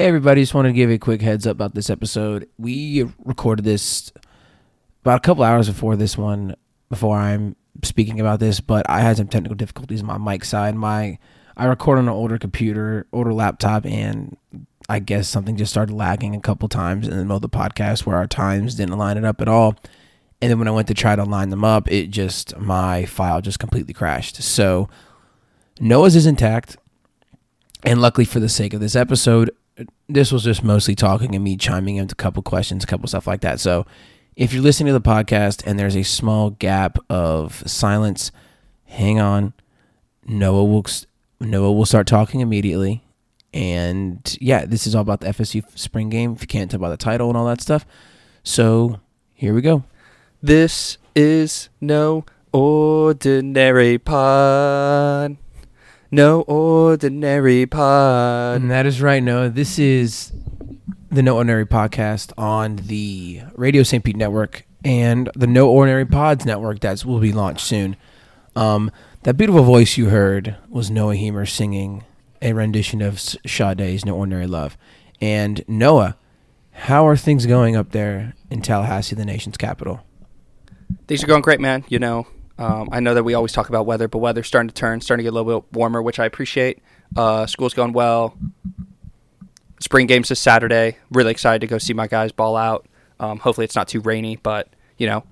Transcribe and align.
Hey, 0.00 0.06
everybody, 0.06 0.40
just 0.40 0.54
wanted 0.54 0.70
to 0.70 0.72
give 0.72 0.88
a 0.88 0.96
quick 0.96 1.20
heads 1.20 1.46
up 1.46 1.50
about 1.50 1.74
this 1.74 1.90
episode. 1.90 2.48
We 2.56 3.06
recorded 3.22 3.66
this 3.66 4.10
about 5.02 5.18
a 5.18 5.20
couple 5.20 5.44
hours 5.44 5.68
before 5.68 5.94
this 5.94 6.16
one, 6.16 6.56
before 6.88 7.18
I'm 7.18 7.54
speaking 7.82 8.18
about 8.18 8.40
this, 8.40 8.60
but 8.60 8.88
I 8.88 9.00
had 9.00 9.18
some 9.18 9.28
technical 9.28 9.56
difficulties 9.56 10.00
on 10.00 10.06
my 10.06 10.16
mic 10.16 10.46
side. 10.46 10.74
My 10.74 11.18
I 11.54 11.66
record 11.66 11.98
on 11.98 12.04
an 12.04 12.14
older 12.14 12.38
computer, 12.38 13.08
older 13.12 13.34
laptop, 13.34 13.84
and 13.84 14.38
I 14.88 15.00
guess 15.00 15.28
something 15.28 15.58
just 15.58 15.70
started 15.70 15.94
lagging 15.94 16.34
a 16.34 16.40
couple 16.40 16.70
times 16.70 17.06
in 17.06 17.10
the 17.10 17.22
middle 17.22 17.36
of 17.36 17.42
the 17.42 17.50
podcast 17.50 18.06
where 18.06 18.16
our 18.16 18.26
times 18.26 18.76
didn't 18.76 18.96
line 18.96 19.18
it 19.18 19.26
up 19.26 19.42
at 19.42 19.48
all. 19.48 19.76
And 20.40 20.50
then 20.50 20.58
when 20.58 20.68
I 20.68 20.70
went 20.70 20.88
to 20.88 20.94
try 20.94 21.14
to 21.14 21.24
line 21.24 21.50
them 21.50 21.62
up, 21.62 21.92
it 21.92 22.06
just 22.06 22.56
my 22.56 23.04
file 23.04 23.42
just 23.42 23.58
completely 23.58 23.92
crashed. 23.92 24.42
So 24.42 24.88
Noah's 25.78 26.16
is 26.16 26.24
intact. 26.24 26.78
And 27.82 28.00
luckily 28.00 28.24
for 28.24 28.40
the 28.40 28.48
sake 28.48 28.72
of 28.72 28.80
this 28.80 28.96
episode, 28.96 29.50
this 30.08 30.32
was 30.32 30.44
just 30.44 30.62
mostly 30.62 30.94
talking 30.94 31.34
and 31.34 31.44
me 31.44 31.56
chiming 31.56 31.96
in 31.96 32.04
with 32.04 32.12
a 32.12 32.16
couple 32.16 32.42
questions, 32.42 32.84
a 32.84 32.86
couple 32.86 33.08
stuff 33.08 33.26
like 33.26 33.40
that. 33.42 33.60
So 33.60 33.86
if 34.36 34.52
you're 34.52 34.62
listening 34.62 34.92
to 34.92 34.98
the 34.98 35.00
podcast 35.00 35.66
and 35.66 35.78
there's 35.78 35.96
a 35.96 36.02
small 36.02 36.50
gap 36.50 36.98
of 37.08 37.62
silence, 37.66 38.32
hang 38.86 39.20
on. 39.20 39.52
Noah 40.26 40.64
will 40.64 40.86
Noah 41.40 41.72
will 41.72 41.86
start 41.86 42.06
talking 42.06 42.40
immediately. 42.40 43.02
And 43.52 44.36
yeah, 44.40 44.64
this 44.64 44.86
is 44.86 44.94
all 44.94 45.02
about 45.02 45.20
the 45.20 45.28
FSU 45.28 45.64
spring 45.78 46.08
game. 46.08 46.32
If 46.32 46.42
you 46.42 46.46
can't 46.46 46.70
tell 46.70 46.80
by 46.80 46.90
the 46.90 46.96
title 46.96 47.28
and 47.28 47.36
all 47.36 47.46
that 47.46 47.60
stuff. 47.60 47.84
So 48.42 49.00
here 49.34 49.52
we 49.54 49.60
go. 49.60 49.84
This 50.42 50.98
is 51.14 51.68
no 51.80 52.24
ordinary 52.52 53.98
pod. 53.98 55.36
No 56.12 56.40
ordinary 56.42 57.66
pod. 57.66 58.60
And 58.60 58.70
that 58.70 58.84
is 58.84 59.00
right, 59.00 59.22
Noah. 59.22 59.48
This 59.48 59.78
is 59.78 60.32
the 61.08 61.22
No 61.22 61.36
Ordinary 61.36 61.64
podcast 61.64 62.32
on 62.36 62.76
the 62.76 63.42
Radio 63.54 63.84
St. 63.84 64.02
Pete 64.02 64.16
Network 64.16 64.64
and 64.84 65.30
the 65.36 65.46
No 65.46 65.70
Ordinary 65.70 66.04
Pods 66.04 66.44
Network 66.44 66.80
that 66.80 67.04
will 67.04 67.20
be 67.20 67.32
launched 67.32 67.64
soon. 67.64 67.94
Um, 68.56 68.90
that 69.22 69.36
beautiful 69.36 69.62
voice 69.62 69.96
you 69.96 70.08
heard 70.08 70.56
was 70.68 70.90
Noah 70.90 71.14
Hiemer 71.14 71.48
singing 71.48 72.02
a 72.42 72.54
rendition 72.54 73.02
of 73.02 73.20
Sade's 73.20 74.04
No 74.04 74.16
Ordinary 74.16 74.48
Love. 74.48 74.76
And 75.20 75.62
Noah, 75.68 76.16
how 76.72 77.06
are 77.06 77.16
things 77.16 77.46
going 77.46 77.76
up 77.76 77.92
there 77.92 78.34
in 78.50 78.62
Tallahassee, 78.62 79.14
the 79.14 79.24
nation's 79.24 79.56
capital? 79.56 80.00
Things 81.06 81.22
are 81.22 81.28
going 81.28 81.42
great, 81.42 81.60
man. 81.60 81.84
You 81.88 82.00
know, 82.00 82.26
um, 82.60 82.90
I 82.92 83.00
know 83.00 83.14
that 83.14 83.24
we 83.24 83.32
always 83.32 83.52
talk 83.52 83.70
about 83.70 83.86
weather, 83.86 84.06
but 84.06 84.18
weather's 84.18 84.46
starting 84.46 84.68
to 84.68 84.74
turn, 84.74 85.00
starting 85.00 85.24
to 85.24 85.30
get 85.30 85.32
a 85.32 85.36
little 85.40 85.62
bit 85.62 85.72
warmer, 85.72 86.02
which 86.02 86.18
I 86.18 86.26
appreciate. 86.26 86.80
Uh, 87.16 87.46
school's 87.46 87.72
going 87.72 87.94
well. 87.94 88.36
Spring 89.80 90.06
games 90.06 90.28
this 90.28 90.38
Saturday. 90.38 90.98
Really 91.10 91.30
excited 91.30 91.62
to 91.62 91.66
go 91.66 91.78
see 91.78 91.94
my 91.94 92.06
guys 92.06 92.32
ball 92.32 92.56
out. 92.56 92.86
Um, 93.18 93.38
hopefully 93.38 93.64
it's 93.64 93.74
not 93.74 93.88
too 93.88 94.00
rainy, 94.00 94.36
but 94.36 94.68
you 94.98 95.06
know, 95.06 95.24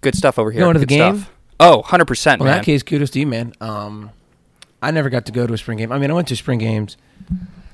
good 0.00 0.16
stuff 0.16 0.40
over 0.40 0.50
here. 0.50 0.60
Going 0.60 0.74
to 0.74 0.80
the 0.80 0.86
game? 0.86 1.18
Stuff. 1.18 1.32
Oh, 1.60 1.76
100 1.78 2.04
percent. 2.06 2.40
Well, 2.40 2.50
in 2.50 2.56
that 2.58 2.64
case, 2.64 2.82
kudos 2.82 3.10
to 3.10 3.20
you, 3.20 3.28
man. 3.28 3.52
Um, 3.60 4.10
I 4.82 4.90
never 4.90 5.08
got 5.08 5.26
to 5.26 5.32
go 5.32 5.46
to 5.46 5.54
a 5.54 5.58
spring 5.58 5.78
game. 5.78 5.92
I 5.92 5.98
mean, 5.98 6.10
I 6.10 6.14
went 6.14 6.26
to 6.28 6.36
spring 6.36 6.58
games, 6.58 6.96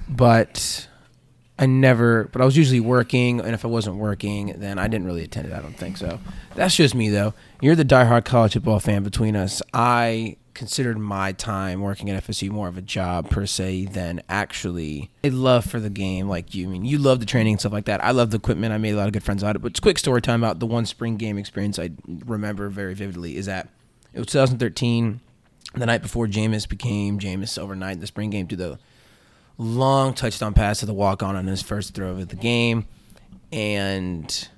but 0.06 0.86
I 1.58 1.66
never, 1.66 2.24
but 2.32 2.40
I 2.40 2.44
was 2.44 2.56
usually 2.56 2.80
working, 2.80 3.40
and 3.40 3.54
if 3.54 3.64
I 3.64 3.68
wasn't 3.68 3.96
working, 3.96 4.54
then 4.58 4.78
I 4.78 4.88
didn't 4.88 5.06
really 5.06 5.22
attend 5.24 5.46
it. 5.46 5.52
I 5.52 5.60
don't 5.60 5.76
think 5.76 5.96
so. 5.96 6.18
That's 6.54 6.74
just 6.74 6.94
me, 6.94 7.10
though. 7.10 7.34
You're 7.60 7.76
the 7.76 7.84
diehard 7.84 8.24
college 8.24 8.54
football 8.54 8.80
fan 8.80 9.04
between 9.04 9.36
us. 9.36 9.62
I 9.72 10.38
considered 10.54 10.98
my 10.98 11.32
time 11.32 11.80
working 11.80 12.10
at 12.10 12.24
FSU 12.24 12.50
more 12.50 12.68
of 12.68 12.76
a 12.76 12.82
job 12.82 13.30
per 13.30 13.46
se 13.46 13.86
than 13.86 14.22
actually 14.28 15.10
a 15.24 15.30
love 15.30 15.64
for 15.64 15.80
the 15.80 15.90
game. 15.90 16.28
Like 16.28 16.54
you, 16.54 16.66
I 16.66 16.70
mean, 16.70 16.84
you 16.84 16.98
love 16.98 17.20
the 17.20 17.26
training 17.26 17.54
and 17.54 17.60
stuff 17.60 17.72
like 17.72 17.86
that. 17.86 18.04
I 18.04 18.10
love 18.10 18.30
the 18.30 18.36
equipment. 18.36 18.72
I 18.72 18.78
made 18.78 18.92
a 18.92 18.96
lot 18.96 19.06
of 19.06 19.12
good 19.12 19.22
friends 19.22 19.42
out 19.42 19.56
of 19.56 19.62
it. 19.62 19.62
But 19.62 19.80
quick 19.80 19.98
story 19.98 20.20
time 20.20 20.42
about 20.42 20.58
the 20.58 20.66
one 20.66 20.86
spring 20.86 21.16
game 21.16 21.38
experience 21.38 21.78
I 21.78 21.90
remember 22.26 22.68
very 22.68 22.94
vividly 22.94 23.36
is 23.36 23.46
that 23.46 23.68
it 24.12 24.18
was 24.18 24.28
2013, 24.28 25.20
the 25.74 25.86
night 25.86 26.02
before 26.02 26.26
Jameis 26.26 26.68
became 26.68 27.18
Jameis 27.18 27.58
overnight. 27.58 27.94
In 27.94 28.00
the 28.00 28.06
spring 28.06 28.30
game 28.30 28.46
to 28.48 28.56
the 28.56 28.78
long 29.58 30.14
touchdown 30.14 30.54
pass 30.54 30.80
to 30.80 30.86
the 30.86 30.94
walk 30.94 31.22
on 31.22 31.36
on 31.36 31.46
his 31.46 31.62
first 31.62 31.94
throw 31.94 32.10
of 32.10 32.28
the 32.28 32.36
game. 32.36 32.86
And 33.50 34.48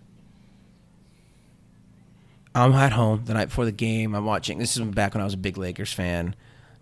I'm 2.55 2.72
at 2.72 2.93
home 2.93 3.25
the 3.25 3.34
night 3.34 3.47
before 3.47 3.65
the 3.65 3.72
game. 3.72 4.15
I'm 4.15 4.25
watching. 4.25 4.59
This 4.59 4.77
is 4.77 4.83
back 4.83 5.15
when 5.15 5.21
I 5.21 5.25
was 5.25 5.34
a 5.34 5.38
big 5.38 5.59
Lakers 5.59 5.93
fan. 5.93 6.34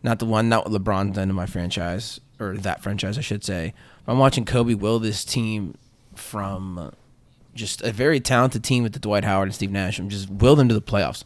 Not 0.02 0.18
the 0.18 0.26
one, 0.26 0.48
not 0.48 0.68
what 0.68 0.82
LeBron 0.82 1.14
done 1.14 1.28
to 1.28 1.34
my 1.34 1.46
franchise, 1.46 2.20
or 2.40 2.56
that 2.58 2.82
franchise, 2.82 3.16
I 3.16 3.20
should 3.20 3.44
say. 3.44 3.72
I'm 4.06 4.18
watching 4.18 4.44
Kobe 4.44 4.74
will 4.74 4.98
this 4.98 5.24
team 5.24 5.76
from 6.14 6.92
just 7.54 7.82
a 7.82 7.92
very 7.92 8.18
talented 8.18 8.64
team 8.64 8.82
with 8.82 8.94
the 8.94 8.98
Dwight 8.98 9.24
Howard 9.24 9.48
and 9.48 9.54
Steve 9.54 9.70
Nash, 9.70 9.98
and 9.98 10.10
just 10.10 10.28
will 10.28 10.56
them 10.56 10.68
to 10.68 10.74
the 10.74 10.82
playoffs. 10.82 11.24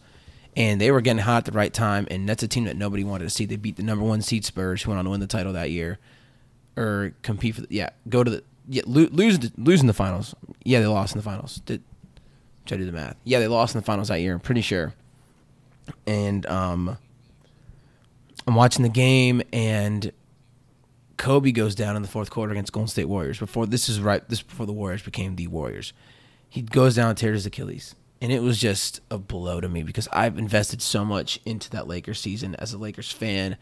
And 0.54 0.80
they 0.80 0.90
were 0.90 1.00
getting 1.00 1.22
hot 1.22 1.38
at 1.38 1.44
the 1.46 1.52
right 1.52 1.72
time, 1.72 2.06
and 2.10 2.28
that's 2.28 2.42
a 2.42 2.48
team 2.48 2.64
that 2.64 2.76
nobody 2.76 3.02
wanted 3.02 3.24
to 3.24 3.30
see. 3.30 3.46
They 3.46 3.56
beat 3.56 3.76
the 3.76 3.82
number 3.82 4.04
one 4.04 4.22
seed 4.22 4.44
Spurs, 4.44 4.82
who 4.82 4.90
went 4.90 4.98
on 4.98 5.04
to 5.06 5.10
win 5.10 5.20
the 5.20 5.26
title 5.26 5.54
that 5.54 5.70
year 5.70 5.98
or 6.76 7.14
compete 7.22 7.54
for 7.54 7.62
the, 7.62 7.68
yeah 7.70 7.90
go 8.08 8.22
to 8.22 8.30
the 8.30 8.44
yeah 8.68 8.82
lo- 8.86 9.08
lose 9.10 9.38
the, 9.38 9.52
lose 9.56 9.80
in 9.80 9.86
the 9.86 9.92
finals. 9.92 10.34
Yeah 10.64 10.80
they 10.80 10.86
lost 10.86 11.14
in 11.14 11.18
the 11.18 11.24
finals. 11.24 11.60
Did 11.66 11.82
try 12.64 12.76
to 12.76 12.84
do 12.84 12.90
the 12.90 12.96
math? 12.96 13.16
Yeah 13.24 13.38
they 13.38 13.48
lost 13.48 13.74
in 13.74 13.80
the 13.80 13.84
finals 13.84 14.08
that 14.08 14.20
year 14.20 14.34
I'm 14.34 14.40
pretty 14.40 14.60
sure. 14.60 14.94
And 16.06 16.46
um 16.46 16.98
I'm 18.46 18.54
watching 18.54 18.82
the 18.82 18.88
game 18.88 19.42
and 19.52 20.12
Kobe 21.16 21.50
goes 21.52 21.74
down 21.74 21.96
in 21.96 22.02
the 22.02 22.08
fourth 22.08 22.30
quarter 22.30 22.52
against 22.52 22.72
Golden 22.72 22.88
State 22.88 23.06
Warriors. 23.06 23.38
Before 23.38 23.66
this 23.66 23.88
is 23.88 24.00
right 24.00 24.26
this 24.28 24.42
before 24.42 24.66
the 24.66 24.72
Warriors 24.72 25.02
became 25.02 25.36
the 25.36 25.46
Warriors. 25.46 25.92
He 26.48 26.62
goes 26.62 26.94
down 26.96 27.10
and 27.10 27.18
tears 27.18 27.38
his 27.38 27.46
Achilles. 27.46 27.94
And 28.20 28.32
it 28.32 28.40
was 28.42 28.58
just 28.58 29.00
a 29.10 29.18
blow 29.18 29.60
to 29.60 29.68
me 29.68 29.82
because 29.82 30.08
I've 30.10 30.38
invested 30.38 30.80
so 30.80 31.04
much 31.04 31.38
into 31.44 31.68
that 31.70 31.86
Lakers 31.86 32.18
season 32.18 32.54
as 32.56 32.72
a 32.72 32.78
Lakers 32.78 33.12
fan 33.12 33.58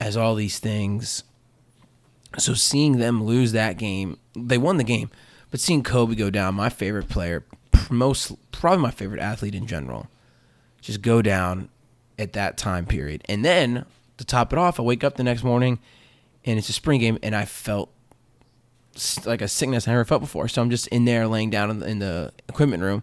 as 0.00 0.16
all 0.16 0.34
these 0.34 0.58
things 0.58 1.22
so 2.38 2.54
seeing 2.54 2.98
them 2.98 3.24
lose 3.24 3.52
that 3.52 3.76
game, 3.78 4.18
they 4.34 4.58
won 4.58 4.76
the 4.76 4.84
game, 4.84 5.10
but 5.50 5.60
seeing 5.60 5.82
Kobe 5.82 6.14
go 6.14 6.30
down, 6.30 6.54
my 6.54 6.68
favorite 6.68 7.08
player, 7.08 7.44
most 7.90 8.32
probably 8.52 8.82
my 8.82 8.90
favorite 8.90 9.20
athlete 9.20 9.54
in 9.54 9.66
general, 9.66 10.08
just 10.80 11.02
go 11.02 11.22
down 11.22 11.68
at 12.18 12.32
that 12.34 12.56
time 12.56 12.86
period. 12.86 13.22
And 13.28 13.44
then 13.44 13.84
to 14.18 14.24
top 14.24 14.52
it 14.52 14.58
off, 14.58 14.78
I 14.78 14.82
wake 14.82 15.04
up 15.04 15.16
the 15.16 15.24
next 15.24 15.42
morning 15.42 15.78
and 16.44 16.58
it's 16.58 16.68
a 16.68 16.72
spring 16.72 17.00
game 17.00 17.18
and 17.22 17.34
I 17.34 17.44
felt 17.44 17.90
like 19.24 19.42
a 19.42 19.48
sickness 19.48 19.88
I 19.88 19.92
never 19.92 20.04
felt 20.04 20.20
before. 20.20 20.48
So 20.48 20.62
I'm 20.62 20.70
just 20.70 20.86
in 20.88 21.04
there 21.04 21.26
laying 21.26 21.50
down 21.50 21.82
in 21.82 21.98
the, 21.98 22.32
equipment 22.48 22.82
room 22.82 23.02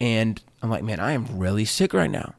and 0.00 0.42
I'm 0.62 0.70
like, 0.70 0.82
man, 0.82 1.00
I 1.00 1.12
am 1.12 1.38
really 1.38 1.64
sick 1.64 1.94
right 1.94 2.10
now. 2.10 2.34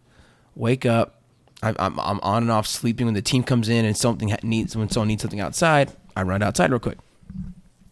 Wake 0.56 0.86
up, 0.86 1.19
I, 1.62 1.76
I'm 1.78 2.00
I'm 2.00 2.20
on 2.22 2.44
and 2.44 2.52
off 2.52 2.68
sleeping 2.68 3.06
when 3.06 3.14
the 3.14 3.22
team 3.22 3.44
comes 3.44 3.70
in 3.70 3.86
and 3.86 3.96
something 3.96 4.36
needs 4.44 4.76
when 4.76 4.90
someone 4.90 5.10
needs 5.10 5.22
something 5.22 5.40
outside. 5.40 5.92
I 6.16 6.24
run 6.24 6.42
outside 6.42 6.72
real 6.72 6.80
quick. 6.80 6.98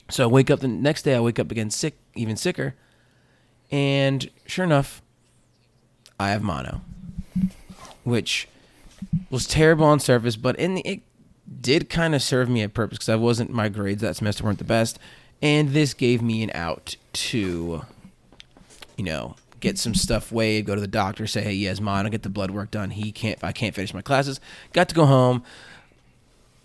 So 0.09 0.23
I 0.23 0.28
wake 0.28 0.50
up 0.50 0.61
the 0.61 0.67
next 0.67 1.03
day. 1.03 1.16
I 1.16 1.19
wake 1.19 1.39
up 1.39 1.51
again 1.51 1.69
sick, 1.69 1.97
even 2.16 2.38
sicker, 2.38 2.75
and 3.72 4.29
sure 4.45 4.63
enough, 4.63 5.01
I 6.19 6.29
have 6.29 6.41
mono, 6.41 6.81
which 8.03 8.47
was 9.29 9.45
terrible 9.45 9.85
on 9.85 9.99
surface, 9.99 10.38
but 10.38 10.55
in 10.57 10.75
the 10.75 10.81
it 10.88 11.01
did 11.61 11.89
kind 11.89 12.16
of 12.16 12.22
serve 12.22 12.49
me 12.49 12.63
a 12.63 12.69
purpose 12.69 12.99
because 12.99 13.09
I 13.09 13.16
wasn't 13.16 13.51
my 13.51 13.69
grades 13.69 14.01
that 14.01 14.16
semester 14.16 14.44
weren't 14.44 14.59
the 14.59 14.63
best, 14.63 14.97
and 15.41 15.69
this 15.69 15.94
gave 15.94 16.22
me 16.22 16.41
an 16.44 16.51
out 16.53 16.95
to, 17.13 17.84
you 18.95 19.03
know, 19.03 19.35
get 19.59 19.78
some 19.78 19.95
stuff 19.95 20.31
weighed, 20.31 20.66
go 20.66 20.75
to 20.75 20.81
the 20.81 20.88
doctor, 20.88 21.28
say, 21.28 21.41
hey, 21.41 21.56
he 21.56 21.63
has 21.66 21.81
mono, 21.81 22.09
get 22.09 22.23
the 22.23 22.29
blood 22.29 22.51
work 22.51 22.72
done. 22.72 22.91
He 22.91 23.12
can't, 23.12 23.44
I 23.44 23.51
can't 23.51 23.73
finish 23.73 23.94
my 23.94 24.01
classes. 24.01 24.40
Got 24.73 24.90
to 24.90 24.95
go 24.95 25.06
home, 25.06 25.44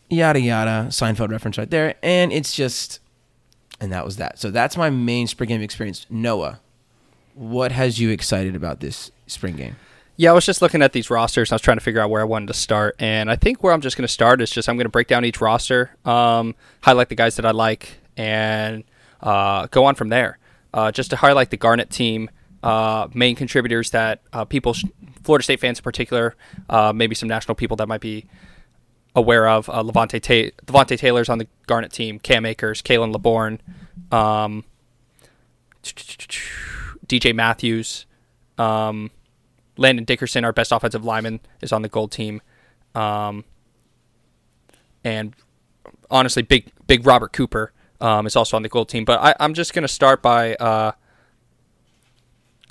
yada, 0.08 0.40
yada. 0.40 0.88
Seinfeld 0.90 1.30
reference 1.30 1.58
right 1.58 1.70
there. 1.70 1.94
And 2.02 2.32
it's 2.32 2.54
just, 2.54 3.00
and 3.80 3.92
that 3.92 4.04
was 4.04 4.16
that. 4.16 4.38
So 4.38 4.50
that's 4.50 4.76
my 4.76 4.90
main 4.90 5.26
spring 5.26 5.48
game 5.48 5.62
experience. 5.62 6.06
Noah, 6.08 6.60
what 7.34 7.72
has 7.72 7.98
you 7.98 8.10
excited 8.10 8.54
about 8.54 8.80
this 8.80 9.10
spring 9.26 9.56
game? 9.56 9.76
Yeah, 10.16 10.30
I 10.30 10.34
was 10.34 10.44
just 10.44 10.60
looking 10.60 10.82
at 10.82 10.92
these 10.92 11.08
rosters. 11.10 11.50
I 11.50 11.54
was 11.54 11.62
trying 11.62 11.78
to 11.78 11.82
figure 11.82 12.00
out 12.00 12.10
where 12.10 12.20
I 12.20 12.24
wanted 12.24 12.46
to 12.48 12.54
start, 12.54 12.94
and 12.98 13.30
I 13.30 13.36
think 13.36 13.62
where 13.62 13.72
I'm 13.72 13.80
just 13.80 13.96
going 13.96 14.06
to 14.06 14.12
start 14.12 14.42
is 14.42 14.50
just 14.50 14.68
I'm 14.68 14.76
going 14.76 14.84
to 14.84 14.90
break 14.90 15.08
down 15.08 15.24
each 15.24 15.40
roster, 15.40 15.90
um, 16.04 16.54
highlight 16.82 17.08
the 17.08 17.14
guys 17.14 17.36
that 17.36 17.46
I 17.46 17.50
like, 17.50 17.94
and 18.16 18.84
uh, 19.22 19.68
go 19.68 19.86
on 19.86 19.94
from 19.94 20.10
there. 20.10 20.38
Uh, 20.74 20.92
just 20.92 21.10
to 21.10 21.16
highlight 21.16 21.50
the 21.50 21.56
Garnet 21.56 21.90
team, 21.90 22.30
uh, 22.62 23.08
main 23.14 23.34
contributors 23.36 23.90
that 23.90 24.20
uh, 24.32 24.44
people, 24.44 24.74
Florida 25.22 25.42
State 25.42 25.60
fans 25.60 25.78
in 25.78 25.82
particular, 25.82 26.36
uh, 26.68 26.92
maybe 26.94 27.14
some 27.14 27.28
national 27.28 27.54
people 27.54 27.76
that 27.78 27.88
might 27.88 28.00
be 28.00 28.26
aware 29.14 29.48
of. 29.48 29.68
Uh, 29.68 29.82
Levonta, 29.82 30.20
Ta- 30.20 30.54
Levonta 30.66 30.98
Taylor's 30.98 31.28
on 31.28 31.38
the 31.38 31.48
Garnet 31.66 31.92
team, 31.92 32.18
Cam 32.18 32.46
Akers, 32.46 32.82
Khalan 32.82 33.12
Laborn, 33.12 33.60
um, 34.10 34.64
DJ 35.82 37.34
Matthews, 37.34 38.06
um, 38.58 39.10
Landon 39.76 40.04
Dickerson, 40.04 40.44
our 40.44 40.52
best 40.52 40.72
offensive 40.72 41.04
lineman, 41.04 41.40
is 41.60 41.72
on 41.72 41.82
the 41.82 41.88
gold 41.88 42.12
team. 42.12 42.40
Um, 42.94 43.44
and 45.04 45.34
honestly, 46.10 46.42
big 46.42 46.70
big 46.86 47.06
Robert 47.06 47.32
Cooper 47.32 47.72
um, 48.00 48.26
is 48.26 48.36
also 48.36 48.56
on 48.56 48.62
the 48.62 48.68
gold 48.68 48.88
team. 48.88 49.04
But 49.04 49.20
I, 49.20 49.34
I'm 49.40 49.54
just 49.54 49.74
going 49.74 49.82
to 49.82 49.88
start 49.88 50.22
by 50.22 50.54
uh, 50.56 50.92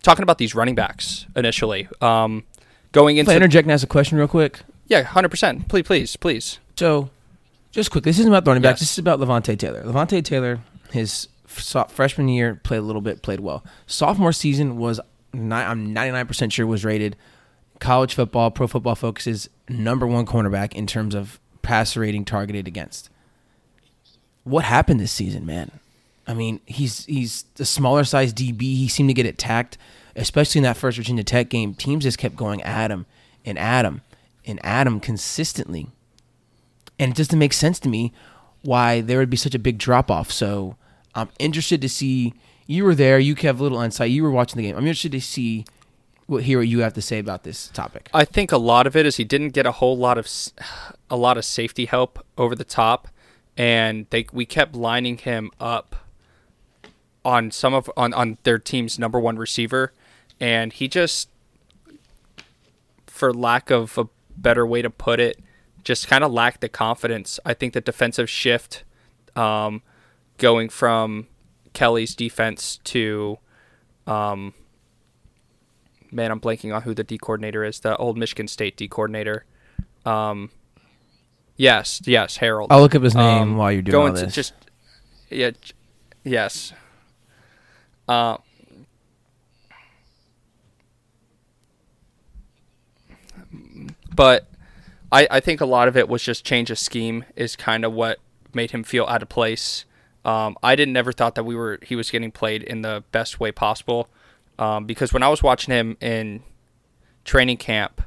talking 0.03 0.23
about 0.23 0.37
these 0.37 0.55
running 0.55 0.75
backs 0.75 1.25
initially. 1.35 1.87
Um, 2.01 2.43
going 2.91 3.15
Can 3.15 3.19
I 3.19 3.33
into 3.33 3.35
interject 3.35 3.65
and 3.65 3.71
ask 3.71 3.83
a 3.83 3.87
question 3.87 4.17
real 4.17 4.27
quick? 4.27 4.59
yeah, 4.87 5.03
hundred 5.03 5.29
percent. 5.29 5.67
Please, 5.69 5.83
please, 5.83 6.15
please. 6.17 6.59
So, 6.77 7.09
just 7.71 7.91
quick, 7.91 8.03
this 8.03 8.19
isn't 8.19 8.31
about 8.31 8.43
the 8.43 8.51
running 8.51 8.63
backs. 8.63 8.81
Yes. 8.81 8.89
This 8.89 8.91
is 8.93 8.97
about 8.99 9.19
Levonta 9.19 9.57
Taylor. 9.57 9.83
Levonta 9.83 10.23
Taylor, 10.23 10.59
his 10.91 11.27
freshman 11.45 12.27
year, 12.27 12.55
played 12.63 12.79
a 12.79 12.81
little 12.81 13.01
bit, 13.01 13.21
played 13.21 13.39
well. 13.39 13.63
Sophomore 13.87 14.33
season 14.33 14.77
was, 14.77 14.99
ni- 15.33 15.55
I'm 15.55 15.93
99% 15.93 16.51
sure, 16.51 16.65
was 16.65 16.83
rated 16.83 17.15
college 17.79 18.13
football, 18.15 18.51
pro 18.51 18.67
football 18.67 18.95
focuses 18.95 19.49
number 19.69 20.07
one 20.07 20.25
cornerback 20.25 20.73
in 20.73 20.87
terms 20.87 21.13
of 21.15 21.39
passer 21.61 21.99
rating 22.01 22.25
targeted 22.25 22.67
against. 22.67 23.09
What 24.43 24.63
happened 24.65 24.99
this 24.99 25.11
season, 25.11 25.45
man? 25.45 25.71
I 26.27 26.33
mean, 26.33 26.59
he's 26.65 27.05
he's 27.05 27.45
the 27.55 27.65
smaller 27.65 28.03
size 28.03 28.33
DB. 28.33 28.61
He 28.61 28.87
seemed 28.87 29.09
to 29.09 29.13
get 29.13 29.25
attacked, 29.25 29.77
especially 30.15 30.59
in 30.59 30.63
that 30.63 30.77
first 30.77 30.97
Virginia 30.97 31.23
Tech 31.23 31.49
game. 31.49 31.73
Teams 31.73 32.03
just 32.03 32.17
kept 32.17 32.35
going 32.35 32.61
at 32.61 32.91
him 32.91 33.05
and 33.45 33.57
at 33.57 33.85
him 33.85 34.01
and 34.45 34.63
at 34.65 34.87
him 34.87 34.99
consistently 34.99 35.87
and 37.01 37.11
it 37.11 37.17
doesn't 37.17 37.39
make 37.39 37.51
sense 37.51 37.79
to 37.79 37.89
me 37.89 38.13
why 38.61 39.01
there 39.01 39.17
would 39.17 39.29
be 39.29 39.35
such 39.35 39.55
a 39.55 39.59
big 39.59 39.79
drop 39.79 40.11
off. 40.11 40.31
So 40.31 40.77
I'm 41.15 41.29
interested 41.39 41.81
to 41.81 41.89
see. 41.89 42.33
You 42.67 42.85
were 42.85 42.95
there. 42.95 43.19
You 43.19 43.35
have 43.35 43.59
a 43.59 43.63
little 43.63 43.81
insight. 43.81 44.11
You 44.11 44.23
were 44.23 44.31
watching 44.31 44.57
the 44.57 44.63
game. 44.63 44.77
I'm 44.77 44.83
interested 44.83 45.11
to 45.13 45.19
see 45.19 45.65
what 46.27 46.43
hear 46.43 46.59
what 46.59 46.67
you 46.67 46.79
have 46.81 46.93
to 46.93 47.01
say 47.01 47.17
about 47.17 47.43
this 47.43 47.67
topic. 47.69 48.07
I 48.13 48.23
think 48.23 48.51
a 48.51 48.57
lot 48.57 48.87
of 48.87 48.95
it 48.95 49.05
is 49.05 49.17
he 49.17 49.23
didn't 49.23 49.49
get 49.49 49.65
a 49.65 49.73
whole 49.73 49.97
lot 49.97 50.17
of 50.17 50.29
a 51.09 51.17
lot 51.17 51.37
of 51.37 51.43
safety 51.43 51.85
help 51.85 52.23
over 52.37 52.55
the 52.55 52.63
top, 52.63 53.07
and 53.57 54.05
they 54.11 54.27
we 54.31 54.45
kept 54.45 54.75
lining 54.75 55.17
him 55.17 55.49
up 55.59 55.95
on 57.23 57.51
some 57.51 57.73
of 57.73 57.89
on 57.95 58.13
on 58.13 58.37
their 58.43 58.57
team's 58.57 58.97
number 58.97 59.19
one 59.19 59.37
receiver, 59.37 59.93
and 60.39 60.73
he 60.73 60.87
just, 60.87 61.29
for 63.07 63.33
lack 63.33 63.69
of 63.69 63.97
a 63.97 64.05
better 64.35 64.65
way 64.65 64.81
to 64.81 64.89
put 64.89 65.19
it, 65.19 65.39
just 65.83 66.07
kind 66.07 66.23
of 66.23 66.31
lacked 66.31 66.61
the 66.61 66.69
confidence. 66.69 67.39
I 67.45 67.53
think 67.53 67.73
the 67.73 67.81
defensive 67.81 68.29
shift, 68.29 68.83
um, 69.35 69.83
going 70.37 70.69
from 70.69 71.27
Kelly's 71.73 72.15
defense 72.15 72.79
to, 72.85 73.37
um, 74.07 74.53
man, 76.11 76.31
I'm 76.31 76.39
blanking 76.39 76.75
on 76.75 76.81
who 76.81 76.93
the 76.95 77.03
D 77.03 77.17
coordinator 77.17 77.63
is. 77.63 77.79
The 77.79 77.95
old 77.97 78.17
Michigan 78.17 78.47
State 78.47 78.75
D 78.77 78.87
coordinator. 78.87 79.45
Um, 80.05 80.49
yes, 81.55 82.01
yes, 82.05 82.37
Harold. 82.37 82.71
I'll 82.71 82.81
look 82.81 82.95
up 82.95 83.03
his 83.03 83.13
name 83.13 83.41
Um, 83.43 83.57
while 83.57 83.71
you're 83.71 83.83
doing 83.83 83.91
going 83.91 84.11
all 84.13 84.17
to 84.17 84.25
this. 84.25 84.33
just 84.33 84.53
yeah, 85.29 85.51
yes. 86.23 86.73
Uh, 88.11 88.35
but 94.13 94.47
I, 95.13 95.29
I 95.31 95.39
think 95.39 95.61
a 95.61 95.65
lot 95.65 95.87
of 95.87 95.95
it 95.95 96.09
was 96.09 96.21
just 96.21 96.43
change 96.43 96.69
of 96.71 96.77
scheme 96.77 97.23
is 97.37 97.55
kind 97.55 97.85
of 97.85 97.93
what 97.93 98.19
made 98.53 98.71
him 98.71 98.83
feel 98.83 99.05
out 99.05 99.21
of 99.21 99.29
place. 99.29 99.85
Um, 100.25 100.57
I 100.61 100.75
didn't 100.75 100.91
never 100.91 101.13
thought 101.13 101.35
that 101.35 101.45
we 101.45 101.55
were 101.55 101.79
he 101.83 101.95
was 101.95 102.11
getting 102.11 102.31
played 102.31 102.63
in 102.63 102.81
the 102.81 103.05
best 103.13 103.39
way 103.39 103.53
possible 103.53 104.09
um, 104.59 104.85
because 104.85 105.13
when 105.13 105.23
I 105.23 105.29
was 105.29 105.41
watching 105.41 105.73
him 105.73 105.95
in 106.01 106.43
training 107.23 107.57
camp, 107.57 108.01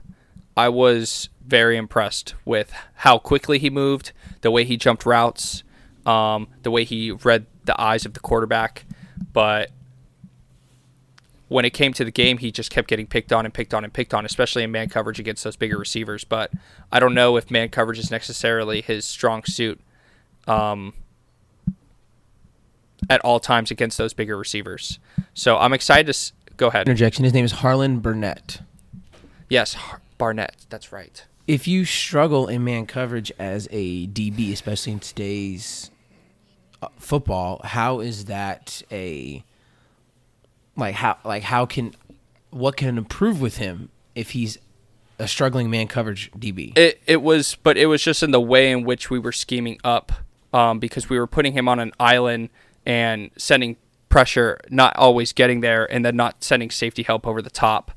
I 0.54 0.68
was 0.68 1.30
very 1.46 1.78
impressed 1.78 2.34
with 2.44 2.74
how 2.96 3.16
quickly 3.16 3.58
he 3.58 3.70
moved, 3.70 4.12
the 4.42 4.50
way 4.50 4.64
he 4.64 4.76
jumped 4.76 5.06
routes, 5.06 5.62
um, 6.04 6.48
the 6.62 6.70
way 6.70 6.84
he 6.84 7.10
read 7.10 7.46
the 7.64 7.80
eyes 7.80 8.04
of 8.04 8.12
the 8.12 8.20
quarterback. 8.20 8.84
But 9.32 9.70
when 11.54 11.64
it 11.64 11.70
came 11.70 11.92
to 11.92 12.04
the 12.04 12.10
game, 12.10 12.38
he 12.38 12.50
just 12.50 12.68
kept 12.68 12.88
getting 12.88 13.06
picked 13.06 13.32
on 13.32 13.44
and 13.44 13.54
picked 13.54 13.72
on 13.72 13.84
and 13.84 13.92
picked 13.92 14.12
on, 14.12 14.26
especially 14.26 14.64
in 14.64 14.72
man 14.72 14.88
coverage 14.88 15.20
against 15.20 15.44
those 15.44 15.54
bigger 15.54 15.78
receivers. 15.78 16.24
But 16.24 16.50
I 16.90 16.98
don't 16.98 17.14
know 17.14 17.36
if 17.36 17.48
man 17.48 17.68
coverage 17.68 18.00
is 18.00 18.10
necessarily 18.10 18.80
his 18.80 19.04
strong 19.04 19.44
suit 19.44 19.80
um, 20.48 20.94
at 23.08 23.20
all 23.20 23.38
times 23.38 23.70
against 23.70 23.98
those 23.98 24.12
bigger 24.14 24.36
receivers. 24.36 24.98
So 25.32 25.56
I'm 25.56 25.72
excited 25.72 26.06
to 26.06 26.10
s- 26.10 26.32
go 26.56 26.66
ahead. 26.66 26.88
Interjection. 26.88 27.22
His 27.22 27.32
name 27.32 27.44
is 27.44 27.52
Harlon 27.52 28.00
Burnett. 28.00 28.60
Yes, 29.48 29.74
Har- 29.74 30.00
Barnett. 30.18 30.66
That's 30.70 30.90
right. 30.90 31.24
If 31.46 31.68
you 31.68 31.84
struggle 31.84 32.48
in 32.48 32.64
man 32.64 32.84
coverage 32.86 33.30
as 33.38 33.68
a 33.70 34.08
DB, 34.08 34.52
especially 34.52 34.94
in 34.94 34.98
today's 34.98 35.92
uh, 36.82 36.88
football, 36.98 37.60
how 37.62 38.00
is 38.00 38.24
that 38.24 38.82
a 38.90 39.44
like 40.76 40.94
how 40.94 41.18
like 41.24 41.42
how 41.44 41.66
can 41.66 41.94
what 42.50 42.76
can 42.76 42.98
improve 42.98 43.40
with 43.40 43.56
him 43.58 43.90
if 44.14 44.30
he's 44.30 44.58
a 45.18 45.28
struggling 45.28 45.70
man 45.70 45.88
coverage 45.88 46.30
DB? 46.32 46.76
It 46.76 47.00
it 47.06 47.22
was, 47.22 47.56
but 47.62 47.76
it 47.76 47.86
was 47.86 48.02
just 48.02 48.22
in 48.22 48.30
the 48.30 48.40
way 48.40 48.70
in 48.70 48.84
which 48.84 49.10
we 49.10 49.18
were 49.18 49.32
scheming 49.32 49.78
up, 49.84 50.12
um, 50.52 50.78
because 50.78 51.08
we 51.08 51.18
were 51.18 51.26
putting 51.26 51.52
him 51.52 51.68
on 51.68 51.78
an 51.78 51.92
island 51.98 52.50
and 52.86 53.30
sending 53.36 53.76
pressure, 54.08 54.58
not 54.70 54.96
always 54.96 55.32
getting 55.32 55.60
there, 55.60 55.90
and 55.92 56.04
then 56.04 56.16
not 56.16 56.44
sending 56.44 56.70
safety 56.70 57.02
help 57.02 57.26
over 57.26 57.42
the 57.42 57.50
top, 57.50 57.92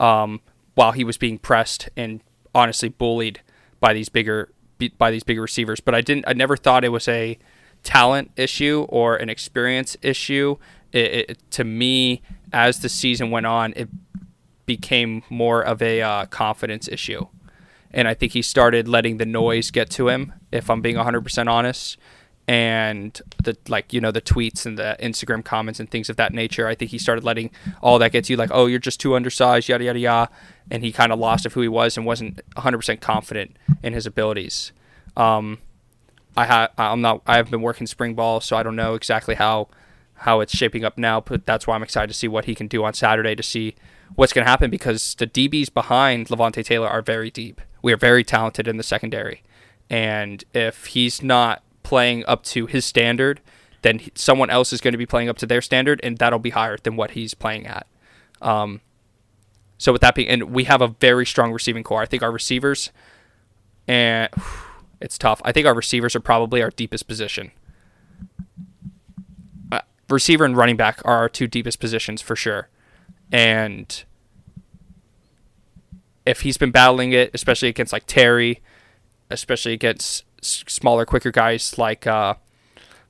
um, 0.00 0.40
while 0.74 0.92
he 0.92 1.04
was 1.04 1.16
being 1.16 1.38
pressed 1.38 1.88
and 1.96 2.20
honestly 2.54 2.88
bullied 2.88 3.40
by 3.80 3.92
these 3.92 4.08
bigger 4.08 4.50
by 4.98 5.10
these 5.10 5.22
bigger 5.22 5.42
receivers. 5.42 5.80
But 5.80 5.94
I 5.94 6.00
didn't, 6.00 6.24
I 6.26 6.32
never 6.32 6.56
thought 6.56 6.84
it 6.84 6.88
was 6.88 7.06
a 7.08 7.38
talent 7.82 8.30
issue 8.36 8.86
or 8.88 9.16
an 9.16 9.28
experience 9.28 9.96
issue. 10.02 10.56
It, 10.92 11.30
it, 11.30 11.50
to 11.52 11.64
me, 11.64 12.22
as 12.52 12.80
the 12.80 12.88
season 12.88 13.30
went 13.30 13.46
on, 13.46 13.72
it 13.76 13.88
became 14.66 15.22
more 15.30 15.62
of 15.62 15.82
a 15.82 16.02
uh, 16.02 16.26
confidence 16.26 16.88
issue. 16.88 17.26
And 17.92 18.08
I 18.08 18.14
think 18.14 18.32
he 18.32 18.42
started 18.42 18.88
letting 18.88 19.18
the 19.18 19.26
noise 19.26 19.70
get 19.70 19.90
to 19.90 20.08
him, 20.08 20.32
if 20.50 20.70
I'm 20.70 20.80
being 20.80 20.96
100% 20.96 21.50
honest. 21.50 21.98
And 22.48 23.20
the 23.42 23.56
like, 23.68 23.92
you 23.92 24.00
know, 24.00 24.10
the 24.10 24.20
tweets 24.20 24.66
and 24.66 24.76
the 24.76 24.96
Instagram 25.00 25.44
comments 25.44 25.78
and 25.78 25.88
things 25.90 26.10
of 26.10 26.16
that 26.16 26.32
nature. 26.32 26.66
I 26.66 26.74
think 26.74 26.90
he 26.90 26.98
started 26.98 27.22
letting 27.22 27.50
all 27.80 27.98
that 28.00 28.10
get 28.10 28.24
to 28.24 28.32
you, 28.32 28.36
like, 28.36 28.50
oh, 28.52 28.66
you're 28.66 28.80
just 28.80 28.98
too 28.98 29.14
undersized, 29.14 29.68
yada 29.68 29.84
yada 29.84 29.98
yada. 29.98 30.30
And 30.70 30.82
he 30.82 30.90
kind 30.90 31.12
of 31.12 31.20
lost 31.20 31.46
of 31.46 31.52
who 31.52 31.60
he 31.60 31.68
was 31.68 31.96
and 31.96 32.04
wasn't 32.04 32.40
100% 32.56 33.00
confident 33.00 33.56
in 33.82 33.92
his 33.92 34.06
abilities. 34.06 34.72
Um, 35.16 35.58
I 36.36 36.46
ha- 36.46 36.68
I'm 36.78 37.00
not. 37.00 37.22
I 37.26 37.36
have 37.36 37.50
been 37.50 37.62
working 37.62 37.86
spring 37.86 38.14
ball, 38.14 38.40
so 38.40 38.56
I 38.56 38.62
don't 38.62 38.76
know 38.76 38.94
exactly 38.94 39.34
how 39.34 39.68
how 40.22 40.40
it's 40.40 40.56
shaping 40.56 40.84
up 40.84 40.98
now. 40.98 41.20
But 41.20 41.46
that's 41.46 41.66
why 41.66 41.74
I'm 41.74 41.82
excited 41.82 42.08
to 42.08 42.14
see 42.14 42.28
what 42.28 42.46
he 42.46 42.54
can 42.54 42.66
do 42.66 42.84
on 42.84 42.94
Saturday 42.94 43.34
to 43.34 43.42
see 43.42 43.74
what's 44.14 44.32
going 44.32 44.44
to 44.44 44.50
happen 44.50 44.70
because 44.70 45.14
the 45.14 45.26
DBs 45.26 45.72
behind 45.72 46.28
Levonta 46.28 46.64
Taylor 46.64 46.88
are 46.88 47.02
very 47.02 47.30
deep. 47.30 47.60
We 47.82 47.92
are 47.92 47.96
very 47.96 48.24
talented 48.24 48.68
in 48.68 48.76
the 48.76 48.82
secondary, 48.82 49.42
and 49.90 50.44
if 50.54 50.86
he's 50.86 51.22
not 51.22 51.62
playing 51.82 52.24
up 52.26 52.44
to 52.44 52.66
his 52.66 52.84
standard, 52.84 53.40
then 53.82 54.00
someone 54.14 54.50
else 54.50 54.72
is 54.72 54.80
going 54.80 54.92
to 54.92 54.98
be 54.98 55.06
playing 55.06 55.28
up 55.28 55.36
to 55.38 55.46
their 55.46 55.60
standard, 55.60 56.00
and 56.02 56.18
that'll 56.18 56.38
be 56.38 56.50
higher 56.50 56.78
than 56.78 56.96
what 56.96 57.12
he's 57.12 57.34
playing 57.34 57.66
at. 57.66 57.86
Um, 58.40 58.80
so 59.78 59.92
with 59.92 60.00
that 60.02 60.14
being, 60.14 60.28
and 60.28 60.44
we 60.52 60.64
have 60.64 60.80
a 60.80 60.88
very 60.88 61.26
strong 61.26 61.52
receiving 61.52 61.82
core. 61.82 62.00
I 62.00 62.06
think 62.06 62.22
our 62.22 62.30
receivers, 62.30 62.90
and 63.88 64.28
it's 65.00 65.18
tough. 65.18 65.42
I 65.44 65.50
think 65.50 65.66
our 65.66 65.74
receivers 65.74 66.14
are 66.14 66.20
probably 66.20 66.62
our 66.62 66.70
deepest 66.70 67.08
position. 67.08 67.50
Receiver 70.08 70.44
and 70.44 70.56
running 70.56 70.76
back 70.76 71.00
are 71.04 71.16
our 71.16 71.28
two 71.28 71.46
deepest 71.46 71.80
positions 71.80 72.20
for 72.20 72.36
sure. 72.36 72.68
And 73.30 74.04
if 76.26 76.42
he's 76.42 76.56
been 76.56 76.70
battling 76.70 77.12
it, 77.12 77.30
especially 77.34 77.68
against 77.68 77.92
like 77.92 78.04
Terry, 78.06 78.60
especially 79.30 79.72
against 79.72 80.24
smaller, 80.42 81.06
quicker 81.06 81.30
guys 81.30 81.78
like 81.78 82.06
uh, 82.06 82.34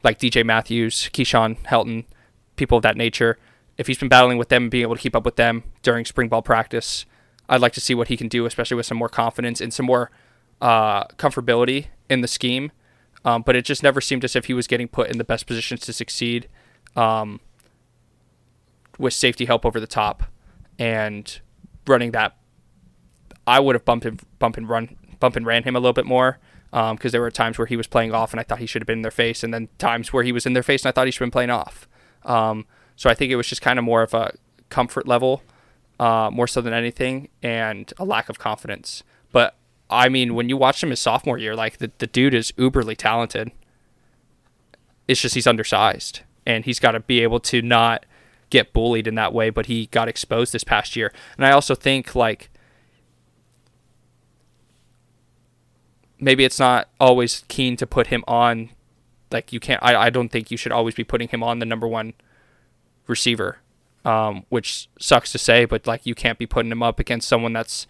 like 0.05 0.19
DJ 0.19 0.45
Matthews, 0.45 1.11
Keyshawn 1.13 1.59
Helton, 1.65 2.05
people 2.57 2.79
of 2.79 2.83
that 2.83 2.97
nature, 2.97 3.39
if 3.79 3.87
he's 3.87 3.99
been 3.99 4.09
battling 4.09 4.39
with 4.39 4.49
them 4.49 4.65
and 4.65 4.71
being 4.71 4.83
able 4.83 4.95
to 4.95 5.01
keep 5.01 5.17
up 5.17 5.25
with 5.25 5.37
them 5.37 5.65
during 5.83 6.05
spring 6.05 6.29
ball 6.29 6.43
practice, 6.43 7.05
I'd 7.49 7.61
like 7.61 7.73
to 7.73 7.81
see 7.81 7.95
what 7.95 8.09
he 8.09 8.17
can 8.17 8.29
do, 8.29 8.47
especially 8.47 8.77
with 8.77 8.87
some 8.87 8.99
more 8.99 9.09
confidence 9.09 9.61
and 9.61 9.75
some 9.75 9.87
more 9.87 10.11
uh, 10.61 11.05
comfortability 11.17 11.87
in 12.09 12.21
the 12.21 12.29
scheme. 12.29 12.71
Um, 13.25 13.43
but 13.43 13.55
it 13.57 13.65
just 13.65 13.83
never 13.83 14.01
seemed 14.01 14.25
as 14.25 14.35
if 14.35 14.47
he 14.47 14.55
was 14.55 14.67
getting 14.67 14.89
put 14.89 15.11
in 15.11 15.19
the 15.19 15.25
best 15.25 15.47
positions 15.47 15.81
to 15.83 15.93
succeed 15.93 16.49
um, 16.97 17.41
with 18.99 19.15
safety 19.15 19.45
help 19.45 19.65
over 19.65 19.81
the 19.81 19.87
top 19.87 20.25
and 20.79 21.41
running 21.87 22.13
that. 22.13 22.37
I 23.47 23.59
would 23.59 23.75
have 23.75 23.85
bumped 23.85 24.07
and 24.07 24.21
bump 24.39 24.57
and 24.57 24.69
run, 24.69 24.97
bump 25.19 25.37
and 25.37 25.45
ran 25.45 25.65
him 25.65 25.75
a 25.75 25.81
little 25.81 25.93
bit 25.93 26.07
more 26.07 26.39
because 26.71 27.13
there 27.13 27.21
were 27.21 27.31
times 27.31 27.59
where 27.59 27.67
he 27.67 27.77
was 27.77 27.87
playing 27.87 28.15
off 28.15 28.33
and 28.33 28.41
I 28.41 28.45
thought 28.45 28.59
he 28.59 28.67
should 28.67 28.83
have 28.83 28.87
been 28.87 29.01
in 29.01 29.03
their 29.03 29.11
face, 29.11 29.43
and 29.43 29.53
then 29.53 29.69
times 29.79 30.13
where 30.13 30.23
he 30.23 30.33
was 30.33 30.47
in 30.47 30.53
their 30.53 30.63
face 30.63 30.85
and 30.85 30.89
I 30.89 30.93
thought 30.93 31.07
he 31.07 31.11
should 31.11 31.21
have 31.21 31.27
been 31.27 31.33
playing 31.33 31.51
off. 31.51 31.89
Um, 32.25 32.67
so 32.97 33.11
I 33.11 33.15
think 33.15 33.33
it 33.33 33.37
was 33.37 33.49
just 33.49 33.61
kind 33.63 33.79
of 33.79 33.85
more 33.85 34.03
of 34.03 34.15
a 34.15 34.35
comfort 34.69 35.07
level, 35.07 35.43
uh, 35.99 36.31
more 36.33 36.47
so 36.47 36.61
than 36.61 36.73
anything, 36.73 37.29
and 37.43 37.93
a 37.99 38.05
lack 38.05 38.29
of 38.29 38.39
confidence. 38.39 39.03
But 39.33 39.57
I 39.91 40.09
mean, 40.09 40.35
when 40.35 40.49
you 40.49 40.57
watch 40.57 40.83
him 40.83 40.91
his 40.91 41.01
sophomore 41.01 41.37
year, 41.37 41.55
like 41.55 41.79
the, 41.79 41.91
the 41.99 42.07
dude 42.07 42.33
is 42.33 42.53
uberly 42.53 42.97
talented. 42.97 43.51
it's 45.09 45.21
just 45.21 45.35
he's 45.35 45.47
undersized 45.47 46.23
and 46.47 46.65
he's 46.65 46.79
got 46.79 46.93
to 46.93 47.01
be 47.01 47.21
able 47.23 47.41
to 47.41 47.63
not 47.63 48.07
get 48.51 48.73
bullied 48.73 49.07
in 49.07 49.15
that 49.17 49.33
way. 49.33 49.51
But 49.51 49.67
he 49.67 49.87
got 49.87 50.09
exposed 50.09 50.53
this 50.53 50.65
past 50.65 50.97
year, 50.97 51.13
and 51.37 51.47
I 51.47 51.53
also 51.53 51.75
think 51.75 52.15
like 52.15 52.51
maybe 56.19 56.45
it's 56.45 56.61
not 56.61 56.89
always 57.01 57.45
keen 57.49 57.77
to 57.77 57.87
put 57.87 58.07
him 58.07 58.25
on. 58.27 58.71
Like 59.31 59.53
you 59.53 59.61
can't. 59.61 59.83
I, 59.83 59.97
I 59.97 60.11
don't 60.11 60.29
think 60.31 60.51
you 60.51 60.57
should 60.57 60.73
always 60.73 60.95
be 60.95 61.05
putting 61.05 61.29
him 61.29 61.43
on 61.43 61.59
the 61.59 61.67
number 61.67 61.89
one 61.89 62.15
receiver, 63.07 63.59
um, 64.05 64.45
which 64.49 64.89
sucks 64.99 65.33
to 65.33 65.39
say, 65.39 65.65
but 65.65 65.87
like 65.87 66.07
you 66.07 66.15
can't 66.15 66.39
be 66.39 66.47
putting 66.47 66.71
him 66.71 66.83
up 66.83 67.01
against 67.01 67.29
someone 67.29 67.53
that's 67.53 67.87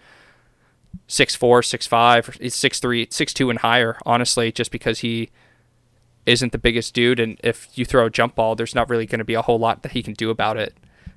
six 1.06 1.34
four, 1.34 1.62
six 1.62 1.86
five, 1.86 2.38
six 2.48 2.80
three, 2.80 3.06
six 3.10 3.34
two 3.34 3.50
and 3.50 3.58
higher. 3.60 3.98
Honestly, 4.06 4.52
just 4.52 4.70
because 4.70 5.00
he 5.00 5.30
isn't 6.26 6.52
the 6.52 6.58
biggest 6.58 6.94
dude, 6.94 7.20
and 7.20 7.38
if 7.42 7.68
you 7.74 7.84
throw 7.84 8.06
a 8.06 8.10
jump 8.10 8.34
ball, 8.34 8.54
there's 8.54 8.74
not 8.74 8.88
really 8.88 9.06
going 9.06 9.18
to 9.18 9.24
be 9.24 9.34
a 9.34 9.42
whole 9.42 9.58
lot 9.58 9.82
that 9.82 9.92
he 9.92 10.02
can 10.02 10.14
do 10.14 10.30
about 10.30 10.56
it, 10.56 10.76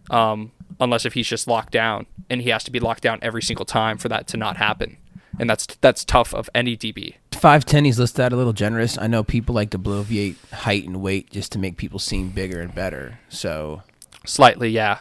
um, 0.09 0.51
unless 0.79 1.05
if 1.05 1.13
he's 1.13 1.27
just 1.27 1.47
locked 1.47 1.71
down, 1.71 2.05
and 2.29 2.41
he 2.41 2.49
has 2.49 2.63
to 2.63 2.71
be 2.71 2.79
locked 2.79 3.03
down 3.03 3.19
every 3.21 3.41
single 3.41 3.65
time 3.65 3.97
for 3.97 4.09
that 4.09 4.27
to 4.27 4.37
not 4.37 4.57
happen, 4.57 4.97
and 5.39 5.49
that's 5.49 5.65
that's 5.81 6.03
tough 6.03 6.33
of 6.33 6.49
any 6.55 6.75
DB. 6.75 7.15
Five 7.31 7.65
ten, 7.65 7.85
he's 7.85 7.99
listed 7.99 8.21
at 8.21 8.33
a 8.33 8.35
little 8.35 8.53
generous. 8.53 8.97
I 8.97 9.07
know 9.07 9.23
people 9.23 9.53
like 9.53 9.69
to 9.71 9.79
bloviate 9.79 10.35
height 10.51 10.85
and 10.85 11.01
weight 11.01 11.29
just 11.29 11.51
to 11.51 11.59
make 11.59 11.77
people 11.77 11.99
seem 11.99 12.29
bigger 12.29 12.61
and 12.61 12.73
better. 12.73 13.19
So 13.29 13.83
slightly, 14.25 14.69
yeah, 14.69 14.99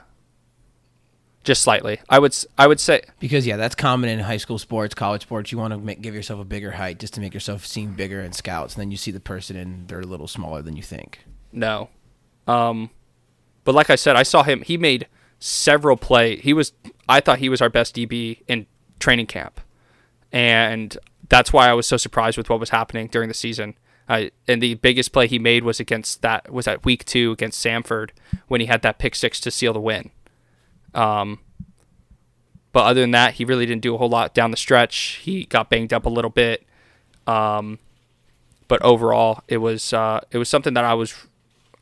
just 1.45 1.63
slightly. 1.63 2.01
I 2.09 2.19
would 2.19 2.35
I 2.59 2.67
would 2.67 2.81
say 2.81 3.03
because 3.21 3.47
yeah, 3.47 3.57
that's 3.57 3.75
common 3.75 4.11
in 4.11 4.19
high 4.19 4.39
school 4.39 4.59
sports, 4.59 4.95
college 4.95 5.23
sports. 5.23 5.53
You 5.53 5.59
want 5.59 5.73
to 5.73 5.79
make, 5.79 6.01
give 6.01 6.15
yourself 6.15 6.41
a 6.41 6.45
bigger 6.45 6.73
height 6.73 6.99
just 6.99 7.15
to 7.15 7.21
make 7.21 7.35
yourself 7.35 7.65
seem 7.65 7.93
bigger 7.93 8.21
in 8.21 8.33
scouts, 8.33 8.75
and 8.75 8.81
then 8.81 8.91
you 8.91 8.97
see 8.97 9.11
the 9.11 9.21
person 9.21 9.57
and 9.57 9.87
they're 9.87 10.01
a 10.01 10.07
little 10.07 10.27
smaller 10.27 10.63
than 10.63 10.77
you 10.77 10.83
think. 10.83 11.21
No, 11.53 11.91
um, 12.49 12.91
but 13.63 13.75
like 13.75 13.91
I 13.91 13.95
said, 13.95 14.17
I 14.17 14.25
saw 14.25 14.43
him. 14.43 14.63
He 14.63 14.77
made 14.77 15.07
several 15.39 15.97
play. 15.97 16.37
He 16.37 16.53
was 16.53 16.73
I 17.09 17.21
thought 17.21 17.39
he 17.39 17.49
was 17.49 17.61
our 17.61 17.71
best 17.71 17.95
DB 17.95 18.41
in 18.49 18.67
training 18.99 19.27
camp, 19.27 19.61
and 20.33 20.97
that's 21.29 21.53
why 21.53 21.69
I 21.69 21.75
was 21.75 21.87
so 21.87 21.97
surprised 21.97 22.39
with 22.39 22.49
what 22.49 22.59
was 22.59 22.71
happening 22.71 23.07
during 23.07 23.29
the 23.29 23.35
season. 23.35 23.75
Uh, 24.07 24.25
and 24.47 24.63
the 24.63 24.75
biggest 24.75 25.13
play 25.13 25.27
he 25.27 25.39
made 25.39 25.65
was 25.65 25.81
against 25.81 26.21
that 26.21 26.53
was 26.53 26.69
at 26.69 26.85
week 26.85 27.07
two 27.07 27.33
against 27.33 27.65
Samford 27.65 28.11
when 28.49 28.61
he 28.61 28.67
had 28.67 28.83
that 28.83 28.99
pick 28.99 29.15
six 29.15 29.41
to 29.41 29.51
seal 29.51 29.73
the 29.73 29.81
win. 29.81 30.11
Um, 30.95 31.41
but 32.73 32.85
other 32.87 33.01
than 33.01 33.13
that, 33.13 33.35
he 33.35 33.45
really 33.45 33.67
didn't 33.67 33.83
do 33.83 33.95
a 33.95 33.99
whole 33.99 34.09
lot 34.09 34.35
down 34.35 34.51
the 34.51 34.57
stretch. 34.57 35.21
He 35.23 35.45
got 35.45 35.71
banged 35.71 35.93
up 35.93 36.07
a 36.07 36.09
little 36.09 36.31
bit. 36.31 36.65
Um, 37.27 37.79
but 38.69 38.83
overall, 38.83 39.43
it 39.49 39.59
was 39.59 39.93
uh, 39.93 40.21
it 40.31 40.39
was 40.39 40.49
something 40.49 40.75
that 40.75 40.85
I 40.85 40.95
was 40.95 41.15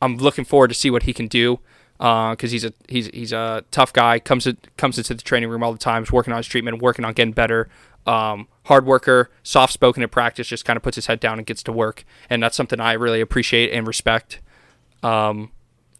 I'm 0.01 0.17
looking 0.17 0.45
forward 0.45 0.67
to 0.67 0.73
see 0.75 0.91
what 0.91 1.03
he 1.03 1.13
can 1.13 1.27
do 1.27 1.59
because 1.97 2.51
uh, 2.51 2.51
he's 2.51 2.65
a 2.65 2.73
he's 2.87 3.07
he's 3.07 3.31
a 3.31 3.63
tough 3.71 3.93
guy. 3.93 4.19
comes 4.19 4.43
to, 4.43 4.57
comes 4.77 4.97
into 4.97 5.13
the 5.13 5.21
training 5.21 5.49
room 5.49 5.63
all 5.63 5.71
the 5.71 5.79
time. 5.79 6.03
He's 6.03 6.11
working 6.11 6.33
on 6.33 6.37
his 6.37 6.47
treatment, 6.47 6.81
working 6.81 7.05
on 7.05 7.13
getting 7.13 7.33
better. 7.33 7.69
Um, 8.05 8.47
hard 8.65 8.85
worker, 8.85 9.31
soft 9.43 9.71
spoken 9.71 10.03
at 10.03 10.11
practice, 10.11 10.47
just 10.47 10.65
kind 10.65 10.75
of 10.75 10.83
puts 10.83 10.95
his 10.95 11.05
head 11.05 11.21
down 11.21 11.37
and 11.37 11.47
gets 11.47 11.63
to 11.63 11.71
work, 11.71 12.03
and 12.29 12.43
that's 12.43 12.57
something 12.57 12.79
I 12.79 12.93
really 12.93 13.21
appreciate 13.21 13.71
and 13.71 13.87
respect. 13.87 14.41
Um, 15.01 15.51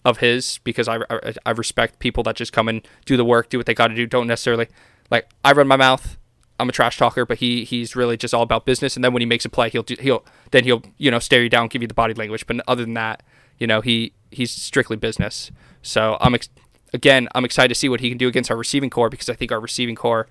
of 0.06 0.18
his 0.18 0.60
because 0.64 0.88
I, 0.88 1.00
I, 1.10 1.34
I 1.46 1.52
respect 1.52 2.00
people 2.00 2.24
that 2.24 2.36
just 2.36 2.54
come 2.54 2.68
and 2.68 2.86
do 3.06 3.18
the 3.18 3.26
work, 3.26 3.50
do 3.50 3.58
what 3.58 3.66
they 3.66 3.74
got 3.74 3.88
to 3.88 3.96
do. 3.96 4.06
Don't 4.06 4.28
necessarily 4.28 4.68
like 5.10 5.30
I 5.44 5.52
run 5.54 5.68
my 5.68 5.78
mouth. 5.78 6.18
I'm 6.60 6.70
a 6.70 6.72
trash 6.72 6.98
talker, 6.98 7.26
but 7.26 7.40
he 7.40 7.64
he's 7.64 7.96
really 7.96 8.18
just 8.18 8.34
all 8.34 8.42
about 8.42 8.66
business. 8.66 8.96
And 8.96 9.04
then 9.04 9.14
when 9.14 9.22
he 9.22 9.26
makes 9.26 9.46
a 9.46 9.50
play, 9.50 9.70
he'll 9.70 9.84
do, 9.84 9.96
he'll 10.00 10.26
then 10.52 10.64
he'll 10.64 10.84
you 10.98 11.10
know 11.10 11.20
stare 11.20 11.44
you 11.44 11.50
down, 11.50 11.68
give 11.68 11.82
you 11.82 11.88
the 11.88 11.94
body 11.94 12.14
language. 12.14 12.46
But 12.46 12.62
other 12.68 12.84
than 12.84 12.94
that, 12.94 13.24
you 13.58 13.68
know 13.68 13.82
he 13.82 14.14
he's 14.32 14.52
strictly 14.52 14.98
business. 14.98 15.52
So 15.82 16.18
I'm 16.22 16.36
ex- 16.36 16.50
again 16.94 17.28
I'm 17.34 17.46
excited 17.46 17.70
to 17.70 17.76
see 17.76 17.90
what 17.90 18.02
he 18.02 18.10
can 18.10 18.18
do 18.18 18.28
against 18.28 18.52
our 18.52 18.58
receiving 18.58 18.90
core 18.90 19.10
because 19.10 19.30
I 19.30 19.34
think 19.34 19.52
our 19.52 19.60
receiving 19.60 19.96
core 19.96 20.28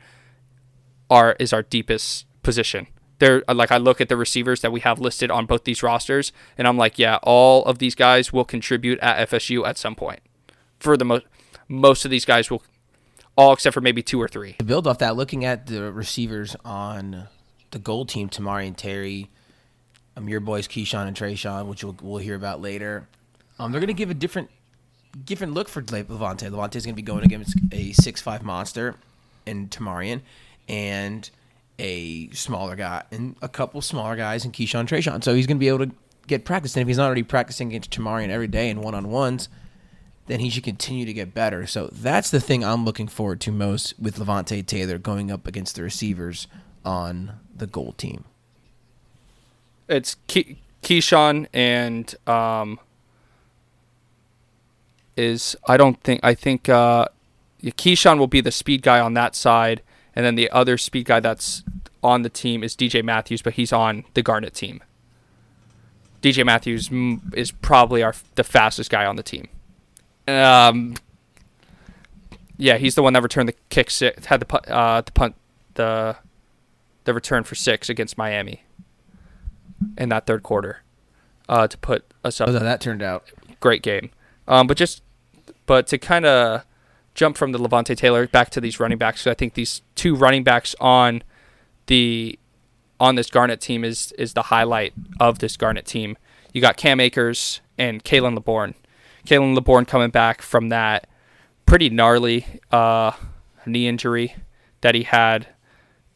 are 1.10 1.36
is 1.38 1.52
our 1.52 1.62
deepest 1.62 2.26
position 2.42 2.86
they're 3.22 3.44
like 3.46 3.70
I 3.70 3.76
look 3.76 4.00
at 4.00 4.08
the 4.08 4.16
receivers 4.16 4.62
that 4.62 4.72
we 4.72 4.80
have 4.80 4.98
listed 4.98 5.30
on 5.30 5.46
both 5.46 5.62
these 5.62 5.80
rosters, 5.80 6.32
and 6.58 6.66
I'm 6.66 6.76
like, 6.76 6.98
yeah, 6.98 7.20
all 7.22 7.64
of 7.66 7.78
these 7.78 7.94
guys 7.94 8.32
will 8.32 8.44
contribute 8.44 8.98
at 8.98 9.30
FSU 9.30 9.64
at 9.64 9.78
some 9.78 9.94
point. 9.94 10.18
For 10.80 10.96
the 10.96 11.04
most, 11.04 11.26
most 11.68 12.04
of 12.04 12.10
these 12.10 12.24
guys 12.24 12.50
will, 12.50 12.64
all 13.36 13.52
except 13.52 13.74
for 13.74 13.80
maybe 13.80 14.02
two 14.02 14.20
or 14.20 14.26
three. 14.26 14.54
To 14.54 14.64
build 14.64 14.88
off 14.88 14.98
that, 14.98 15.14
looking 15.14 15.44
at 15.44 15.68
the 15.68 15.92
receivers 15.92 16.56
on 16.64 17.28
the 17.70 17.78
gold 17.78 18.08
team, 18.08 18.28
Tamorrion 18.28 18.76
Terry, 18.76 19.30
um, 20.16 20.28
your 20.28 20.40
boys 20.40 20.66
Keyshawn 20.66 21.06
and 21.06 21.16
Trayshawn, 21.16 21.66
which 21.66 21.84
we'll, 21.84 21.96
we'll 22.02 22.18
hear 22.18 22.34
about 22.34 22.60
later. 22.60 23.06
Um, 23.60 23.70
they're 23.70 23.80
to 23.86 23.94
give 23.94 24.10
a 24.10 24.14
different 24.14 24.50
different 25.24 25.54
look 25.54 25.68
for 25.68 25.80
Levonta. 25.80 26.50
Levonta's 26.50 26.86
to 26.86 26.92
be 26.92 27.02
going 27.02 27.22
against 27.22 27.56
a 27.70 27.92
six 27.92 28.20
five 28.20 28.42
monster 28.42 28.96
in 29.46 29.68
Tamorrion, 29.68 30.22
and– 30.68 31.30
a 31.78 32.30
smaller 32.30 32.76
guy 32.76 33.02
and 33.10 33.36
a 33.42 33.48
couple 33.48 33.80
smaller 33.80 34.16
guys 34.16 34.44
in 34.44 34.52
Keyshawn 34.52 34.86
Trayshawn. 34.86 35.22
So 35.24 35.34
he's 35.34 35.46
going 35.46 35.56
to 35.56 35.60
be 35.60 35.68
able 35.68 35.86
to 35.86 35.92
get 36.26 36.44
practice. 36.44 36.76
And 36.76 36.82
if 36.82 36.88
he's 36.88 36.98
not 36.98 37.06
already 37.06 37.22
practicing 37.22 37.68
against 37.68 37.90
Tamorrion 37.90 38.28
every 38.28 38.48
day 38.48 38.68
in 38.68 38.80
one 38.80 38.94
on 38.94 39.10
ones, 39.10 39.48
then 40.26 40.40
he 40.40 40.50
should 40.50 40.64
continue 40.64 41.04
to 41.04 41.12
get 41.12 41.34
better. 41.34 41.66
So 41.66 41.88
that's 41.90 42.30
the 42.30 42.40
thing 42.40 42.64
I'm 42.64 42.84
looking 42.84 43.08
forward 43.08 43.40
to 43.42 43.52
most 43.52 43.94
with 43.98 44.16
Levonta 44.16 44.64
Taylor 44.64 44.98
going 44.98 45.30
up 45.30 45.46
against 45.46 45.76
the 45.76 45.82
receivers 45.82 46.46
on 46.84 47.32
the 47.54 47.66
gold 47.66 47.98
team. 47.98 48.24
It's 49.88 50.16
Key- 50.28 50.58
Keyshawn 50.82 51.46
and 51.52 52.14
um, 52.26 52.78
is 55.16 55.56
I 55.66 55.76
don't 55.76 56.00
think 56.02 56.20
I 56.22 56.34
think 56.34 56.68
uh, 56.68 57.06
Keyshawn 57.62 58.18
will 58.18 58.26
be 58.26 58.40
the 58.40 58.52
speed 58.52 58.82
guy 58.82 59.00
on 59.00 59.14
that 59.14 59.34
side 59.34 59.82
and 60.14 60.24
then 60.24 60.34
the 60.34 60.50
other 60.50 60.76
speed 60.76 61.06
guy 61.06 61.20
that's 61.20 61.62
on 62.02 62.22
the 62.22 62.28
team 62.28 62.62
is 62.62 62.74
DJ 62.74 63.02
Matthews, 63.02 63.42
but 63.42 63.54
he's 63.54 63.72
on 63.72 64.04
the 64.14 64.22
Garnet 64.22 64.54
team. 64.54 64.82
DJ 66.20 66.44
Matthews 66.44 66.90
is 67.34 67.50
probably 67.50 68.02
our 68.02 68.14
the 68.36 68.44
fastest 68.44 68.90
guy 68.90 69.04
on 69.04 69.16
the 69.16 69.22
team. 69.22 69.48
Um, 70.28 70.94
yeah, 72.56 72.78
he's 72.78 72.94
the 72.94 73.02
one 73.02 73.12
that 73.14 73.22
returned 73.22 73.48
the 73.48 73.56
kick 73.70 73.90
six, 73.90 74.26
had 74.26 74.40
the 74.40 74.72
uh, 74.72 75.00
the 75.00 75.12
punt 75.12 75.34
the 75.74 76.16
the 77.04 77.14
return 77.14 77.42
for 77.42 77.54
six 77.54 77.88
against 77.88 78.16
Miami 78.16 78.62
in 79.98 80.08
that 80.10 80.26
third 80.26 80.42
quarter 80.42 80.82
uh, 81.48 81.66
to 81.66 81.76
put 81.78 82.04
us 82.24 82.40
up. 82.40 82.48
Oh, 82.48 82.52
that 82.52 82.80
turned 82.80 83.02
out 83.02 83.28
great 83.60 83.82
game. 83.82 84.10
Um, 84.46 84.66
but 84.66 84.76
just 84.76 85.02
but 85.66 85.86
to 85.88 85.98
kind 85.98 86.24
of 86.24 86.64
jump 87.14 87.36
from 87.36 87.52
the 87.52 87.58
Levonta 87.58 87.96
Taylor 87.96 88.26
back 88.26 88.50
to 88.50 88.60
these 88.60 88.80
running 88.80 88.98
backs. 88.98 89.22
So 89.22 89.30
I 89.30 89.34
think 89.34 89.54
these 89.54 89.82
two 89.94 90.14
running 90.14 90.44
backs 90.44 90.74
on 90.80 91.22
the 91.86 92.38
on 93.00 93.16
this 93.16 93.30
Garnet 93.30 93.60
team 93.60 93.84
is 93.84 94.12
is 94.12 94.34
the 94.34 94.42
highlight 94.42 94.92
of 95.20 95.40
this 95.40 95.56
Garnet 95.56 95.86
team. 95.86 96.16
You 96.52 96.60
got 96.60 96.76
Cam 96.76 97.00
Akers 97.00 97.60
and 97.78 98.04
Khalan 98.04 98.34
Laborn. 98.34 98.74
Khalan 99.26 99.54
Laborn 99.54 99.84
coming 99.84 100.10
back 100.10 100.42
from 100.42 100.68
that 100.68 101.08
pretty 101.66 101.88
gnarly 101.90 102.60
uh, 102.70 103.12
knee 103.66 103.88
injury 103.88 104.34
that 104.82 104.94
he 104.94 105.04
had 105.04 105.48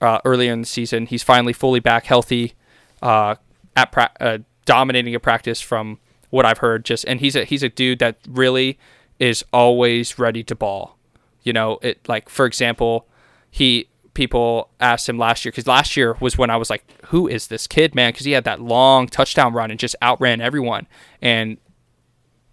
uh, 0.01 0.21
earlier 0.25 0.53
in 0.53 0.61
the 0.61 0.67
season. 0.67 1.07
He's 1.07 1.23
finally 1.23 1.53
fully 1.53 1.81
back, 1.81 2.07
healthy, 2.07 2.55
uh, 3.03 3.37
at 3.75 3.93
pra- 3.93 4.13
uh, 4.21 4.39
dominating 4.65 5.15
a 5.15 5.21
practice 5.21 5.61
from 5.61 5.99
what 6.31 6.45
I've 6.45 6.59
heard. 6.59 6.85
Just 6.85 7.05
and 7.07 7.21
he's 7.21 7.37
a 7.37 7.45
he's 7.45 7.63
a 7.63 7.69
dude 7.69 7.99
that 8.01 8.19
really 8.29 8.79
is 9.19 9.45
always 9.53 10.19
ready 10.19 10.43
to 10.45 10.55
ball. 10.55 10.97
You 11.43 11.53
know, 11.53 11.79
it 11.83 12.07
like 12.09 12.29
for 12.29 12.47
example, 12.47 13.07
he 13.51 13.89
people 14.15 14.71
asked 14.81 15.09
him 15.09 15.19
last 15.19 15.45
year 15.45 15.53
because 15.53 15.67
last 15.67 15.97
year 15.97 16.17
was 16.21 16.37
when 16.37 16.51
I 16.51 16.57
was 16.57 16.71
like, 16.71 16.85
"Who 17.07 17.29
is 17.29 17.47
this 17.47 17.67
kid, 17.67 17.95
man?" 17.95 18.13
Because 18.13 18.27
he 18.27 18.33
had 18.33 18.45
that 18.45 18.61
long 18.61 19.07
touchdown 19.07 19.53
run 19.53 19.71
and 19.71 19.79
just 19.79 19.95
outran 20.03 20.41
everyone. 20.41 20.87
And 21.23 21.59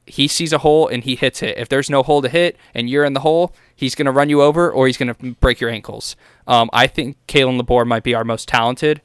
he 0.06 0.28
sees 0.28 0.52
a 0.52 0.60
hole 0.60 0.88
and 0.88 1.04
he 1.04 1.16
hits 1.16 1.42
it. 1.42 1.58
If 1.58 1.70
there's 1.70 1.90
no 1.90 2.04
hole 2.04 2.22
to 2.22 2.30
hit 2.30 2.58
and 2.74 2.90
you're 2.90 3.06
in 3.06 3.14
the 3.14 3.22
hole, 3.22 3.56
he's 3.76 3.96
gonna 3.96 4.12
run 4.12 4.30
you 4.30 4.42
over 4.42 4.70
or 4.70 4.88
he's 4.88 4.98
gonna 4.98 5.16
break 5.16 5.60
your 5.60 5.70
ankles. 5.70 6.16
Um, 6.46 6.70
I 6.74 6.88
think 6.88 7.18
Khalan 7.28 7.58
Laborn 7.58 7.88
might 7.88 8.04
be 8.04 8.14
our 8.14 8.26
most 8.26 8.48
talented 8.48 9.02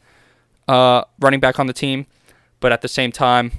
uh, 0.67 1.05
running 1.21 1.41
back 1.41 1.59
on 1.59 1.67
the 1.67 1.73
team, 1.73 2.07
but 2.61 2.73
at 2.73 2.83
the 2.83 2.89
same 2.89 3.13
time, 3.13 3.53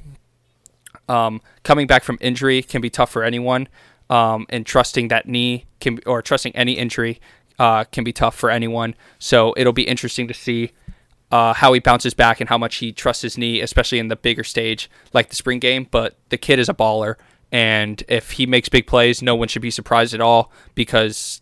um, 1.08 1.42
coming 1.64 1.88
back 1.88 2.04
from 2.04 2.18
injury 2.22 2.62
can 2.62 2.82
be 2.82 2.90
tough 2.90 3.10
for 3.10 3.24
anyone 3.24 3.68
um, 4.10 4.46
and 4.50 4.66
trusting 4.66 5.10
that 5.10 5.28
knee 5.28 5.66
can 5.80 6.00
or 6.06 6.22
trusting 6.22 6.56
any 6.56 6.74
injury 6.74 7.20
uh, 7.58 7.84
can 7.86 8.04
be 8.04 8.14
tough 8.14 8.36
for 8.36 8.50
anyone. 8.50 8.96
So 9.20 9.54
it'll 9.58 9.74
be 9.74 9.84
interesting 9.84 10.28
to 10.28 10.34
see 10.34 10.72
uh, 11.32 11.54
how 11.54 11.74
he 11.74 11.80
bounces 11.80 12.14
back 12.14 12.40
and 12.40 12.50
how 12.50 12.58
much 12.58 12.78
he 12.78 12.92
trusts 12.92 13.22
his 13.22 13.38
knee, 13.38 13.62
especially 13.62 14.00
in 14.00 14.08
the 14.08 14.16
bigger 14.16 14.44
stage 14.44 14.90
like 15.14 15.30
the 15.30 15.36
spring 15.36 15.60
game. 15.60 15.88
But 15.90 16.18
the 16.30 16.38
kid 16.38 16.60
is 16.60 16.70
a 16.70 16.74
baller, 16.74 17.16
and 17.52 18.02
if 18.08 18.32
he 18.32 18.46
makes 18.46 18.70
big 18.70 18.88
plays, 18.88 19.22
no 19.22 19.36
one 19.36 19.48
should 19.48 19.62
be 19.62 19.72
surprised 19.72 20.14
at 20.14 20.22
all 20.22 20.52
because 20.74 21.42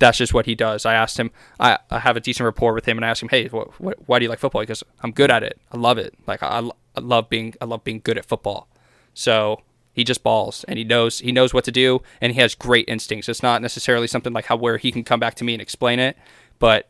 that's 0.00 0.18
just 0.18 0.32
what 0.32 0.46
he 0.46 0.54
does. 0.54 0.86
I 0.86 0.94
asked 0.94 1.18
him, 1.18 1.30
I, 1.58 1.78
I 1.90 1.98
have 2.00 2.16
a 2.16 2.20
decent 2.20 2.44
rapport 2.44 2.72
with 2.72 2.86
him, 2.86 2.98
and 2.98 3.04
I 3.04 3.08
asked 3.08 3.22
him, 3.22 3.28
hey, 3.28 3.48
wh- 3.48 3.70
wh- 3.78 4.08
why 4.08 4.18
do 4.18 4.24
you 4.24 4.28
like 4.28 4.38
football? 4.38 4.62
Because 4.62 4.84
I'm 5.02 5.10
good 5.12 5.30
at 5.30 5.42
it. 5.42 5.60
I 5.72 5.76
love 5.76 5.98
it. 5.98 6.14
Like 6.26 6.42
I, 6.42 6.68
I 6.96 7.00
love 7.00 7.28
being 7.28 7.54
I 7.60 7.64
love 7.64 7.84
being 7.84 8.00
good 8.02 8.18
at 8.18 8.24
football. 8.24 8.68
So 9.14 9.62
he 9.98 10.04
just 10.04 10.22
balls 10.22 10.64
and 10.68 10.78
he 10.78 10.84
knows 10.84 11.18
he 11.18 11.32
knows 11.32 11.52
what 11.52 11.64
to 11.64 11.72
do 11.72 12.00
and 12.20 12.32
he 12.32 12.40
has 12.40 12.54
great 12.54 12.88
instincts. 12.88 13.28
It's 13.28 13.42
not 13.42 13.60
necessarily 13.60 14.06
something 14.06 14.32
like 14.32 14.44
how 14.44 14.54
where 14.54 14.76
he 14.76 14.92
can 14.92 15.02
come 15.02 15.18
back 15.18 15.34
to 15.34 15.44
me 15.44 15.54
and 15.54 15.60
explain 15.60 15.98
it, 15.98 16.16
but 16.60 16.88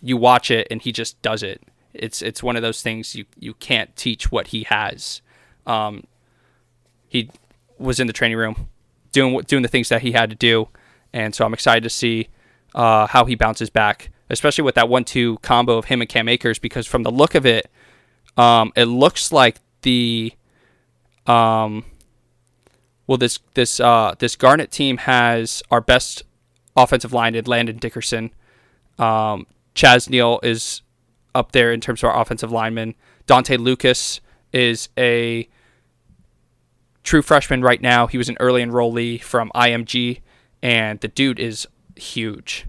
you 0.00 0.16
watch 0.16 0.50
it 0.50 0.66
and 0.70 0.80
he 0.80 0.92
just 0.92 1.20
does 1.20 1.42
it. 1.42 1.62
It's 1.92 2.22
it's 2.22 2.42
one 2.42 2.56
of 2.56 2.62
those 2.62 2.80
things 2.80 3.14
you 3.14 3.26
you 3.38 3.52
can't 3.52 3.94
teach 3.96 4.32
what 4.32 4.46
he 4.46 4.62
has. 4.62 5.20
Um, 5.66 6.04
he 7.06 7.28
was 7.76 8.00
in 8.00 8.06
the 8.06 8.14
training 8.14 8.38
room 8.38 8.68
doing 9.12 9.38
doing 9.42 9.62
the 9.62 9.68
things 9.68 9.90
that 9.90 10.00
he 10.00 10.12
had 10.12 10.30
to 10.30 10.36
do, 10.36 10.68
and 11.12 11.34
so 11.34 11.44
I'm 11.44 11.52
excited 11.52 11.82
to 11.82 11.90
see 11.90 12.28
uh, 12.74 13.08
how 13.08 13.26
he 13.26 13.34
bounces 13.34 13.68
back, 13.68 14.10
especially 14.30 14.64
with 14.64 14.76
that 14.76 14.88
one-two 14.88 15.36
combo 15.42 15.76
of 15.76 15.84
him 15.84 16.00
and 16.00 16.08
Cam 16.08 16.30
Akers. 16.30 16.58
Because 16.58 16.86
from 16.86 17.02
the 17.02 17.10
look 17.10 17.34
of 17.34 17.44
it, 17.44 17.70
um, 18.38 18.72
it 18.74 18.86
looks 18.86 19.32
like 19.32 19.58
the 19.82 20.32
um, 21.30 21.84
well 23.06 23.18
this 23.18 23.38
this 23.54 23.80
uh, 23.80 24.14
this 24.18 24.36
Garnet 24.36 24.70
team 24.70 24.98
has 24.98 25.62
our 25.70 25.80
best 25.80 26.24
offensive 26.76 27.12
line 27.12 27.34
in 27.34 27.44
Landon 27.44 27.76
Dickerson. 27.76 28.30
Um, 28.98 29.46
Chaz 29.74 30.10
Neal 30.10 30.40
is 30.42 30.82
up 31.34 31.52
there 31.52 31.72
in 31.72 31.80
terms 31.80 32.02
of 32.02 32.10
our 32.10 32.20
offensive 32.20 32.50
lineman. 32.50 32.94
Dontae 33.26 33.58
Lucas 33.58 34.20
is 34.52 34.88
a 34.98 35.48
true 37.04 37.22
freshman 37.22 37.62
right 37.62 37.80
now. 37.80 38.06
He 38.06 38.18
was 38.18 38.28
an 38.28 38.36
early 38.40 38.62
enrollee 38.62 39.22
from 39.22 39.50
IMG, 39.54 40.20
and 40.62 41.00
the 41.00 41.08
dude 41.08 41.38
is 41.38 41.66
huge. 41.96 42.66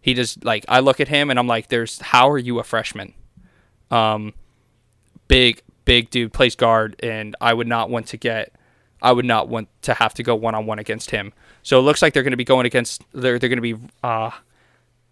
He 0.00 0.14
just 0.14 0.44
like 0.44 0.64
I 0.68 0.80
look 0.80 1.00
at 1.00 1.08
him 1.08 1.30
and 1.30 1.38
I'm 1.38 1.46
like, 1.46 1.68
"There's 1.68 2.00
how 2.00 2.28
are 2.28 2.38
you 2.38 2.58
a 2.58 2.64
freshman?" 2.64 3.14
Um, 3.90 4.34
big 5.28 5.62
big 5.84 6.10
dude 6.10 6.32
plays 6.32 6.54
guard, 6.54 6.96
and 7.02 7.36
I 7.40 7.54
would 7.54 7.66
not 7.66 7.90
want 7.90 8.06
to 8.08 8.16
get, 8.16 8.52
I 9.02 9.12
would 9.12 9.24
not 9.24 9.48
want 9.48 9.68
to 9.82 9.94
have 9.94 10.14
to 10.14 10.22
go 10.22 10.34
one 10.34 10.54
on 10.54 10.66
one 10.66 10.78
against 10.78 11.10
him. 11.10 11.32
So 11.62 11.78
it 11.78 11.82
looks 11.82 12.02
like 12.02 12.14
they're 12.14 12.22
going 12.22 12.32
to 12.32 12.36
be 12.36 12.44
going 12.44 12.66
against 12.66 13.02
they're 13.12 13.38
they're 13.38 13.48
going 13.48 13.62
to 13.62 13.76
be 13.76 13.76
uh, 14.02 14.30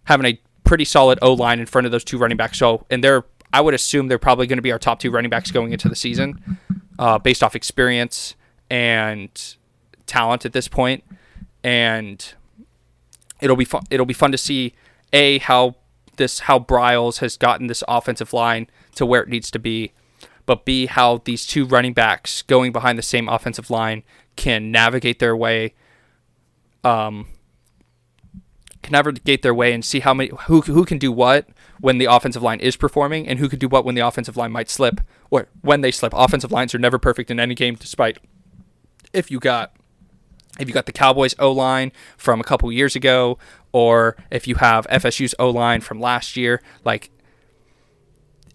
having 0.05 0.27
a 0.27 0.41
pretty 0.65 0.85
solid 0.85 1.19
O 1.23 1.33
line 1.33 1.61
in 1.61 1.67
front 1.67 1.87
of 1.87 1.93
those 1.93 2.05
two 2.05 2.19
running 2.19 2.37
backs. 2.37 2.59
So 2.59 2.87
and 2.91 3.03
they're 3.03 3.25
I 3.53 3.61
would 3.61 3.75
assume 3.75 4.09
they're 4.09 4.19
probably 4.19 4.47
going 4.47 4.59
to 4.59 4.63
be 4.63 4.73
our 4.73 4.79
top 4.79 4.99
two 4.99 5.11
running 5.11 5.31
backs 5.31 5.51
going 5.51 5.73
into 5.73 5.89
the 5.89 5.97
season, 5.97 6.59
uh, 6.99 7.19
based 7.19 7.43
off 7.43 7.55
experience 7.55 8.35
and 8.71 9.57
talent 10.07 10.47
at 10.47 10.53
this 10.53 10.69
point. 10.69 11.05
And 11.63 12.33
it'll 13.41 13.57
be 13.57 13.67
fun. 13.67 13.83
It'll 13.91 14.07
be 14.07 14.15
fun 14.15 14.33
to 14.33 14.39
see 14.39 14.75
a 15.13 15.39
how 15.39 15.77
this 16.17 16.41
how 16.41 16.59
Briles 16.59 17.19
has 17.19 17.37
gotten 17.37 17.67
this 17.67 17.85
offensive 17.89 18.33
line 18.33 18.69
to 18.95 19.05
where 19.05 19.23
it 19.23 19.29
needs 19.29 19.51
to 19.51 19.59
be, 19.59 19.93
but 20.47 20.65
b 20.65 20.87
how 20.87 21.23
these 21.25 21.47
two 21.47 21.65
running 21.65 21.93
backs 21.93 22.43
going 22.43 22.73
behind 22.73 22.99
the 22.99 23.03
same 23.03 23.29
offensive 23.29 23.71
line 23.71 24.03
can 24.37 24.71
navigate 24.71 25.19
their 25.19 25.37
way. 25.37 25.75
Um, 26.85 27.29
can 28.83 28.93
navigate 28.93 29.43
their 29.43 29.55
way 29.55 29.73
and 29.73 29.85
see 29.85 30.01
how 30.01 30.13
many 30.13 30.31
who 30.47 30.61
who 30.63 30.85
can 30.85 30.99
do 30.99 31.13
what 31.13 31.49
when 31.81 31.99
the 31.99 32.07
offensive 32.07 32.43
line 32.43 32.59
is 32.61 32.77
performing 32.77 33.29
and 33.29 33.39
who 33.39 33.49
can 33.49 33.59
do 33.59 33.69
what 33.69 33.85
when 33.85 33.95
the 33.95 34.01
offensive 34.01 34.37
line 34.37 34.51
might 34.51 34.69
slip 34.69 35.01
or 35.31 35.49
when 35.61 35.81
they 35.83 35.93
slip. 35.93 36.13
Offensive 36.15 36.51
lines 36.51 36.75
are 36.75 36.79
never 36.79 36.99
perfect 36.99 37.31
in 37.31 37.39
any 37.39 37.55
game, 37.55 37.77
despite 37.77 38.19
if 39.13 39.31
you 39.31 39.39
got 39.39 39.77
if 40.59 40.69
you 40.69 40.75
got 40.75 40.87
the 40.87 40.93
Cowboys 40.93 41.35
O 41.39 41.53
line 41.53 41.93
from 42.17 42.41
a 42.41 42.45
couple 42.45 42.71
years 42.73 42.97
ago, 42.97 43.39
or 43.71 44.17
if 44.31 44.49
you 44.49 44.57
have 44.57 44.87
FSU's 44.89 45.35
O 45.39 45.49
line 45.51 45.81
from 45.81 46.01
last 46.01 46.37
year, 46.37 46.61
like 46.85 47.11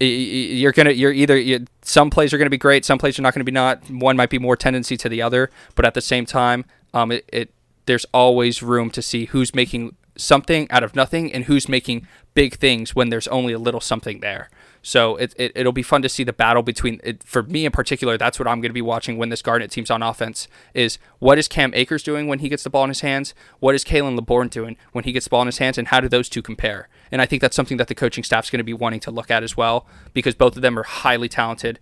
you're 0.00 0.72
gonna 0.72 0.90
you're 0.90 1.12
either 1.12 1.36
you, 1.36 1.64
some 1.82 2.10
plays 2.10 2.32
are 2.32 2.38
gonna 2.38 2.50
be 2.50 2.58
great, 2.58 2.84
some 2.84 2.98
plays 2.98 3.18
are 3.18 3.22
not 3.22 3.34
gonna 3.34 3.44
be 3.44 3.52
not. 3.52 3.88
One 3.90 4.16
might 4.16 4.30
be 4.30 4.38
more 4.38 4.56
tendency 4.56 4.96
to 4.96 5.08
the 5.08 5.22
other, 5.22 5.50
but 5.74 5.84
at 5.84 5.94
the 5.94 6.00
same 6.00 6.26
time, 6.26 6.64
um, 6.94 7.12
it, 7.12 7.28
it 7.32 7.50
there's 7.86 8.06
always 8.12 8.62
room 8.62 8.90
to 8.90 9.02
see 9.02 9.26
who's 9.26 9.54
making 9.54 9.96
something 10.16 10.70
out 10.70 10.82
of 10.82 10.94
nothing 10.94 11.32
and 11.32 11.44
who's 11.44 11.68
making 11.68 12.06
big 12.34 12.56
things 12.56 12.94
when 12.94 13.08
there's 13.08 13.28
only 13.28 13.52
a 13.52 13.58
little 13.58 13.80
something 13.80 14.20
there. 14.20 14.50
So 14.82 15.16
it, 15.16 15.34
it, 15.36 15.52
it'll 15.54 15.72
be 15.72 15.82
fun 15.82 16.02
to 16.02 16.08
see 16.08 16.24
the 16.24 16.32
battle 16.32 16.62
between, 16.62 17.00
it, 17.02 17.22
for 17.22 17.42
me 17.42 17.66
in 17.66 17.72
particular, 17.72 18.16
that's 18.16 18.38
what 18.38 18.46
I'm 18.46 18.60
going 18.60 18.70
to 18.70 18.74
be 18.74 18.82
watching 18.82 19.18
when 19.18 19.28
this 19.28 19.42
Garnet 19.42 19.70
team's 19.70 19.90
on 19.90 20.02
offense 20.02 20.48
is 20.72 20.98
what 21.18 21.38
is 21.38 21.48
Cam 21.48 21.72
Akers 21.74 22.02
doing 22.02 22.28
when 22.28 22.38
he 22.38 22.48
gets 22.48 22.62
the 22.62 22.70
ball 22.70 22.84
in 22.84 22.90
his 22.90 23.00
hands? 23.00 23.34
What 23.60 23.74
is 23.74 23.84
Khalan 23.84 24.16
Laborn 24.16 24.48
doing 24.48 24.76
when 24.92 25.04
he 25.04 25.12
gets 25.12 25.26
the 25.26 25.30
ball 25.30 25.42
in 25.42 25.46
his 25.46 25.58
hands? 25.58 25.78
And 25.78 25.88
how 25.88 26.00
do 26.00 26.08
those 26.08 26.28
two 26.28 26.42
compare? 26.42 26.88
And 27.10 27.20
I 27.20 27.26
think 27.26 27.42
that's 27.42 27.56
something 27.56 27.76
that 27.78 27.88
the 27.88 27.94
coaching 27.94 28.24
staff's 28.24 28.50
going 28.50 28.58
to 28.58 28.64
be 28.64 28.72
wanting 28.72 29.00
to 29.00 29.10
look 29.10 29.30
at 29.30 29.42
as 29.42 29.56
well 29.56 29.86
because 30.14 30.34
both 30.34 30.56
of 30.56 30.62
them 30.62 30.78
are 30.78 30.84
highly 30.84 31.28
talented. 31.28 31.80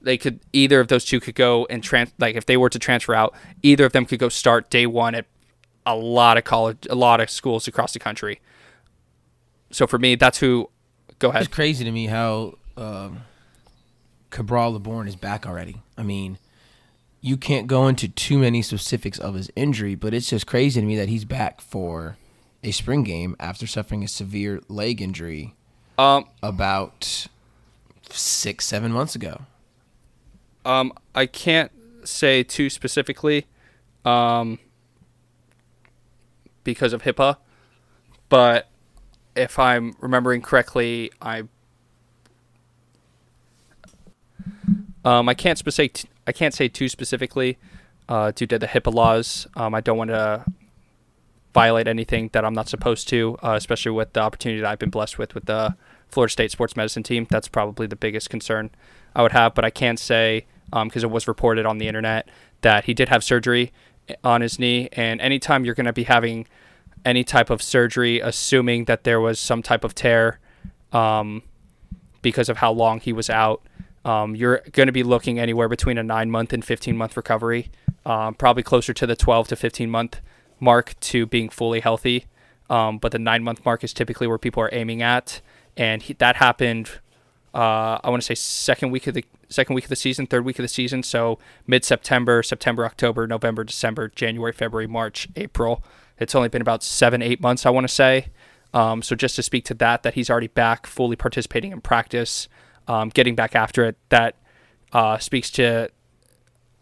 They 0.00 0.18
could, 0.18 0.40
either 0.52 0.80
of 0.80 0.88
those 0.88 1.04
two 1.04 1.20
could 1.20 1.34
go 1.34 1.66
and, 1.70 1.82
trans, 1.82 2.12
like 2.18 2.34
if 2.34 2.46
they 2.46 2.56
were 2.56 2.70
to 2.70 2.78
transfer 2.78 3.14
out, 3.14 3.34
either 3.62 3.84
of 3.84 3.92
them 3.92 4.04
could 4.04 4.18
go 4.18 4.28
start 4.28 4.70
day 4.70 4.86
one 4.86 5.14
at 5.14 5.26
a 5.86 5.94
lot 5.96 6.36
of 6.36 6.44
college, 6.44 6.86
a 6.90 6.94
lot 6.94 7.20
of 7.20 7.30
schools 7.30 7.66
across 7.66 7.92
the 7.92 7.98
country. 7.98 8.40
So 9.70 9.86
for 9.86 9.98
me, 9.98 10.14
that's 10.14 10.38
who. 10.38 10.70
Go 11.18 11.30
ahead. 11.30 11.42
It's 11.42 11.54
crazy 11.54 11.84
to 11.84 11.90
me 11.90 12.06
how 12.06 12.54
um, 12.76 13.22
Cabral 14.30 14.72
Laborn 14.72 15.08
is 15.08 15.16
back 15.16 15.46
already. 15.46 15.82
I 15.96 16.02
mean, 16.02 16.38
you 17.20 17.36
can't 17.36 17.66
go 17.66 17.88
into 17.88 18.08
too 18.08 18.38
many 18.38 18.62
specifics 18.62 19.18
of 19.18 19.34
his 19.34 19.50
injury, 19.56 19.94
but 19.94 20.14
it's 20.14 20.30
just 20.30 20.46
crazy 20.46 20.80
to 20.80 20.86
me 20.86 20.96
that 20.96 21.08
he's 21.08 21.24
back 21.24 21.60
for 21.60 22.16
a 22.62 22.70
spring 22.70 23.02
game 23.02 23.36
after 23.40 23.66
suffering 23.66 24.02
a 24.04 24.08
severe 24.08 24.60
leg 24.68 25.00
injury 25.00 25.54
Um, 25.98 26.26
about 26.42 27.26
six, 28.10 28.64
seven 28.66 28.92
months 28.92 29.14
ago. 29.14 29.42
Um, 30.64 30.92
I 31.14 31.26
can't 31.26 31.72
say 32.04 32.42
too 32.42 32.70
specifically, 32.70 33.46
um, 34.04 34.58
because 36.62 36.92
of 36.92 37.02
HIPAA, 37.02 37.36
but 38.28 38.68
if 39.38 39.58
I'm 39.58 39.94
remembering 40.00 40.42
correctly, 40.42 41.10
I 41.22 41.44
um, 45.04 45.28
I 45.28 45.34
can't 45.34 45.58
specific 45.58 46.04
I 46.26 46.32
can't 46.32 46.52
say 46.52 46.68
too 46.68 46.88
specifically 46.88 47.56
uh, 48.08 48.32
due 48.32 48.46
to 48.46 48.58
the 48.58 48.66
HIPAA 48.66 48.92
laws. 48.92 49.46
Um, 49.56 49.74
I 49.74 49.80
don't 49.80 49.96
want 49.96 50.10
to 50.10 50.44
violate 51.54 51.88
anything 51.88 52.30
that 52.32 52.44
I'm 52.44 52.54
not 52.54 52.68
supposed 52.68 53.08
to, 53.08 53.38
uh, 53.42 53.54
especially 53.56 53.92
with 53.92 54.12
the 54.12 54.20
opportunity 54.20 54.60
that 54.60 54.70
I've 54.70 54.78
been 54.78 54.90
blessed 54.90 55.18
with 55.18 55.34
with 55.34 55.46
the 55.46 55.76
Florida 56.08 56.32
State 56.32 56.50
sports 56.50 56.76
medicine 56.76 57.02
team. 57.02 57.26
That's 57.30 57.48
probably 57.48 57.86
the 57.86 57.96
biggest 57.96 58.28
concern 58.28 58.70
I 59.14 59.22
would 59.22 59.32
have. 59.32 59.54
But 59.54 59.64
I 59.64 59.70
can 59.70 59.96
say 59.96 60.46
because 60.70 61.04
um, 61.04 61.10
it 61.10 61.12
was 61.12 61.26
reported 61.26 61.64
on 61.64 61.78
the 61.78 61.88
internet 61.88 62.28
that 62.60 62.84
he 62.84 62.92
did 62.92 63.08
have 63.08 63.24
surgery 63.24 63.72
on 64.24 64.40
his 64.40 64.58
knee, 64.58 64.88
and 64.92 65.20
anytime 65.20 65.64
you're 65.64 65.74
going 65.74 65.86
to 65.86 65.92
be 65.92 66.04
having 66.04 66.46
any 67.04 67.24
type 67.24 67.50
of 67.50 67.62
surgery, 67.62 68.20
assuming 68.20 68.84
that 68.86 69.04
there 69.04 69.20
was 69.20 69.38
some 69.38 69.62
type 69.62 69.84
of 69.84 69.94
tear 69.94 70.38
um, 70.92 71.42
because 72.22 72.48
of 72.48 72.58
how 72.58 72.72
long 72.72 73.00
he 73.00 73.12
was 73.12 73.30
out, 73.30 73.62
um, 74.04 74.34
you're 74.34 74.62
going 74.72 74.86
to 74.86 74.92
be 74.92 75.02
looking 75.02 75.38
anywhere 75.38 75.68
between 75.68 75.98
a 75.98 76.02
nine 76.02 76.30
month 76.30 76.52
and 76.52 76.64
15 76.64 76.96
month 76.96 77.16
recovery, 77.16 77.70
um, 78.06 78.34
probably 78.34 78.62
closer 78.62 78.92
to 78.94 79.06
the 79.06 79.16
12 79.16 79.48
to 79.48 79.56
15 79.56 79.90
month 79.90 80.20
mark 80.60 80.98
to 81.00 81.26
being 81.26 81.48
fully 81.48 81.80
healthy. 81.80 82.26
Um, 82.70 82.98
but 82.98 83.12
the 83.12 83.18
nine 83.18 83.42
month 83.42 83.64
mark 83.64 83.82
is 83.82 83.92
typically 83.92 84.26
where 84.26 84.38
people 84.38 84.62
are 84.62 84.70
aiming 84.72 85.02
at, 85.02 85.40
and 85.76 86.02
he, 86.02 86.12
that 86.14 86.36
happened. 86.36 86.90
Uh, 87.54 87.98
I 88.04 88.10
want 88.10 88.22
to 88.22 88.26
say 88.26 88.34
second 88.34 88.90
week 88.90 89.06
of 89.06 89.14
the 89.14 89.24
second 89.48 89.74
week 89.74 89.84
of 89.84 89.88
the 89.88 89.96
season, 89.96 90.26
third 90.26 90.44
week 90.44 90.58
of 90.58 90.62
the 90.62 90.68
season. 90.68 91.02
So 91.02 91.38
mid 91.66 91.84
September, 91.84 92.42
September, 92.42 92.84
October, 92.84 93.26
November, 93.26 93.64
December, 93.64 94.08
January, 94.08 94.52
February, 94.52 94.86
March, 94.86 95.28
April. 95.36 95.82
It's 96.18 96.34
only 96.34 96.48
been 96.48 96.62
about 96.62 96.82
seven, 96.82 97.22
eight 97.22 97.40
months, 97.40 97.66
I 97.66 97.70
want 97.70 97.84
to 97.84 97.92
say. 97.92 98.28
Um, 98.74 99.02
so 99.02 99.16
just 99.16 99.36
to 99.36 99.42
speak 99.42 99.64
to 99.66 99.74
that, 99.74 100.02
that 100.02 100.14
he's 100.14 100.28
already 100.28 100.48
back, 100.48 100.86
fully 100.86 101.16
participating 101.16 101.72
in 101.72 101.80
practice, 101.80 102.48
um, 102.86 103.08
getting 103.08 103.34
back 103.34 103.54
after 103.54 103.84
it. 103.84 103.96
That 104.10 104.36
uh, 104.92 105.18
speaks 105.18 105.50
to, 105.52 105.90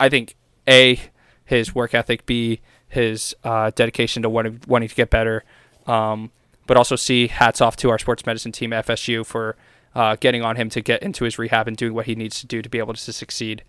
I 0.01 0.09
think, 0.09 0.37
a 0.69 1.01
his 1.45 1.75
work 1.75 1.95
ethic, 1.95 2.27
b 2.27 2.61
his 2.89 3.35
uh, 3.45 3.71
dedication 3.75 4.23
to 4.23 4.29
wanting, 4.31 4.61
wanting 4.67 4.89
to 4.89 4.95
get 4.95 5.11
better, 5.11 5.45
um, 5.87 6.33
but 6.67 6.77
also 6.77 6.97
c 6.97 7.29
hats 7.29 7.61
off 7.61 7.77
to 7.77 7.91
our 7.91 7.99
sports 7.99 8.27
medicine 8.27 8.53
team 8.53 8.71
FSU 8.71 9.25
for 9.25 9.57
uh, 9.95 10.17
getting 10.19 10.43
on 10.43 10.57
him 10.57 10.69
to 10.71 10.81
get 10.81 11.03
into 11.03 11.25
his 11.25 11.39
rehab 11.39 11.69
and 11.69 11.77
doing 11.77 11.95
what 11.95 12.07
he 12.07 12.15
needs 12.15 12.41
to 12.41 12.47
do 12.47 12.63
to 12.63 12.69
be 12.69 12.79
able 12.79 12.95
to 12.95 13.13
succeed. 13.13 13.63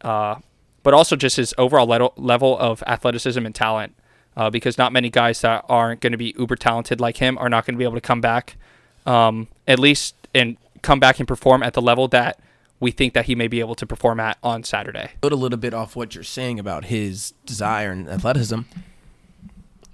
Uh, 0.00 0.36
but 0.82 0.94
also 0.94 1.14
just 1.14 1.36
his 1.36 1.54
overall 1.58 1.86
level, 1.86 2.12
level 2.16 2.58
of 2.58 2.82
athleticism 2.86 3.44
and 3.44 3.54
talent 3.54 3.94
uh, 4.40 4.48
because 4.48 4.78
not 4.78 4.90
many 4.90 5.10
guys 5.10 5.42
that 5.42 5.62
aren't 5.68 6.00
going 6.00 6.12
to 6.12 6.16
be 6.16 6.34
uber 6.38 6.56
talented 6.56 6.98
like 6.98 7.18
him 7.18 7.36
are 7.36 7.50
not 7.50 7.66
going 7.66 7.74
to 7.74 7.78
be 7.78 7.84
able 7.84 7.96
to 7.96 8.00
come 8.00 8.22
back, 8.22 8.56
um, 9.04 9.48
at 9.68 9.78
least 9.78 10.14
and 10.34 10.56
come 10.80 10.98
back 10.98 11.18
and 11.18 11.28
perform 11.28 11.62
at 11.62 11.74
the 11.74 11.82
level 11.82 12.08
that 12.08 12.40
we 12.80 12.90
think 12.90 13.12
that 13.12 13.26
he 13.26 13.34
may 13.34 13.48
be 13.48 13.60
able 13.60 13.74
to 13.74 13.86
perform 13.86 14.18
at 14.18 14.38
on 14.42 14.64
Saturday. 14.64 15.10
Build 15.20 15.34
a 15.34 15.36
little 15.36 15.58
bit 15.58 15.74
off 15.74 15.94
what 15.94 16.14
you're 16.14 16.24
saying 16.24 16.58
about 16.58 16.86
his 16.86 17.34
desire 17.44 17.90
and 17.90 18.08
athleticism. 18.08 18.60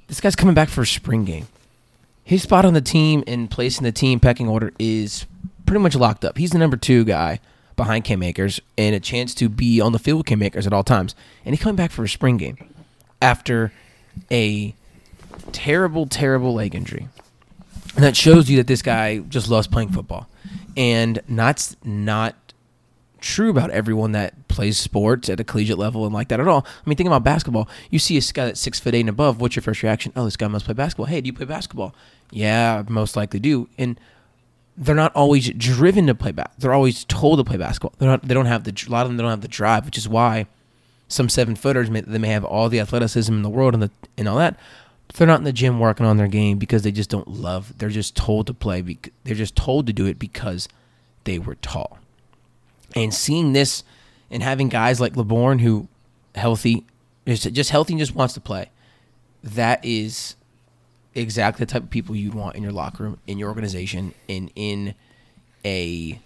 This 0.07 0.21
guy's 0.21 0.37
coming 0.37 0.55
back 0.55 0.69
for 0.69 0.83
a 0.83 0.87
spring 0.87 1.25
game. 1.25 1.49
His 2.23 2.45
spot 2.45 2.65
on 2.65 2.73
the 2.73 2.81
team 2.81 3.25
and 3.27 3.51
place 3.51 3.79
in 3.79 3.85
the 3.85 3.91
team 3.91 4.21
pecking 4.21 4.47
order 4.47 4.73
is 4.79 5.27
pretty 5.67 5.83
much 5.83 5.97
locked 5.97 6.25
up. 6.25 6.39
He's 6.39 6.51
the 6.51 6.59
number 6.59 6.77
two 6.77 7.05
guy 7.05 7.41
behind 7.75 8.05
Cam 8.05 8.23
Akers 8.23 8.61
and 8.79 8.95
a 8.95 9.01
chance 9.01 9.35
to 9.35 9.49
be 9.49 9.81
on 9.81 9.91
the 9.91 9.99
field 9.99 10.19
with 10.19 10.27
Cam 10.27 10.41
Akers 10.41 10.69
at 10.69 10.73
all 10.73 10.85
times. 10.85 11.17
And 11.45 11.53
he's 11.53 11.61
coming 11.61 11.75
back 11.75 11.91
for 11.91 12.05
a 12.05 12.09
spring 12.09 12.37
game 12.37 12.59
after 13.21 13.73
a 14.31 14.74
terrible, 15.52 16.07
terrible 16.07 16.55
leg 16.55 16.74
injury. 16.74 17.09
And 17.94 18.05
that 18.05 18.16
shows 18.16 18.50
you 18.50 18.59
that 18.59 18.66
this 18.66 18.83
guy 18.83 19.18
just 19.18 19.48
loves 19.48 19.66
playing 19.66 19.90
football. 19.90 20.29
And 20.76 21.20
that's 21.29 21.76
not 21.85 22.35
true 23.20 23.50
about 23.50 23.70
everyone 23.70 24.12
that 24.12 24.46
plays 24.48 24.79
sports 24.79 25.29
at 25.29 25.40
a 25.40 25.44
collegiate 25.44 25.79
level 25.79 26.05
and 26.05 26.14
like 26.14 26.29
that 26.29 26.38
at 26.38 26.46
all. 26.46 26.66
I 26.66 26.88
mean, 26.88 26.96
think 26.96 27.07
about 27.07 27.24
basketball. 27.24 27.68
You 27.90 27.98
see 27.98 28.18
a 28.18 28.20
guy 28.20 28.46
that's 28.46 28.61
six 28.61 28.79
foot 28.79 28.94
eight 28.94 29.00
and 29.00 29.09
above. 29.09 29.40
What's 29.40 29.57
your 29.57 29.62
first 29.62 29.83
reaction? 29.83 30.12
Oh, 30.14 30.24
this 30.24 30.37
guy 30.37 30.46
must 30.48 30.66
play 30.66 30.74
basketball. 30.74 31.07
Hey, 31.07 31.20
do 31.20 31.26
you 31.26 31.33
play 31.33 31.46
basketball? 31.46 31.94
Yeah, 32.31 32.83
most 32.88 33.16
likely 33.16 33.40
do. 33.40 33.68
And 33.79 33.98
they're 34.76 34.94
not 34.94 35.14
always 35.14 35.50
driven 35.50 36.07
to 36.07 36.14
play 36.14 36.33
back. 36.33 36.52
They're 36.59 36.74
always 36.74 37.05
told 37.05 37.38
to 37.38 37.44
play 37.44 37.57
basketball. 37.57 37.94
They're 37.98 38.11
not. 38.11 38.22
They 38.22 38.35
don't 38.35 38.46
have 38.46 38.64
the. 38.64 38.87
A 38.87 38.90
lot 38.90 39.07
of 39.07 39.09
them 39.09 39.16
don't 39.16 39.31
have 39.31 39.40
the 39.40 39.48
drive, 39.48 39.87
which 39.87 39.96
is 39.96 40.09
why 40.09 40.46
some 41.09 41.29
seven 41.29 41.55
footers 41.55 41.90
may, 41.90 42.01
they 42.01 42.19
may 42.19 42.29
have 42.29 42.45
all 42.45 42.69
the 42.69 42.81
athleticism 42.81 43.33
in 43.33 43.42
the 43.42 43.51
world 43.51 43.75
and 43.75 43.83
the 43.83 43.90
and 44.16 44.29
all 44.29 44.38
that. 44.38 44.59
But 45.07 45.16
they're 45.16 45.27
not 45.27 45.38
in 45.38 45.45
the 45.45 45.53
gym 45.53 45.79
working 45.79 46.07
on 46.07 46.16
their 46.16 46.29
game 46.29 46.59
because 46.59 46.83
they 46.83 46.90
just 46.90 47.11
don't 47.11 47.29
love. 47.29 47.79
They're 47.79 47.88
just 47.88 48.16
told 48.16 48.47
to 48.49 48.55
play. 48.55 48.99
They're 49.25 49.35
just 49.35 49.55
told 49.55 49.87
to 49.87 49.92
do 49.92 50.07
it 50.07 50.19
because 50.19 50.69
they 51.25 51.38
were 51.38 51.55
tall. 51.57 51.99
And 52.95 53.14
seeing 53.14 53.53
this 53.53 53.85
and 54.31 54.42
having 54.42 54.69
guys 54.69 55.01
like 55.01 55.16
Laborn 55.16 55.61
who 55.61 55.88
healthy, 56.35 56.85
just 57.27 57.71
healthy 57.71 57.92
and 57.92 58.01
just 58.01 58.14
wants 58.14 58.35
to 58.35 58.40
play, 58.40 58.71
that 59.45 59.85
is 59.85 60.35
exactly 61.14 61.64
the 61.64 61.73
type 61.73 61.83
of 61.83 61.90
people 61.90 62.16
you'd 62.16 62.35
want 62.35 62.57
in 62.57 62.62
your 62.62 62.73
locker 62.73 63.05
room, 63.05 63.19
in 63.27 63.38
your 63.38 63.49
organization, 63.49 64.12
and 64.29 64.51
in 64.55 64.95
a 65.64 66.21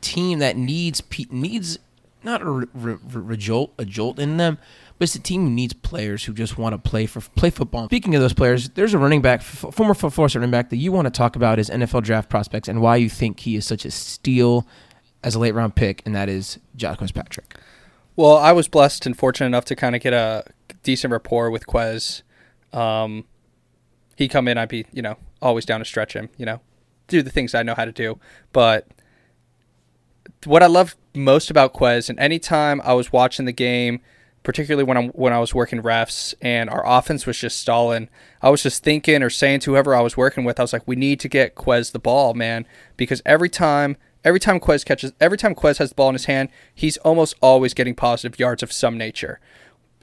team 0.00 0.38
that 0.38 0.56
needs 0.56 1.02
needs 1.30 1.78
not 2.22 2.42
a, 2.42 2.50
re, 2.50 2.66
re, 2.74 3.36
jolt, 3.36 3.72
a 3.78 3.84
jolt 3.84 4.18
in 4.18 4.36
them, 4.36 4.58
but 4.98 5.04
it's 5.04 5.14
a 5.14 5.20
team 5.20 5.44
who 5.44 5.50
needs 5.50 5.72
players 5.72 6.24
who 6.24 6.32
just 6.32 6.58
want 6.58 6.72
to 6.72 6.78
play 6.78 7.06
for 7.06 7.20
play 7.20 7.50
football. 7.50 7.86
Speaking 7.86 8.14
of 8.14 8.20
those 8.20 8.34
players, 8.34 8.70
there's 8.70 8.94
a 8.94 8.98
running 8.98 9.22
back, 9.22 9.42
former 9.42 9.94
Force 9.94 10.34
running 10.34 10.50
back 10.50 10.70
that 10.70 10.76
you 10.76 10.92
want 10.92 11.06
to 11.06 11.10
talk 11.10 11.36
about 11.36 11.58
his 11.58 11.70
NFL 11.70 12.02
draft 12.02 12.28
prospects 12.28 12.68
and 12.68 12.80
why 12.80 12.96
you 12.96 13.08
think 13.08 13.40
he 13.40 13.56
is 13.56 13.66
such 13.66 13.84
a 13.84 13.90
steal 13.90 14.66
as 15.22 15.34
a 15.34 15.38
late 15.38 15.54
round 15.54 15.74
pick, 15.74 16.02
and 16.04 16.14
that 16.14 16.28
is 16.28 16.58
Jacques 16.76 17.00
Patrick. 17.14 17.56
Well, 18.16 18.36
I 18.36 18.52
was 18.52 18.68
blessed 18.68 19.06
and 19.06 19.16
fortunate 19.16 19.46
enough 19.46 19.64
to 19.66 19.76
kind 19.76 19.94
of 19.94 20.02
get 20.02 20.12
a 20.12 20.44
decent 20.82 21.12
rapport 21.12 21.50
with 21.50 21.66
Quez. 21.66 22.22
Um, 22.72 23.24
he'd 24.16 24.28
come 24.28 24.48
in, 24.48 24.58
I'd 24.58 24.68
be, 24.68 24.86
you 24.92 25.02
know, 25.02 25.16
always 25.40 25.64
down 25.64 25.80
to 25.80 25.84
stretch 25.84 26.14
him, 26.14 26.28
you 26.36 26.44
know, 26.44 26.60
do 27.08 27.22
the 27.22 27.30
things 27.30 27.54
I 27.54 27.62
know 27.62 27.74
how 27.74 27.84
to 27.84 27.92
do. 27.92 28.18
But 28.52 28.88
what 30.44 30.62
I 30.62 30.66
love 30.66 30.96
most 31.14 31.50
about 31.50 31.74
Quez, 31.74 32.08
and 32.08 32.18
anytime 32.18 32.80
I 32.82 32.94
was 32.94 33.12
watching 33.12 33.46
the 33.46 33.52
game, 33.52 34.00
particularly 34.42 34.84
when 34.84 34.96
I 34.96 35.06
when 35.08 35.32
I 35.32 35.38
was 35.38 35.54
working 35.54 35.82
refs 35.82 36.34
and 36.40 36.70
our 36.70 36.86
offense 36.86 37.26
was 37.26 37.38
just 37.38 37.58
stalling, 37.58 38.08
I 38.40 38.50
was 38.50 38.62
just 38.62 38.82
thinking 38.82 39.22
or 39.22 39.30
saying 39.30 39.60
to 39.60 39.72
whoever 39.72 39.94
I 39.94 40.00
was 40.00 40.16
working 40.16 40.44
with, 40.44 40.58
I 40.58 40.62
was 40.62 40.72
like, 40.72 40.86
we 40.86 40.96
need 40.96 41.20
to 41.20 41.28
get 41.28 41.54
Quez 41.54 41.92
the 41.92 41.98
ball, 41.98 42.34
man, 42.34 42.66
because 42.96 43.22
every 43.26 43.48
time 43.48 43.96
every 44.24 44.40
time 44.40 44.60
Quez 44.60 44.84
catches, 44.84 45.12
every 45.20 45.38
time 45.38 45.54
Quez 45.54 45.78
has 45.78 45.90
the 45.90 45.94
ball 45.94 46.08
in 46.08 46.14
his 46.14 46.26
hand, 46.26 46.48
he's 46.74 46.96
almost 46.98 47.34
always 47.40 47.74
getting 47.74 47.94
positive 47.94 48.38
yards 48.38 48.62
of 48.62 48.72
some 48.72 48.96
nature. 48.96 49.40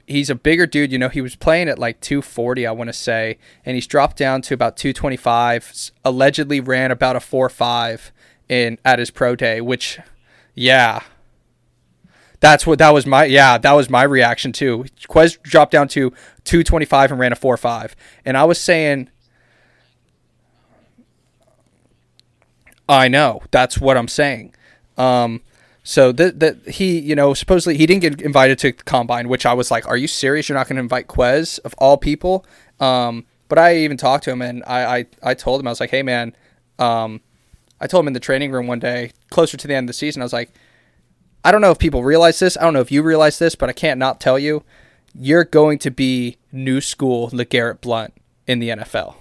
He's 0.06 0.30
a 0.30 0.34
bigger 0.34 0.66
dude. 0.66 0.90
You 0.90 0.98
know, 0.98 1.10
he 1.10 1.20
was 1.20 1.36
playing 1.36 1.68
at 1.68 1.78
like 1.78 2.00
240, 2.00 2.66
I 2.66 2.72
want 2.72 2.88
to 2.88 2.94
say, 2.94 3.38
and 3.64 3.74
he's 3.74 3.86
dropped 3.86 4.16
down 4.16 4.40
to 4.42 4.54
about 4.54 4.76
225. 4.76 5.90
Allegedly 6.04 6.60
ran 6.60 6.90
about 6.90 7.16
a 7.16 7.18
4-5 7.18 8.10
in 8.48 8.78
at 8.84 8.98
his 8.98 9.10
pro 9.10 9.36
day, 9.36 9.60
which, 9.60 9.98
yeah, 10.54 11.02
that's 12.40 12.66
what 12.66 12.78
that 12.78 12.90
was 12.90 13.04
my 13.04 13.24
yeah 13.24 13.58
that 13.58 13.72
was 13.72 13.90
my 13.90 14.02
reaction 14.02 14.52
too. 14.52 14.84
Quez 15.08 15.40
dropped 15.42 15.72
down 15.72 15.88
to 15.88 16.10
225 16.44 17.10
and 17.10 17.20
ran 17.20 17.32
a 17.32 17.36
4-5, 17.36 17.94
and 18.24 18.36
I 18.36 18.44
was 18.44 18.60
saying 18.60 19.10
I 22.88 23.08
know. 23.08 23.42
That's 23.50 23.78
what 23.78 23.96
I'm 23.96 24.08
saying. 24.08 24.54
Um, 24.96 25.42
so 25.82 26.10
that 26.12 26.40
that 26.40 26.68
he, 26.68 26.98
you 26.98 27.14
know, 27.14 27.34
supposedly 27.34 27.76
he 27.76 27.86
didn't 27.86 28.02
get 28.02 28.20
invited 28.20 28.58
to 28.60 28.72
the 28.72 28.82
combine, 28.84 29.28
which 29.28 29.46
I 29.46 29.52
was 29.52 29.70
like, 29.70 29.86
"Are 29.86 29.96
you 29.96 30.08
serious? 30.08 30.48
You're 30.48 30.58
not 30.58 30.68
going 30.68 30.76
to 30.76 30.82
invite 30.82 31.06
Quez 31.06 31.58
of 31.60 31.74
all 31.78 31.96
people?" 31.96 32.44
Um, 32.80 33.26
but 33.48 33.58
I 33.58 33.76
even 33.76 33.96
talked 33.96 34.24
to 34.24 34.30
him 34.30 34.42
and 34.42 34.62
I, 34.66 34.98
I, 34.98 35.06
I 35.22 35.34
told 35.34 35.60
him 35.60 35.66
I 35.66 35.70
was 35.70 35.80
like, 35.80 35.90
"Hey, 35.90 36.02
man," 36.02 36.34
um, 36.78 37.20
I 37.80 37.86
told 37.86 38.04
him 38.04 38.08
in 38.08 38.12
the 38.12 38.20
training 38.20 38.52
room 38.52 38.66
one 38.66 38.78
day, 38.80 39.12
closer 39.30 39.56
to 39.56 39.68
the 39.68 39.74
end 39.74 39.84
of 39.84 39.88
the 39.88 39.98
season, 39.98 40.22
I 40.22 40.24
was 40.24 40.32
like, 40.32 40.50
"I 41.44 41.52
don't 41.52 41.60
know 41.60 41.70
if 41.70 41.78
people 41.78 42.02
realize 42.02 42.38
this. 42.38 42.56
I 42.56 42.62
don't 42.62 42.74
know 42.74 42.80
if 42.80 42.92
you 42.92 43.02
realize 43.02 43.38
this, 43.38 43.54
but 43.54 43.68
I 43.68 43.72
can't 43.72 43.98
not 43.98 44.20
tell 44.20 44.38
you, 44.38 44.64
you're 45.14 45.44
going 45.44 45.78
to 45.80 45.90
be 45.90 46.36
new 46.52 46.80
school 46.80 47.30
LeGarrette 47.30 47.80
Blount 47.80 48.14
in 48.46 48.58
the 48.58 48.70
NFL 48.70 49.16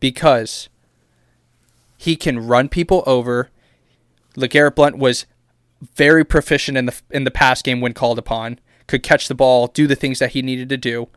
because." 0.00 0.68
He 1.98 2.14
can 2.14 2.46
run 2.46 2.68
people 2.68 3.02
over. 3.06 3.50
LeGarrette 4.36 4.74
Blount 4.74 4.98
was 4.98 5.24
very 5.94 6.24
proficient 6.24 6.76
in 6.76 6.86
the 6.86 7.00
in 7.10 7.24
the 7.24 7.30
pass 7.30 7.62
game 7.62 7.80
when 7.80 7.94
called 7.94 8.18
upon. 8.18 8.60
Could 8.86 9.02
catch 9.02 9.28
the 9.28 9.34
ball, 9.34 9.66
do 9.68 9.86
the 9.86 9.96
things 9.96 10.18
that 10.18 10.32
he 10.32 10.42
needed 10.42 10.68
to 10.68 10.76
do. 10.76 11.08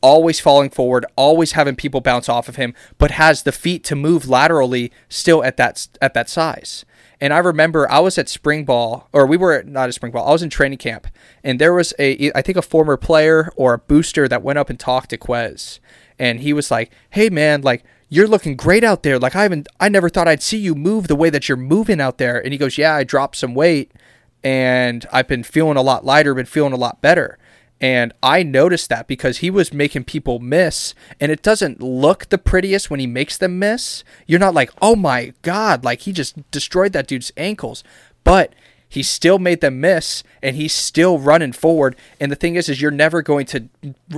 Always 0.00 0.40
falling 0.40 0.70
forward, 0.70 1.04
always 1.16 1.52
having 1.52 1.76
people 1.76 2.00
bounce 2.00 2.28
off 2.28 2.48
of 2.48 2.56
him, 2.56 2.74
but 2.98 3.12
has 3.12 3.42
the 3.42 3.52
feet 3.52 3.84
to 3.84 3.96
move 3.96 4.28
laterally 4.28 4.92
still 5.08 5.42
at 5.42 5.56
that 5.56 5.88
at 6.00 6.14
that 6.14 6.28
size. 6.28 6.84
And 7.20 7.32
I 7.32 7.38
remember 7.38 7.90
I 7.90 7.98
was 7.98 8.16
at 8.16 8.28
spring 8.28 8.64
ball, 8.64 9.08
or 9.12 9.26
we 9.26 9.36
were 9.36 9.64
not 9.64 9.88
at 9.88 9.94
spring 9.94 10.12
ball. 10.12 10.28
I 10.28 10.32
was 10.32 10.42
in 10.42 10.50
training 10.50 10.78
camp, 10.78 11.08
and 11.42 11.60
there 11.60 11.74
was 11.74 11.92
a 11.98 12.30
I 12.32 12.42
think 12.42 12.56
a 12.56 12.62
former 12.62 12.96
player 12.96 13.50
or 13.56 13.74
a 13.74 13.78
booster 13.78 14.28
that 14.28 14.42
went 14.42 14.58
up 14.58 14.70
and 14.70 14.78
talked 14.78 15.10
to 15.10 15.18
Quez, 15.18 15.80
and 16.18 16.40
he 16.40 16.52
was 16.52 16.70
like, 16.70 16.92
"Hey 17.10 17.28
man, 17.28 17.62
like 17.62 17.84
you're 18.08 18.28
looking 18.28 18.56
great 18.56 18.84
out 18.84 19.02
there. 19.02 19.18
Like 19.18 19.36
I 19.36 19.42
haven't, 19.42 19.68
I 19.78 19.88
never 19.88 20.08
thought 20.08 20.28
I'd 20.28 20.42
see 20.42 20.58
you 20.58 20.74
move 20.74 21.08
the 21.08 21.16
way 21.16 21.30
that 21.30 21.48
you're 21.48 21.56
moving 21.58 22.00
out 22.00 22.18
there. 22.18 22.42
And 22.42 22.52
he 22.52 22.58
goes, 22.58 22.78
yeah, 22.78 22.94
I 22.94 23.04
dropped 23.04 23.36
some 23.36 23.54
weight 23.54 23.92
and 24.42 25.06
I've 25.12 25.28
been 25.28 25.42
feeling 25.42 25.76
a 25.76 25.82
lot 25.82 26.04
lighter, 26.04 26.34
been 26.34 26.46
feeling 26.46 26.72
a 26.72 26.76
lot 26.76 27.00
better. 27.00 27.38
And 27.80 28.12
I 28.22 28.42
noticed 28.42 28.88
that 28.88 29.06
because 29.06 29.38
he 29.38 29.50
was 29.50 29.72
making 29.72 30.04
people 30.04 30.40
miss, 30.40 30.94
and 31.20 31.30
it 31.30 31.42
doesn't 31.42 31.80
look 31.80 32.28
the 32.28 32.38
prettiest 32.38 32.90
when 32.90 32.98
he 32.98 33.06
makes 33.06 33.38
them 33.38 33.58
miss. 33.58 34.02
You're 34.26 34.40
not 34.40 34.54
like, 34.54 34.70
oh 34.82 34.96
my 34.96 35.32
God, 35.42 35.84
like 35.84 36.00
he 36.00 36.12
just 36.12 36.50
destroyed 36.50 36.92
that 36.92 37.06
dude's 37.06 37.32
ankles. 37.36 37.84
But 38.24 38.52
he 38.88 39.02
still 39.02 39.38
made 39.38 39.60
them 39.60 39.80
miss 39.80 40.24
and 40.42 40.56
he's 40.56 40.72
still 40.72 41.18
running 41.18 41.52
forward 41.52 41.94
and 42.18 42.32
the 42.32 42.36
thing 42.36 42.54
is 42.54 42.68
is 42.68 42.80
you're 42.80 42.90
never 42.90 43.22
going 43.22 43.44
to 43.46 43.68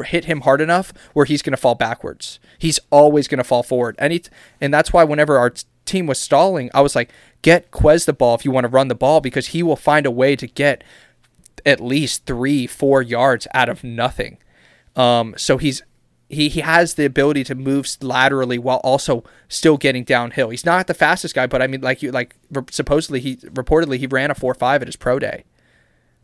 hit 0.05 0.27
him 0.27 0.43
hard 0.43 0.61
enough 0.61 0.93
where 1.13 1.27
he's 1.27 1.43
going 1.43 1.53
to 1.53 1.57
fall 1.57 1.75
backwards 1.75 2.39
he's 2.59 2.79
always 2.91 3.27
going 3.27 3.39
to 3.39 3.45
fall 3.45 3.63
forward 3.63 3.97
and 3.99 4.13
he, 4.13 4.23
and 4.61 4.73
that's 4.73 4.93
why 4.93 5.03
whenever 5.03 5.39
our 5.39 5.53
team 5.85 6.07
was 6.07 6.19
stalling 6.19 6.71
i 6.73 6.81
was 6.81 6.95
like 6.95 7.11
get 7.43 7.71
quez 7.73 8.05
the 8.05 8.13
ball 8.13 8.35
if 8.35 8.45
you 8.45 8.51
want 8.51 8.65
to 8.65 8.69
run 8.69 8.89
the 8.89 8.95
ball 8.95 9.21
because 9.21 9.49
he 9.49 9.63
will 9.63 9.77
find 9.77 10.07
a 10.07 10.11
way 10.11 10.37
to 10.37 10.47
get 10.47 10.85
at 11.65 11.81
least 11.81 12.27
three 12.27 12.67
four 12.67 13.03
yards 13.03 13.47
out 13.55 13.69
of 13.69 13.85
nothing 13.85 14.39
um, 14.97 15.35
so 15.37 15.59
he's 15.59 15.83
he, 16.31 16.49
he 16.49 16.61
has 16.61 16.95
the 16.95 17.05
ability 17.05 17.43
to 17.45 17.57
move 17.57 17.89
laterally 18.01 18.57
while 18.57 18.79
also 18.79 19.25
still 19.49 19.77
getting 19.77 20.05
downhill. 20.05 20.51
He's 20.51 20.65
not 20.65 20.87
the 20.87 20.95
fastest 20.95 21.35
guy, 21.35 21.49
but 21.49 21.61
I 21.61 21.67
mean, 21.67 21.81
like 21.81 22.03
you, 22.03 22.13
like 22.13 22.37
supposedly 22.71 23.21
he 23.21 23.37
reportedly 23.37 23.99
he 23.99 24.07
ran 24.07 24.31
a 24.31 24.35
four 24.35 24.55
five 24.55 24.81
at 24.81 24.89
his 24.89 24.97
pro 24.97 25.19
day, 25.19 25.45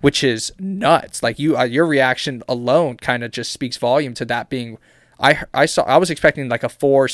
which 0.00 0.22
is 0.22 0.52
nuts. 0.60 1.22
Like 1.22 1.40
you, 1.40 1.58
uh, 1.58 1.64
your 1.64 1.86
reaction 1.86 2.44
alone 2.48 2.98
kind 2.98 3.24
of 3.24 3.32
just 3.32 3.52
speaks 3.52 3.76
volume 3.76 4.14
to 4.14 4.24
that 4.26 4.48
being. 4.48 4.78
I 5.18 5.42
I 5.52 5.66
saw 5.66 5.82
I 5.82 5.96
was 5.96 6.10
expecting 6.10 6.48
like 6.48 6.62
a 6.62 6.68
four 6.68 7.08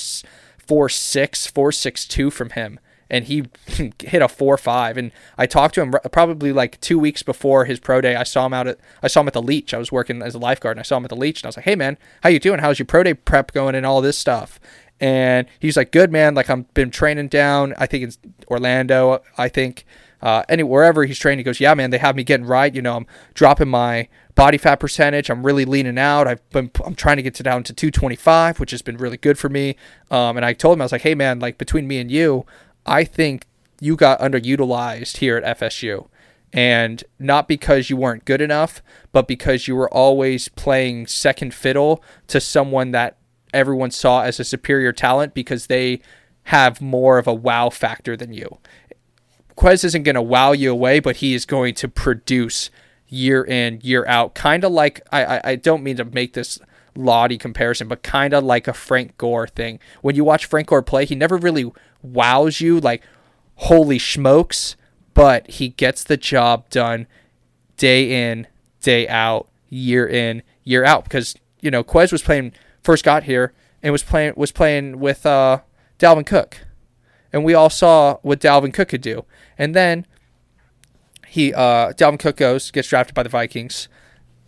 four 0.59 0.89
six 0.91 1.47
four 1.47 1.73
six 1.73 2.07
two 2.07 2.31
from 2.31 2.51
him, 2.51 2.79
and 3.12 3.27
he 3.27 3.44
hit 4.01 4.22
a 4.22 4.29
four 4.29 4.57
five. 4.57 4.96
And 4.96 5.12
I 5.38 5.46
talked 5.46 5.77
to 5.77 5.83
him 5.83 5.94
probably 6.11 6.51
like 6.51 6.81
two 6.81 6.98
weeks 6.98 7.22
before 7.22 7.66
his 7.66 7.79
pro 7.79 8.01
day. 8.01 8.16
I 8.16 8.25
saw 8.25 8.46
him 8.46 8.55
out 8.55 8.66
at 8.66 8.79
I 9.03 9.07
saw 9.07 9.20
him 9.20 9.29
at 9.29 9.35
the 9.35 9.42
Leach. 9.42 9.72
I 9.75 9.79
was 9.79 9.92
working 9.92 10.22
as 10.22 10.35
a 10.35 10.38
lifeguard, 10.38 10.77
and 10.77 10.81
I 10.81 10.85
saw 10.85 10.96
him 10.96 11.05
at 11.05 11.11
the 11.11 11.16
Leach, 11.16 11.40
and 11.40 11.46
I 11.46 11.48
was 11.48 11.57
like, 11.57 11.66
"Hey 11.66 11.77
man, 11.77 11.98
how 12.22 12.31
you 12.31 12.40
doing? 12.40 12.59
How's 12.59 12.79
your 12.79 12.87
pro 12.87 13.05
day 13.05 13.14
prep 13.14 13.53
going 13.53 13.75
and 13.75 13.87
all 13.87 14.01
this 14.01 14.18
stuff?" 14.18 14.59
And 14.98 15.46
he's 15.61 15.77
like, 15.77 15.92
"Good 15.92 16.11
man. 16.11 16.35
Like 16.35 16.48
I'm 16.48 16.62
been 16.75 16.90
training 16.90 17.29
down. 17.29 17.75
I 17.77 17.87
think 17.87 18.05
it's 18.05 18.18
Orlando. 18.48 19.22
I 19.37 19.48
think." 19.48 19.85
Uh, 20.22 20.44
any 20.48 20.62
wherever 20.62 21.05
he's 21.05 21.18
training, 21.18 21.40
he 21.40 21.42
goes, 21.42 21.59
yeah, 21.59 21.75
man, 21.75 21.90
they 21.90 21.98
have 21.98 22.14
me 22.14 22.22
getting 22.22 22.46
right. 22.46 22.72
You 22.72 22.81
know, 22.81 22.96
I'm 22.96 23.07
dropping 23.35 23.68
my 23.68 24.07
body 24.37 24.57
fat 24.57 24.77
percentage. 24.77 25.29
I'm 25.29 25.44
really 25.44 25.64
leaning 25.64 25.98
out. 25.98 26.29
I've 26.29 26.48
been, 26.51 26.70
I'm 26.85 26.94
trying 26.94 27.16
to 27.16 27.25
get 27.25 27.35
to 27.35 27.42
down 27.42 27.64
to 27.64 27.72
225, 27.72 28.61
which 28.61 28.70
has 28.70 28.83
been 28.83 28.96
really 28.96 29.16
good 29.16 29.37
for 29.37 29.48
me. 29.48 29.75
Um, 30.12 30.37
and 30.37 30.46
I 30.46 30.53
told 30.53 30.79
him, 30.79 30.83
I 30.83 30.85
was 30.85 30.92
like, 30.92 31.03
hey, 31.03 31.16
man, 31.16 31.40
like 31.40 31.59
between 31.59 31.88
me 31.88 31.98
and 31.98 32.09
you, 32.09 32.46
I 32.87 33.05
think 33.05 33.47
you 33.81 33.97
got 33.97 34.21
underutilized 34.21 35.18
here 35.18 35.37
at 35.37 35.59
FSU. 35.59 36.09
And 36.53 37.03
not 37.18 37.49
because 37.49 37.88
you 37.88 37.97
weren't 37.97 38.27
good 38.27 38.42
enough, 38.42 38.83
but 39.11 39.27
because 39.27 39.66
you 39.66 39.75
were 39.75 39.92
always 39.92 40.49
playing 40.49 41.07
second 41.07 41.55
fiddle 41.55 42.05
to 42.27 42.40
someone 42.40 42.90
that 42.90 43.16
everyone 43.55 43.90
saw 43.90 44.23
as 44.23 44.38
a 44.38 44.45
superior 44.45 44.92
talent 44.92 45.35
because 45.35 45.66
they 45.66 46.01
have 46.45 46.81
more 46.81 47.18
of 47.18 47.27
a 47.27 47.35
wow 47.35 47.71
factor 47.71 48.16
than 48.16 48.33
you. 48.33 48.59
Quez 49.57 49.85
isn't 49.85 50.03
going 50.03 50.14
to 50.14 50.23
wow 50.23 50.53
you 50.53 50.71
away, 50.71 51.01
but 51.01 51.16
he 51.16 51.35
is 51.35 51.47
going 51.47 51.75
to 51.75 51.88
produce 51.88 52.71
year 53.09 53.45
in, 53.45 53.81
year 53.83 54.07
out. 54.07 54.35
Kind 54.35 54.64
of 54.64 54.73
like, 54.73 55.01
I, 55.11 55.25
I, 55.25 55.40
I 55.45 55.57
don't 55.57 55.83
mean 55.83 55.97
to 55.97 56.05
make 56.05 56.35
this 56.35 56.59
laudy 56.95 57.39
comparison, 57.39 57.89
but 57.89 58.03
kind 58.03 58.35
of 58.35 58.45
like 58.45 58.69
a 58.69 58.73
Frank 58.73 59.17
Gore 59.17 59.47
thing. 59.47 59.79
When 60.01 60.15
you 60.15 60.25
watch 60.25 60.47
Frank 60.47 60.69
Gore 60.69 60.83
play, 60.83 61.05
he 61.05 61.15
never 61.15 61.37
really 61.37 61.71
wows 62.03 62.61
you 62.61 62.81
like, 62.81 63.03
holy 63.57 63.99
smokes, 63.99 64.77
but 65.15 65.49
he 65.51 65.69
gets 65.69 66.05
the 66.05 66.17
job 66.17 66.69
done 66.71 67.07
day 67.77 68.31
in, 68.31 68.47
day 68.81 69.09
out, 69.09 69.49
year 69.69 70.07
in, 70.07 70.43
year 70.65 70.85
out. 70.85 71.05
Because, 71.05 71.35
you 71.61 71.71
know, 71.71 71.85
Quez 71.85 72.13
was 72.13 72.23
playing, 72.23 72.53
first 72.83 73.05
got 73.05 73.25
here 73.25 73.53
and 73.83 73.93
was 73.93 74.03
playing, 74.03 74.35
was 74.37 74.53
playing 74.53 74.99
with 74.99 75.25
uh, 75.27 75.61
Dalvin 75.99 76.27
Cook. 76.27 76.59
And 77.33 77.45
we 77.45 77.55
all 77.55 77.71
saw 77.71 78.19
what 78.23 78.41
Dalvin 78.41 78.75
Cook 78.75 78.89
could 78.89 79.01
do. 79.01 79.25
And 79.57 79.75
then 79.75 80.07
he 81.27 81.55
uh, 81.55 81.93
Dalvin 81.93 82.19
Cook 82.19 82.37
goes, 82.37 82.71
gets 82.71 82.89
drafted 82.89 83.15
by 83.15 83.23
the 83.23 83.29
Vikings. 83.29 83.89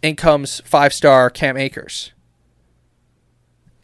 In 0.02 0.16
comes 0.16 0.60
five 0.66 0.92
star 0.92 1.30
Cam 1.30 1.56
Akers. 1.56 2.12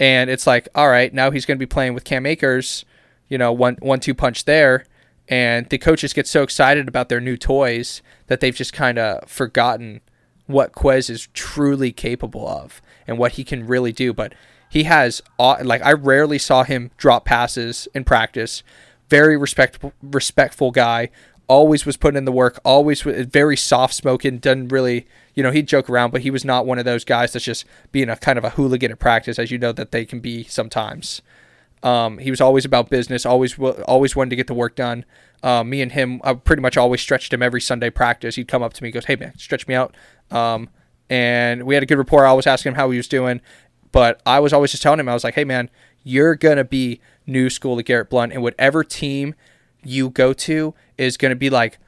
And 0.01 0.31
it's 0.31 0.47
like, 0.47 0.69
all 0.75 0.89
right, 0.89 1.15
now 1.15 1.31
he's 1.31 1.47
going 1.47 1.57
to 1.59 1.63
be 1.65 1.67
playing 1.67 1.95
with 1.95 2.05
Cam 2.05 2.27
Akers, 2.27 2.85
you 3.29 3.39
know, 3.39 3.53
one 3.53 3.77
one 3.81 4.01
two 4.01 4.15
punch 4.15 4.47
there. 4.47 4.85
And 5.29 5.69
the 5.69 5.79
coaches 5.79 6.13
get 6.13 6.27
so 6.27 6.43
excited 6.43 6.89
about 6.89 7.09
their 7.09 7.21
new 7.21 7.37
toys 7.37 8.03
that 8.27 8.41
they've 8.41 8.55
just 8.55 8.73
kind 8.73 8.99
of 8.99 9.29
forgotten 9.31 10.01
what 10.47 10.73
Quez 10.73 11.09
is 11.09 11.29
truly 11.35 11.93
capable 11.93 12.49
of 12.49 12.83
and 13.07 13.17
what 13.19 13.33
he 13.33 13.45
can 13.45 13.67
really 13.67 13.93
do. 13.93 14.13
But 14.13 14.35
he 14.69 14.85
has, 14.85 15.23
like, 15.39 15.83
I 15.83 15.93
rarely 15.93 16.39
saw 16.39 16.65
him 16.65 16.91
drop 16.97 17.27
passes 17.27 17.87
in 17.95 18.03
practice. 18.03 18.65
Very 19.09 19.37
respectful, 19.37 19.93
respectful 20.03 20.71
guy 20.71 21.11
always 21.51 21.85
was 21.85 21.97
putting 21.97 22.17
in 22.17 22.25
the 22.25 22.33
work, 22.33 22.61
always 22.65 23.03
very 23.03 23.57
soft 23.57 23.93
spoken, 23.93 24.39
doesn't 24.39 24.69
really, 24.69 25.09
you 25.35 25.43
know, 25.43 25.51
he'd 25.51 25.67
joke 25.67 25.91
around, 25.91 26.13
but 26.13 26.21
he 26.21 26.31
was 26.31 26.45
not 26.45 26.65
one 26.65 26.79
of 26.79 26.85
those 26.85 27.05
guys 27.05 27.33
that's 27.33 27.45
just 27.45 27.65
being 27.91 28.09
a 28.09 28.15
kind 28.17 28.39
of 28.39 28.45
a 28.45 28.51
hooligan 28.51 28.93
at 28.93 29.01
practice, 29.01 29.37
as 29.37 29.51
you 29.51 29.59
know 29.59 29.73
that 29.73 29.91
they 29.91 30.05
can 30.05 30.21
be 30.21 30.45
sometimes. 30.45 31.23
Um, 31.83 32.19
he 32.19 32.31
was 32.31 32.41
always 32.41 32.65
about 32.65 32.89
business, 32.89 33.27
always 33.27 33.59
always 33.59 34.15
wanted 34.15 34.31
to 34.31 34.37
get 34.37 34.47
the 34.47 34.55
work 34.55 34.77
done. 34.77 35.05
Uh, 35.43 35.65
me 35.65 35.83
and 35.83 35.91
him, 35.91 36.21
I 36.23 36.35
pretty 36.35 36.63
much 36.63 36.77
always 36.77 37.01
stretched 37.01 37.33
him 37.33 37.43
every 37.43 37.61
Sunday 37.61 37.91
practice. 37.91 38.37
He'd 38.37 38.47
come 38.47 38.63
up 38.63 38.73
to 38.75 38.83
me, 38.85 38.93
goes, 38.93 39.07
"Hey 39.07 39.17
man, 39.17 39.37
stretch 39.37 39.67
me 39.67 39.75
out," 39.75 39.97
um, 40.31 40.69
and 41.09 41.65
we 41.65 41.75
had 41.75 41.83
a 41.83 41.87
good 41.87 41.99
rapport. 41.99 42.27
I 42.27 42.33
was 42.33 42.47
asking 42.47 42.73
him 42.73 42.77
how 42.77 42.91
he 42.91 42.97
was 42.97 43.09
doing, 43.09 43.41
but 43.91 44.23
I 44.25 44.39
was 44.39 44.53
always 44.53 44.71
just 44.71 44.85
telling 44.85 45.01
him, 45.01 45.09
I 45.09 45.15
was 45.15 45.25
like, 45.25 45.35
"Hey 45.35 45.45
man, 45.45 45.69
you're 46.05 46.37
gonna 46.37 46.63
be 46.63 47.01
new 47.27 47.51
school 47.51 47.77
to 47.77 47.83
Garrett 47.83 48.09
Blount, 48.09 48.33
and 48.33 48.41
whatever 48.41 48.85
team 48.85 49.35
you 49.85 50.11
go 50.11 50.33
to 50.33 50.75
is 50.99 51.17
going 51.17 51.31
to 51.31 51.37
be 51.37 51.51
like, 51.51 51.79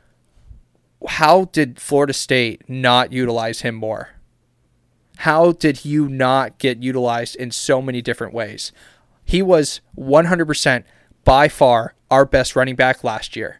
how 1.08 1.46
did 1.46 1.80
Florida 1.80 2.12
State 2.12 2.68
not 2.68 3.12
utilize 3.12 3.62
him 3.62 3.74
more? 3.74 4.10
How 5.18 5.52
did 5.52 5.84
you 5.84 6.08
not 6.08 6.58
get 6.58 6.82
utilized 6.82 7.36
in 7.36 7.50
so 7.50 7.82
many 7.82 8.02
different 8.02 8.32
ways? 8.32 8.72
He 9.24 9.42
was 9.42 9.80
100% 9.96 10.84
by 11.24 11.48
far 11.48 11.94
our 12.10 12.24
best 12.24 12.56
running 12.56 12.76
back 12.76 13.04
last 13.04 13.36
year. 13.36 13.58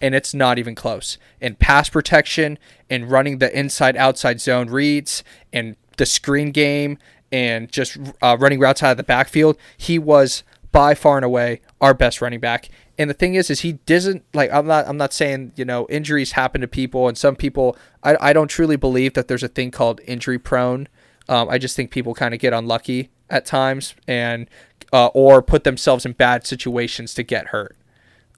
And 0.00 0.14
it's 0.14 0.34
not 0.34 0.58
even 0.58 0.74
close. 0.74 1.18
In 1.40 1.54
pass 1.54 1.88
protection, 1.88 2.58
in 2.88 3.08
running 3.08 3.38
the 3.38 3.56
inside 3.56 3.96
outside 3.96 4.40
zone 4.40 4.68
reads, 4.68 5.22
and 5.52 5.76
the 5.96 6.06
screen 6.06 6.50
game, 6.50 6.98
and 7.30 7.70
just 7.70 7.96
uh, 8.20 8.36
running 8.38 8.58
routes 8.58 8.82
out 8.82 8.92
of 8.92 8.96
the 8.96 9.02
backfield, 9.04 9.56
he 9.76 9.98
was 9.98 10.42
by 10.72 10.94
far 10.94 11.16
and 11.16 11.24
away 11.24 11.60
our 11.80 11.94
best 11.94 12.20
running 12.20 12.40
back. 12.40 12.68
And 13.02 13.10
the 13.10 13.14
thing 13.14 13.34
is, 13.34 13.50
is 13.50 13.62
he 13.62 13.72
doesn't 13.72 14.24
like. 14.32 14.52
I'm 14.52 14.64
not. 14.64 14.86
I'm 14.86 14.96
not 14.96 15.12
saying 15.12 15.54
you 15.56 15.64
know 15.64 15.88
injuries 15.90 16.32
happen 16.32 16.60
to 16.60 16.68
people, 16.68 17.08
and 17.08 17.18
some 17.18 17.34
people. 17.34 17.76
I, 18.04 18.16
I 18.20 18.32
don't 18.32 18.46
truly 18.46 18.76
believe 18.76 19.14
that 19.14 19.26
there's 19.26 19.42
a 19.42 19.48
thing 19.48 19.72
called 19.72 20.00
injury 20.06 20.38
prone. 20.38 20.86
Um, 21.28 21.48
I 21.48 21.58
just 21.58 21.74
think 21.74 21.90
people 21.90 22.14
kind 22.14 22.32
of 22.32 22.38
get 22.38 22.52
unlucky 22.52 23.10
at 23.28 23.44
times 23.44 23.96
and 24.06 24.48
uh, 24.92 25.08
or 25.08 25.42
put 25.42 25.64
themselves 25.64 26.06
in 26.06 26.12
bad 26.12 26.46
situations 26.46 27.12
to 27.14 27.24
get 27.24 27.48
hurt. 27.48 27.76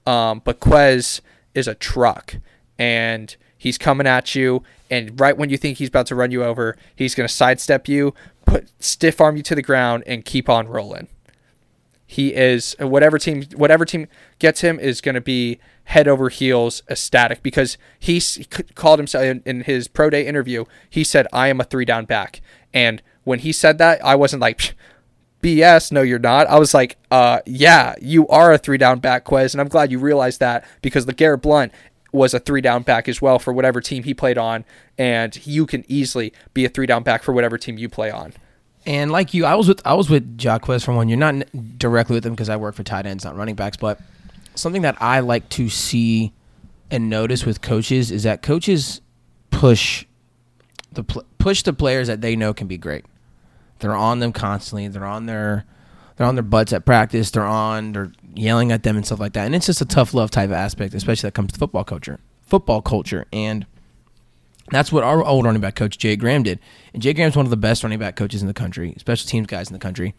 Um, 0.07 0.41
but 0.43 0.59
Quez 0.59 1.21
is 1.53 1.67
a 1.67 1.75
truck, 1.75 2.37
and 2.79 3.35
he's 3.55 3.77
coming 3.77 4.07
at 4.07 4.33
you, 4.33 4.63
and 4.89 5.19
right 5.19 5.37
when 5.37 5.51
you 5.51 5.57
think 5.57 5.77
he's 5.77 5.89
about 5.89 6.07
to 6.07 6.15
run 6.15 6.31
you 6.31 6.43
over, 6.43 6.75
he's 6.95 7.13
going 7.13 7.27
to 7.27 7.33
sidestep 7.33 7.87
you, 7.87 8.15
put 8.47 8.71
stiff 8.79 9.21
arm 9.21 9.37
you 9.37 9.43
to 9.43 9.53
the 9.53 9.61
ground, 9.61 10.03
and 10.07 10.25
keep 10.25 10.49
on 10.49 10.67
rolling. 10.67 11.07
He 12.05 12.33
is 12.33 12.75
whatever 12.79 13.17
team 13.17 13.43
whatever 13.55 13.85
team 13.85 14.07
gets 14.39 14.61
him 14.61 14.79
is 14.79 15.01
going 15.01 15.15
to 15.15 15.21
be 15.21 15.59
head 15.85 16.07
over 16.07 16.29
heels 16.29 16.83
ecstatic 16.89 17.41
because 17.43 17.77
he 17.99 18.21
called 18.75 18.99
himself 18.99 19.39
in, 19.45 19.61
his 19.61 19.87
pro 19.87 20.09
day 20.09 20.25
interview. 20.25 20.65
He 20.89 21.03
said, 21.03 21.27
"I 21.33 21.47
am 21.47 21.59
a 21.59 21.63
three 21.63 21.85
down 21.85 22.05
back," 22.05 22.41
and 22.73 23.01
when 23.23 23.39
he 23.39 23.51
said 23.51 23.77
that, 23.79 24.03
I 24.03 24.15
wasn't 24.15 24.41
like. 24.41 24.75
BS, 25.41 25.91
no, 25.91 26.01
you're 26.01 26.17
not. 26.17 26.47
I 26.47 26.57
was 26.57 26.73
like, 26.73 26.97
uh, 27.11 27.39
yeah, 27.45 27.93
you 28.01 28.27
are 28.29 28.51
a 28.51 28.57
three 28.57 28.79
down 28.79 28.97
back, 28.97 29.25
Quez, 29.25 29.53
and 29.53 29.61
I'm 29.61 29.67
glad 29.67 29.91
you 29.91 29.99
realized 29.99 30.39
that 30.39 30.65
because 30.81 31.05
the 31.05 31.13
Garrett 31.13 31.43
Blount 31.43 31.71
was 32.11 32.33
a 32.33 32.39
three 32.39 32.61
down 32.61 32.81
back 32.81 33.07
as 33.07 33.21
well 33.21 33.37
for 33.37 33.53
whatever 33.53 33.79
team 33.79 34.03
he 34.03 34.15
played 34.15 34.39
on, 34.39 34.65
and 34.97 35.45
you 35.45 35.67
can 35.67 35.83
easily 35.87 36.33
be 36.55 36.65
a 36.65 36.69
three 36.69 36.87
down 36.87 37.03
back 37.03 37.21
for 37.21 37.31
whatever 37.31 37.59
team 37.59 37.77
you 37.77 37.89
play 37.89 38.09
on. 38.09 38.33
And 38.85 39.11
like 39.11 39.33
you, 39.33 39.45
I 39.45 39.55
was 39.55 39.67
with 39.67 39.81
I 39.85 39.93
was 39.93 40.09
with 40.09 40.37
Jacques 40.37 40.65
for 40.65 40.93
one 40.93 41.09
year, 41.09 41.17
not 41.17 41.35
directly 41.79 42.15
with 42.15 42.25
him 42.25 42.33
because 42.33 42.49
I 42.49 42.57
work 42.57 42.75
for 42.75 42.83
tight 42.83 43.05
ends, 43.05 43.25
not 43.25 43.35
running 43.35 43.55
backs. 43.55 43.77
But 43.77 43.99
something 44.53 44.83
that 44.83 45.01
I 45.01 45.21
like 45.21 45.49
to 45.49 45.69
see 45.69 46.33
and 46.91 47.09
notice 47.09 47.45
with 47.45 47.61
coaches 47.61 48.11
is 48.11 48.23
that 48.23 48.41
coaches 48.41 49.01
push 49.49 50.05
the 50.91 51.03
push 51.03 51.63
the 51.63 51.73
players 51.73 52.07
that 52.07 52.21
they 52.21 52.35
know 52.35 52.53
can 52.53 52.67
be 52.67 52.77
great. 52.77 53.05
They're 53.79 53.95
on 53.95 54.19
them 54.19 54.31
constantly. 54.31 54.87
They're 54.87 55.05
on 55.05 55.25
their 55.25 55.65
they're 56.15 56.27
on 56.27 56.35
their 56.35 56.43
butts 56.43 56.71
at 56.71 56.85
practice. 56.85 57.31
They're 57.31 57.43
on. 57.43 57.91
They're 57.91 58.11
yelling 58.35 58.71
at 58.71 58.83
them 58.83 58.95
and 58.95 59.05
stuff 59.05 59.19
like 59.19 59.33
that. 59.33 59.45
And 59.45 59.55
it's 59.55 59.65
just 59.65 59.81
a 59.81 59.85
tough 59.85 60.13
love 60.13 60.31
type 60.31 60.49
of 60.49 60.53
aspect, 60.53 60.93
especially 60.93 61.27
that 61.27 61.33
comes 61.33 61.53
to 61.53 61.59
football 61.59 61.83
culture. 61.83 62.19
Football 62.43 62.81
culture 62.81 63.25
and 63.33 63.65
that's 64.71 64.91
what 64.91 65.03
our 65.03 65.23
old 65.23 65.45
running 65.45 65.61
back 65.61 65.75
coach 65.75 65.97
Jay 65.97 66.15
Graham 66.15 66.43
did. 66.43 66.59
And 66.93 67.01
Jay 67.01 67.13
Graham's 67.13 67.35
one 67.35 67.45
of 67.45 67.49
the 67.51 67.57
best 67.57 67.83
running 67.83 67.99
back 67.99 68.15
coaches 68.15 68.41
in 68.41 68.47
the 68.47 68.53
country, 68.53 68.95
special 68.97 69.27
teams 69.27 69.47
guys 69.47 69.67
in 69.69 69.73
the 69.73 69.79
country. 69.79 70.15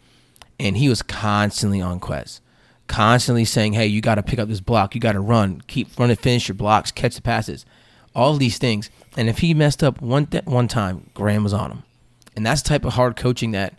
And 0.59 0.77
he 0.77 0.89
was 0.89 1.01
constantly 1.01 1.81
on 1.81 1.99
Quez, 1.99 2.39
constantly 2.87 3.45
saying, 3.45 3.73
"Hey, 3.73 3.87
you 3.87 4.01
got 4.01 4.15
to 4.15 4.23
pick 4.23 4.39
up 4.39 4.47
this 4.47 4.61
block. 4.61 4.95
You 4.95 5.01
got 5.01 5.11
to 5.11 5.19
run, 5.19 5.61
keep 5.67 5.99
running, 5.99 6.15
finish 6.15 6.47
your 6.47 6.55
blocks, 6.55 6.91
catch 6.91 7.15
the 7.15 7.21
passes, 7.21 7.65
all 8.15 8.35
these 8.35 8.57
things." 8.57 8.89
And 9.15 9.29
if 9.29 9.39
he 9.39 9.53
messed 9.53 9.83
up 9.83 10.01
one 10.01 10.25
th- 10.27 10.45
one 10.45 10.67
time, 10.67 11.09
Graham 11.13 11.43
was 11.43 11.53
on 11.53 11.71
him. 11.71 11.83
And 12.35 12.45
that's 12.45 12.61
the 12.61 12.69
type 12.69 12.85
of 12.85 12.93
hard 12.93 13.15
coaching 13.15 13.51
that 13.51 13.73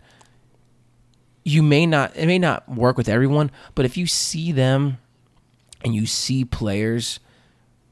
you 1.43 1.63
may 1.63 1.85
not 1.85 2.15
it 2.15 2.27
may 2.27 2.39
not 2.39 2.69
work 2.69 2.95
with 2.97 3.09
everyone, 3.09 3.51
but 3.75 3.85
if 3.85 3.97
you 3.97 4.05
see 4.05 4.51
them 4.51 4.97
and 5.83 5.95
you 5.95 6.05
see 6.05 6.45
players 6.45 7.19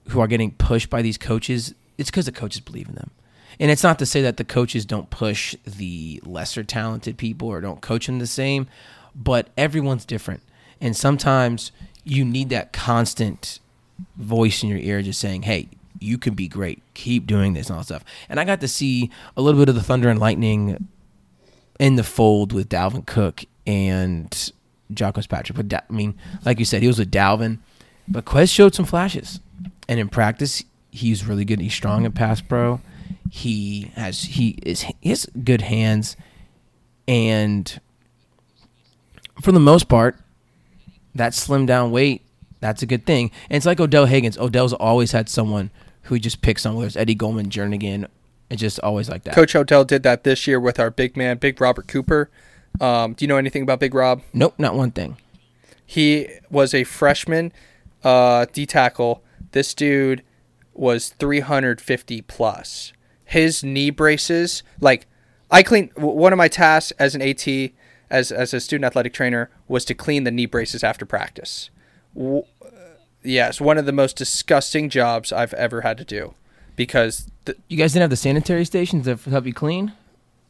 who 0.10 0.20
are 0.20 0.28
getting 0.28 0.52
pushed 0.52 0.90
by 0.90 1.02
these 1.02 1.18
coaches, 1.18 1.74
it's 1.98 2.10
because 2.10 2.26
the 2.26 2.32
coaches 2.32 2.62
believe 2.62 2.90
in 2.90 2.96
them. 2.96 3.12
And 3.60 3.72
it's 3.72 3.84
not 3.84 3.98
to 4.00 4.06
say 4.06 4.22
that 4.22 4.38
the 4.38 4.44
coaches 4.44 4.86
don't 4.86 5.10
push 5.10 5.56
the 5.66 6.22
lesser 6.24 6.64
talented 6.64 7.18
people 7.18 7.48
or 7.48 7.60
don't 7.60 7.82
coach 7.82 8.06
them 8.06 8.20
the 8.20 8.28
same, 8.28 8.68
but 9.16 9.50
everyone's 9.58 10.06
different. 10.06 10.44
And 10.80 10.96
sometimes 10.96 11.72
you 12.04 12.24
need 12.24 12.50
that 12.50 12.72
constant 12.72 13.60
voice 14.16 14.62
in 14.62 14.70
your 14.70 14.78
ear 14.78 15.02
just 15.02 15.20
saying, 15.20 15.42
hey, 15.44 15.70
you 16.00 16.20
can 16.20 16.36
be 16.36 16.48
great. 16.48 16.84
Keep 16.94 17.26
doing 17.26 17.54
this 17.54 17.68
and 17.68 17.76
all 17.76 17.80
that 17.80 17.86
stuff. 17.86 18.06
And 18.30 18.40
I 18.40 18.46
got 18.46 18.62
to 18.62 18.68
see 18.68 19.10
a 19.36 19.42
little 19.42 19.60
bit 19.60 19.70
of 19.70 19.76
the 19.76 19.84
Thunder 19.84 20.10
and 20.10 20.20
Lightning 20.20 20.88
in 21.80 21.96
the 21.96 22.04
fold 22.04 22.54
with 22.54 22.70
Dalvin 22.70 23.06
Cook 23.08 23.46
and 23.66 24.52
Jacques 24.94 25.28
Patrick. 25.28 25.68
But 25.68 25.86
I 25.90 25.94
mean, 25.94 26.16
like 26.46 26.60
you 26.60 26.66
said, 26.66 26.84
he 26.84 26.88
was 26.88 27.00
with 27.00 27.12
Dalvin, 27.12 27.58
but 28.08 28.26
Quez 28.26 28.52
showed 28.52 28.76
some 28.76 28.86
flashes. 28.86 29.40
And 29.90 30.00
in 30.00 30.10
practice, 30.10 30.64
He's 30.98 31.26
really 31.26 31.46
good. 31.46 31.60
He's 31.60 31.74
strong 31.74 32.06
at 32.06 32.14
pass 32.14 32.42
pro. 32.42 32.82
He 33.30 33.92
has 33.96 34.24
he 34.24 34.58
is 34.64 34.82
he 35.02 35.10
has 35.10 35.26
good 35.44 35.62
hands, 35.62 36.18
and 37.08 37.80
for 39.42 39.52
the 39.52 39.60
most 39.60 39.88
part, 39.88 40.18
that 41.14 41.34
slim 41.34 41.66
down 41.66 41.92
weight 41.92 42.24
that's 42.60 42.82
a 42.82 42.86
good 42.86 43.06
thing. 43.06 43.32
And 43.50 43.58
it's 43.58 43.66
like 43.66 43.80
Odell 43.80 44.06
Haggins. 44.06 44.38
Odell's 44.38 44.74
always 44.74 45.12
had 45.12 45.30
someone 45.30 45.72
who 46.04 46.20
just 46.20 46.42
picks 46.42 46.66
on 46.66 46.76
whether 46.76 46.88
it's 46.88 46.96
Eddie 46.96 47.16
Goldman, 47.16 47.50
Jernigan. 47.50 48.08
It's 48.50 48.62
just 48.62 48.80
always 48.80 49.10
like 49.10 49.24
that. 49.24 49.36
Coach 49.36 49.56
Odell 49.56 49.84
did 49.84 50.04
that 50.04 50.24
this 50.24 50.48
year 50.48 50.60
with 50.60 50.80
our 50.80 50.90
big 50.90 51.18
man, 51.18 51.38
Big 51.38 51.60
Robert 51.60 51.88
Cooper. 51.88 52.30
Um, 52.80 53.14
do 53.14 53.26
you 53.26 53.28
know 53.28 53.38
anything 53.38 53.64
about 53.64 53.80
Big 53.80 53.94
Rob? 53.94 54.22
Nope, 54.34 54.56
not 54.58 54.76
one 54.76 54.92
thing. 54.92 55.18
He 55.86 56.28
was 56.50 56.74
a 56.74 56.84
freshman 56.84 57.52
uh, 58.04 58.46
D 58.52 58.66
tackle. 58.66 59.24
This 59.52 59.74
dude 59.74 60.24
was 60.78 61.10
350 61.10 62.22
plus. 62.24 62.94
His 63.26 63.64
knee 63.64 63.90
braces, 63.90 64.64
like 64.80 65.06
I 65.52 65.64
clean 65.64 65.90
one 65.96 66.34
of 66.34 66.38
my 66.38 66.48
tasks 66.48 66.92
as 67.00 67.16
an 67.16 67.22
AT 67.22 67.46
as 68.10 68.32
as 68.32 68.54
a 68.54 68.60
student 68.60 68.86
athletic 68.86 69.14
trainer 69.14 69.50
was 69.68 69.84
to 69.86 69.94
clean 69.94 70.24
the 70.24 70.32
knee 70.32 70.46
braces 70.46 70.84
after 70.84 71.06
practice. 71.06 71.70
Uh, 72.20 72.42
yes, 73.24 73.60
one 73.60 73.78
of 73.78 73.86
the 73.86 73.92
most 73.92 74.16
disgusting 74.16 74.90
jobs 74.90 75.32
I've 75.34 75.54
ever 75.56 75.82
had 75.82 75.98
to 75.98 76.06
do, 76.06 76.34
because 76.78 77.28
You 77.68 77.76
guys 77.78 77.92
didn't 77.94 78.02
have 78.04 78.10
the 78.10 78.16
sanitary 78.16 78.64
stations 78.66 79.06
to 79.06 79.18
help 79.30 79.46
you 79.46 79.54
clean? 79.54 79.94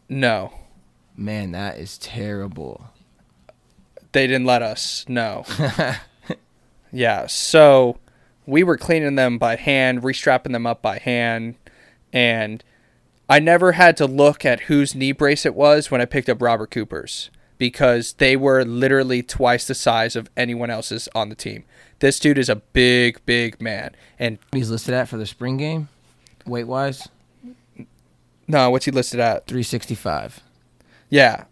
no, 0.09 0.53
Man, 1.15 1.51
that 1.53 1.79
is 1.79 1.97
terrible. 1.97 2.91
they 4.11 4.27
didn't 4.27 4.45
let 4.45 4.61
us. 4.61 5.03
No. 5.09 5.45
yeah, 6.91 7.25
so 7.27 7.97
we 8.47 8.63
were 8.63 8.77
cleaning 8.77 9.15
them 9.15 9.37
by 9.37 9.55
hand, 9.55 10.01
restrapping 10.01 10.53
them 10.53 10.65
up 10.65 10.81
by 10.81 10.97
hand, 10.97 11.55
and 12.11 12.63
I 13.29 13.39
never 13.39 13.73
had 13.73 13.95
to 13.97 14.07
look 14.07 14.43
at 14.45 14.61
whose 14.61 14.95
knee 14.95 15.11
brace 15.11 15.45
it 15.45 15.53
was 15.53 15.91
when 15.91 16.01
I 16.01 16.05
picked 16.05 16.29
up 16.29 16.41
Robert 16.41 16.71
Cooper's 16.71 17.29
because 17.59 18.13
they 18.13 18.35
were 18.35 18.63
literally 18.63 19.21
twice 19.21 19.67
the 19.67 19.75
size 19.75 20.15
of 20.15 20.29
anyone 20.37 20.69
else's 20.69 21.09
on 21.13 21.29
the 21.29 21.35
team. 21.35 21.65
This 21.99 22.19
dude 22.19 22.37
is 22.37 22.49
a 22.49 22.55
big, 22.55 23.23
big 23.25 23.61
man, 23.61 23.95
and 24.17 24.39
He's 24.51 24.69
listed 24.69 24.93
at 24.93 25.09
for 25.09 25.17
the 25.17 25.25
spring 25.25 25.57
game, 25.57 25.89
weight 26.45 26.67
wise, 26.67 27.07
no, 28.47 28.69
what's 28.69 28.85
he 28.85 28.91
listed 28.91 29.19
at? 29.19 29.45
365. 29.47 30.41
Yeah, 31.09 31.45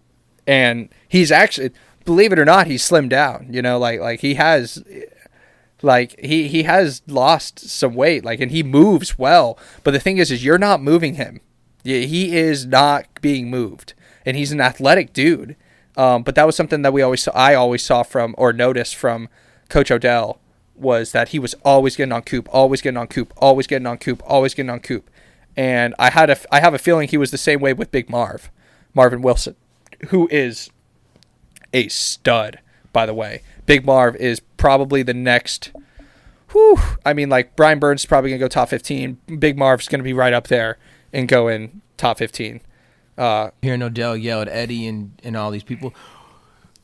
and 0.48 0.90
he's 1.08 1.32
actually, 1.32 1.72
believe 2.06 2.32
it 2.32 2.40
or 2.40 2.46
not, 2.46 2.68
he's 2.68 2.88
slimmed 2.88 3.10
down. 3.10 3.48
You 3.52 3.62
know, 3.62 3.78
like 3.78 4.00
like 4.00 4.22
he 4.22 4.36
has, 4.36 4.84
like 5.82 6.20
he 6.20 6.48
he 6.48 6.64
has 6.64 7.02
lost 7.08 7.60
some 7.60 7.94
weight. 7.94 8.26
Like, 8.26 8.40
and 8.40 8.52
he 8.52 8.64
moves 8.64 9.18
well. 9.18 9.58
But 9.84 9.92
the 9.92 10.00
thing 10.00 10.18
is, 10.18 10.32
is 10.32 10.44
you're 10.44 10.58
not 10.58 10.82
moving 10.82 11.16
him. 11.16 11.42
He 11.84 12.36
is 12.36 12.66
not 12.66 13.06
being 13.22 13.50
moved, 13.50 13.94
and 14.26 14.36
he's 14.36 14.52
an 14.52 14.62
athletic 14.62 15.14
dude. 15.14 15.56
Um, 15.98 16.24
but 16.24 16.36
that 16.36 16.46
was 16.46 16.56
something 16.56 16.82
that 16.82 16.94
we 16.94 17.02
always 17.02 17.24
saw, 17.24 17.32
I 17.32 17.54
always 17.54 17.84
saw 17.84 18.04
from 18.04 18.36
or 18.38 18.52
noticed 18.52 18.96
from 18.96 19.30
Coach 19.70 19.92
Odell 19.92 20.40
was 20.76 21.14
that 21.14 21.30
he 21.30 21.40
was 21.40 21.54
always 21.64 21.96
getting 21.96 22.12
on 22.12 22.22
Coop, 22.22 22.50
always 22.52 22.82
getting 22.82 22.98
on 22.98 23.08
Coop, 23.08 23.34
always 23.38 23.66
getting 23.66 23.88
on 23.88 23.98
Coop, 23.98 24.22
always 24.26 24.54
getting 24.54 24.70
on 24.70 24.82
Coop. 24.82 25.10
And 25.56 25.96
I 25.98 26.10
had 26.10 26.30
a 26.30 26.38
I 26.52 26.60
have 26.60 26.74
a 26.74 26.80
feeling 26.80 27.08
he 27.08 27.18
was 27.18 27.32
the 27.32 27.38
same 27.38 27.62
way 27.62 27.74
with 27.74 27.92
Big 27.92 28.10
Marv, 28.10 28.52
Marvin 28.94 29.22
Wilson, 29.22 29.56
who 30.10 30.28
is 30.30 30.70
a 31.74 31.88
stud, 31.88 32.60
by 32.92 33.06
the 33.06 33.14
way. 33.14 33.42
Big 33.66 33.86
Marv 33.86 34.16
is 34.18 34.40
probably 34.40 35.04
the 35.04 35.14
next. 35.14 35.72
Whew, 36.52 36.78
I 37.06 37.14
mean, 37.14 37.30
like 37.30 37.56
Brian 37.56 37.80
Burns 37.80 38.02
is 38.02 38.06
probably 38.06 38.30
gonna 38.30 38.40
go 38.40 38.48
top 38.48 38.70
fifteen. 38.70 39.18
Big 39.40 39.58
Marv's 39.58 39.88
gonna 39.88 40.04
be 40.04 40.14
right 40.14 40.34
up 40.34 40.48
there 40.48 40.78
and 41.12 41.28
go 41.28 41.48
in 41.48 41.82
top 41.98 42.18
fifteen. 42.18 42.62
Uh, 43.18 43.52
Hearing 43.62 43.82
Odell 43.82 44.18
yell 44.18 44.42
at 44.42 44.50
Eddie 44.50 44.88
and, 44.88 45.20
and 45.24 45.38
all 45.38 45.50
these 45.50 45.64
people, 45.64 45.94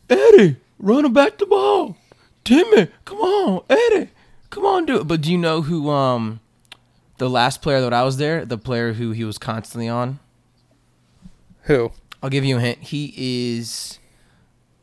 Eddie, 0.09 0.57
run 0.79 1.05
him 1.05 1.13
back 1.13 1.37
the 1.37 1.45
ball. 1.45 1.97
Timmy, 2.43 2.87
come 3.05 3.19
on, 3.19 3.63
Eddie, 3.69 4.09
come 4.49 4.65
on, 4.65 4.85
do 4.85 5.01
it. 5.01 5.07
But 5.07 5.21
do 5.21 5.31
you 5.31 5.37
know 5.37 5.61
who 5.61 5.89
um 5.89 6.39
the 7.17 7.29
last 7.29 7.61
player 7.61 7.81
that 7.81 7.93
I 7.93 8.03
was 8.03 8.17
there, 8.17 8.45
the 8.45 8.57
player 8.57 8.93
who 8.93 9.11
he 9.11 9.23
was 9.23 9.37
constantly 9.37 9.87
on? 9.87 10.19
who? 11.63 11.91
I'll 12.21 12.29
give 12.29 12.45
you 12.45 12.57
a 12.57 12.59
hint. 12.59 12.79
He 12.79 13.13
is 13.57 13.99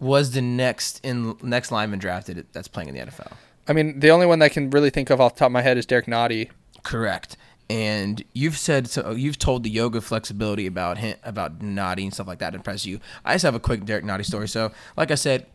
was 0.00 0.30
the 0.32 0.42
next 0.42 1.00
in 1.04 1.36
next 1.42 1.72
lineman 1.72 1.98
drafted 1.98 2.46
that's 2.52 2.68
playing 2.68 2.88
in 2.88 2.94
the 2.94 3.00
NFL. 3.00 3.32
I 3.66 3.72
mean, 3.72 4.00
the 4.00 4.10
only 4.10 4.26
one 4.26 4.38
that 4.38 4.46
I 4.46 4.48
can 4.48 4.70
really 4.70 4.90
think 4.90 5.10
of 5.10 5.20
off 5.20 5.34
the 5.34 5.40
top 5.40 5.46
of 5.46 5.52
my 5.52 5.62
head 5.62 5.76
is 5.76 5.84
Derrick 5.84 6.06
Nnadi. 6.06 6.50
Correct. 6.82 7.36
And 7.70 8.24
you've 8.32 8.56
said 8.56 8.88
so. 8.88 9.02
Oh, 9.02 9.14
you've 9.14 9.38
told 9.38 9.62
the 9.62 9.68
yoga 9.68 10.00
flexibility 10.00 10.66
about 10.66 10.98
him, 10.98 11.16
about 11.22 11.58
Nnadi 11.58 12.04
and 12.04 12.14
stuff 12.14 12.26
like 12.26 12.38
that 12.38 12.50
to 12.50 12.56
impress 12.56 12.86
you. 12.86 12.98
I 13.26 13.34
just 13.34 13.44
have 13.44 13.54
a 13.54 13.60
quick 13.60 13.84
Derrick 13.84 14.04
Nnadi 14.04 14.24
story. 14.24 14.48
So, 14.48 14.72
like 14.96 15.10
I 15.10 15.16
said, 15.16 15.46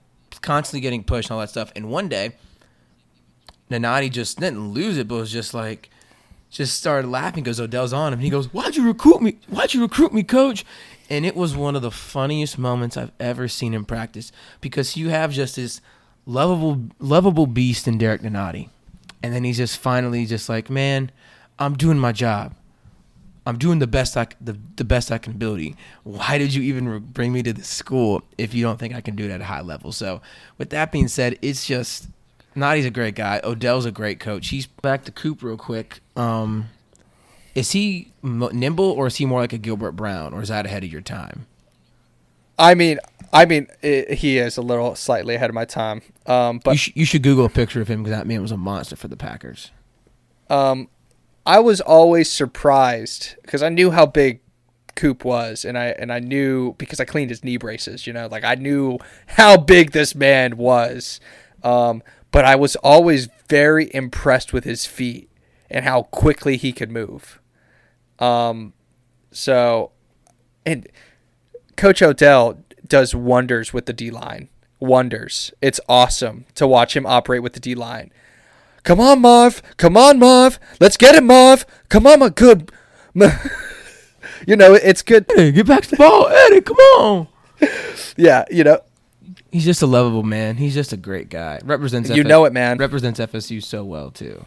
constantly 0.42 0.82
getting 0.82 1.04
pushed 1.04 1.30
and 1.30 1.36
all 1.36 1.40
that 1.40 1.50
stuff. 1.50 1.72
And 1.76 1.90
one 1.90 2.10
day, 2.10 2.36
Nnadi 3.72 4.12
just 4.12 4.40
didn't 4.40 4.74
lose 4.74 4.98
it, 4.98 5.08
but 5.08 5.16
was 5.16 5.32
just 5.32 5.56
like, 5.56 5.90
just 6.52 6.78
started 6.78 7.08
laughing 7.08 7.44
because 7.44 7.60
Odell's 7.60 7.94
on 7.94 8.14
him. 8.14 8.20
And 8.20 8.24
he 8.24 8.30
goes, 8.30 8.54
"Why'd 8.54 8.76
you 8.76 8.86
recruit 8.86 9.24
me? 9.24 9.40
Why'd 9.48 9.74
you 9.74 9.82
recruit 9.82 10.14
me, 10.14 10.22
coach?" 10.22 10.64
And 11.10 11.26
it 11.26 11.36
was 11.36 11.56
one 11.56 11.76
of 11.76 11.82
the 11.82 11.92
funniest 11.92 12.58
moments 12.58 12.98
I've 12.98 13.12
ever 13.20 13.48
seen 13.48 13.74
in 13.74 13.86
practice 13.86 14.32
because 14.62 14.96
you 14.96 15.10
have 15.10 15.32
just 15.32 15.58
this 15.58 15.82
lovable, 16.26 16.90
lovable 17.00 17.48
beast 17.48 17.88
in 17.88 17.98
Derrick 17.98 18.22
Nnadi, 18.22 18.70
and 19.22 19.34
then 19.34 19.44
he's 19.44 19.58
just 19.58 19.78
finally 19.78 20.26
just 20.26 20.50
like, 20.50 20.70
"Man." 20.70 21.12
I'm 21.60 21.76
doing 21.76 21.98
my 22.00 22.12
job. 22.12 22.56
I'm 23.46 23.58
doing 23.58 23.80
the 23.80 23.88
best 23.88 24.16
I 24.16 24.28
the, 24.40 24.58
the 24.78 24.86
best 24.86 25.12
I 25.12 25.18
can 25.18 25.34
ability. 25.34 25.76
Why 26.04 26.38
did 26.38 26.54
you 26.54 26.62
even 26.64 27.00
bring 27.00 27.34
me 27.34 27.44
to 27.44 27.54
this 27.54 27.68
school 27.68 28.24
if 28.38 28.54
you 28.54 28.64
don't 28.64 28.80
think 28.80 28.96
I 28.96 29.02
can 29.02 29.16
do 29.16 29.26
it 29.26 29.32
at 29.32 29.42
a 29.42 29.46
high 29.46 29.62
level? 29.62 29.92
So, 29.92 30.22
with 30.58 30.70
that 30.70 30.92
being 30.92 31.10
said, 31.10 31.38
it's 31.42 31.66
just 31.66 32.08
Nnadi's 32.56 32.86
a 32.86 32.90
great 32.90 33.16
guy. 33.16 33.42
Odell's 33.44 33.86
a 33.86 33.92
great 33.92 34.20
coach. 34.20 34.50
He's 34.50 34.66
back 34.66 35.04
to 35.06 35.12
Coop 35.12 35.44
real 35.44 35.58
quick. 35.58 36.00
Um, 36.16 36.70
is 37.56 37.72
he 37.72 38.12
nimble 38.22 38.90
or 38.92 39.08
is 39.08 39.18
he 39.18 39.26
more 39.26 39.42
like 39.42 39.54
a 39.54 39.58
Gilbert 39.58 39.94
Brown 39.94 40.34
or 40.34 40.42
is 40.42 40.50
that 40.50 40.66
ahead 40.66 40.84
of 40.84 40.92
your 40.92 41.02
time? 41.02 41.48
I 42.58 42.76
mean, 42.76 43.00
I 43.32 43.46
mean, 43.46 43.68
i 43.84 44.06
he 44.12 44.38
is 44.38 44.58
a 44.58 44.62
little 44.62 44.96
slightly 44.96 45.36
ahead 45.36 45.50
of 45.50 45.56
my 45.56 45.66
time. 45.66 46.02
Um, 46.26 46.60
but 46.64 46.72
you, 46.72 46.78
sh- 46.78 46.92
you 46.96 47.06
should 47.06 47.24
Google 47.24 47.46
a 47.46 47.50
picture 47.50 47.82
of 47.82 47.88
him 47.88 48.04
because 48.04 48.18
that 48.18 48.28
man 48.28 48.42
was 48.42 48.52
a 48.52 48.58
monster 48.58 48.96
for 48.96 49.08
the 49.08 49.18
Packers. 49.18 49.72
um, 50.50 50.90
I 51.46 51.60
was 51.60 51.82
always 51.82 52.32
surprised 52.32 53.36
because 53.42 53.62
I 53.62 53.70
knew 53.70 53.92
how 53.92 54.06
big 54.06 54.40
Coop 54.96 55.26
was, 55.26 55.66
and 55.66 55.78
I 55.78 55.88
and 55.88 56.14
I 56.14 56.20
knew 56.20 56.74
because 56.78 57.00
I 57.00 57.06
cleaned 57.06 57.32
his 57.32 57.44
knee 57.44 57.58
braces. 57.58 58.08
You 58.08 58.14
know, 58.14 58.28
like 58.28 58.44
I 58.46 58.56
knew 58.56 59.00
how 59.26 59.58
big 59.58 59.92
this 59.92 60.16
man 60.16 60.56
was. 60.56 61.20
Um, 61.64 62.02
but 62.32 62.46
I 62.46 62.56
was 62.56 62.76
always 62.78 63.28
very 63.48 63.94
impressed 63.94 64.54
with 64.54 64.64
his 64.64 64.86
feet 64.86 65.30
and 65.70 65.86
how 65.86 66.04
quickly 66.04 66.58
he 66.58 66.72
could 66.72 66.92
move. 66.92 67.40
Um, 68.24 68.74
so, 69.32 69.92
and 70.66 70.88
Coach 71.76 72.02
Odell 72.02 72.60
does 72.88 73.16
wonders 73.16 73.74
with 73.74 73.86
the 73.86 73.94
D 73.94 74.12
line. 74.12 74.50
Wonders. 74.80 75.52
It's 75.62 75.80
awesome 75.88 76.46
to 76.56 76.68
watch 76.68 76.96
him 76.96 77.06
operate 77.06 77.42
with 77.44 77.54
the 77.54 77.60
D 77.60 77.76
line. 77.76 78.12
Come 78.84 79.00
on, 79.00 79.22
Marv. 79.22 79.62
Come 79.78 79.96
on, 79.96 80.20
Marv. 80.20 80.60
Let's 80.80 80.98
get 80.98 81.16
it, 81.16 81.24
Marv. 81.24 81.66
Come 81.90 82.06
on, 82.06 82.20
my 82.20 82.30
good. 82.30 82.72
you 83.16 84.56
know, 84.56 84.74
it's 84.74 85.02
good. 85.02 85.26
Hey, 85.36 85.52
get 85.52 85.68
back 85.68 85.84
to 85.84 85.92
the 85.92 85.98
ball, 85.98 86.28
Eddie. 86.28 86.62
Come 86.62 86.78
on. 86.78 87.28
Yeah, 88.18 88.44
you 88.52 88.64
know, 88.64 88.82
He's 89.54 89.66
just 89.66 89.84
a 89.84 89.88
lovable 89.88 90.24
man. 90.24 90.58
He's 90.58 90.74
just 90.74 90.94
a 90.94 90.98
great 90.98 91.30
guy. 91.30 91.60
Represents 91.64 92.10
you 92.10 92.22
FS 92.22 92.28
know 92.28 92.46
it, 92.46 92.54
man. 92.54 92.80
represents 92.80 93.20
FSU 93.20 93.64
so 93.64 93.84
well 93.84 94.10
too. 94.10 94.46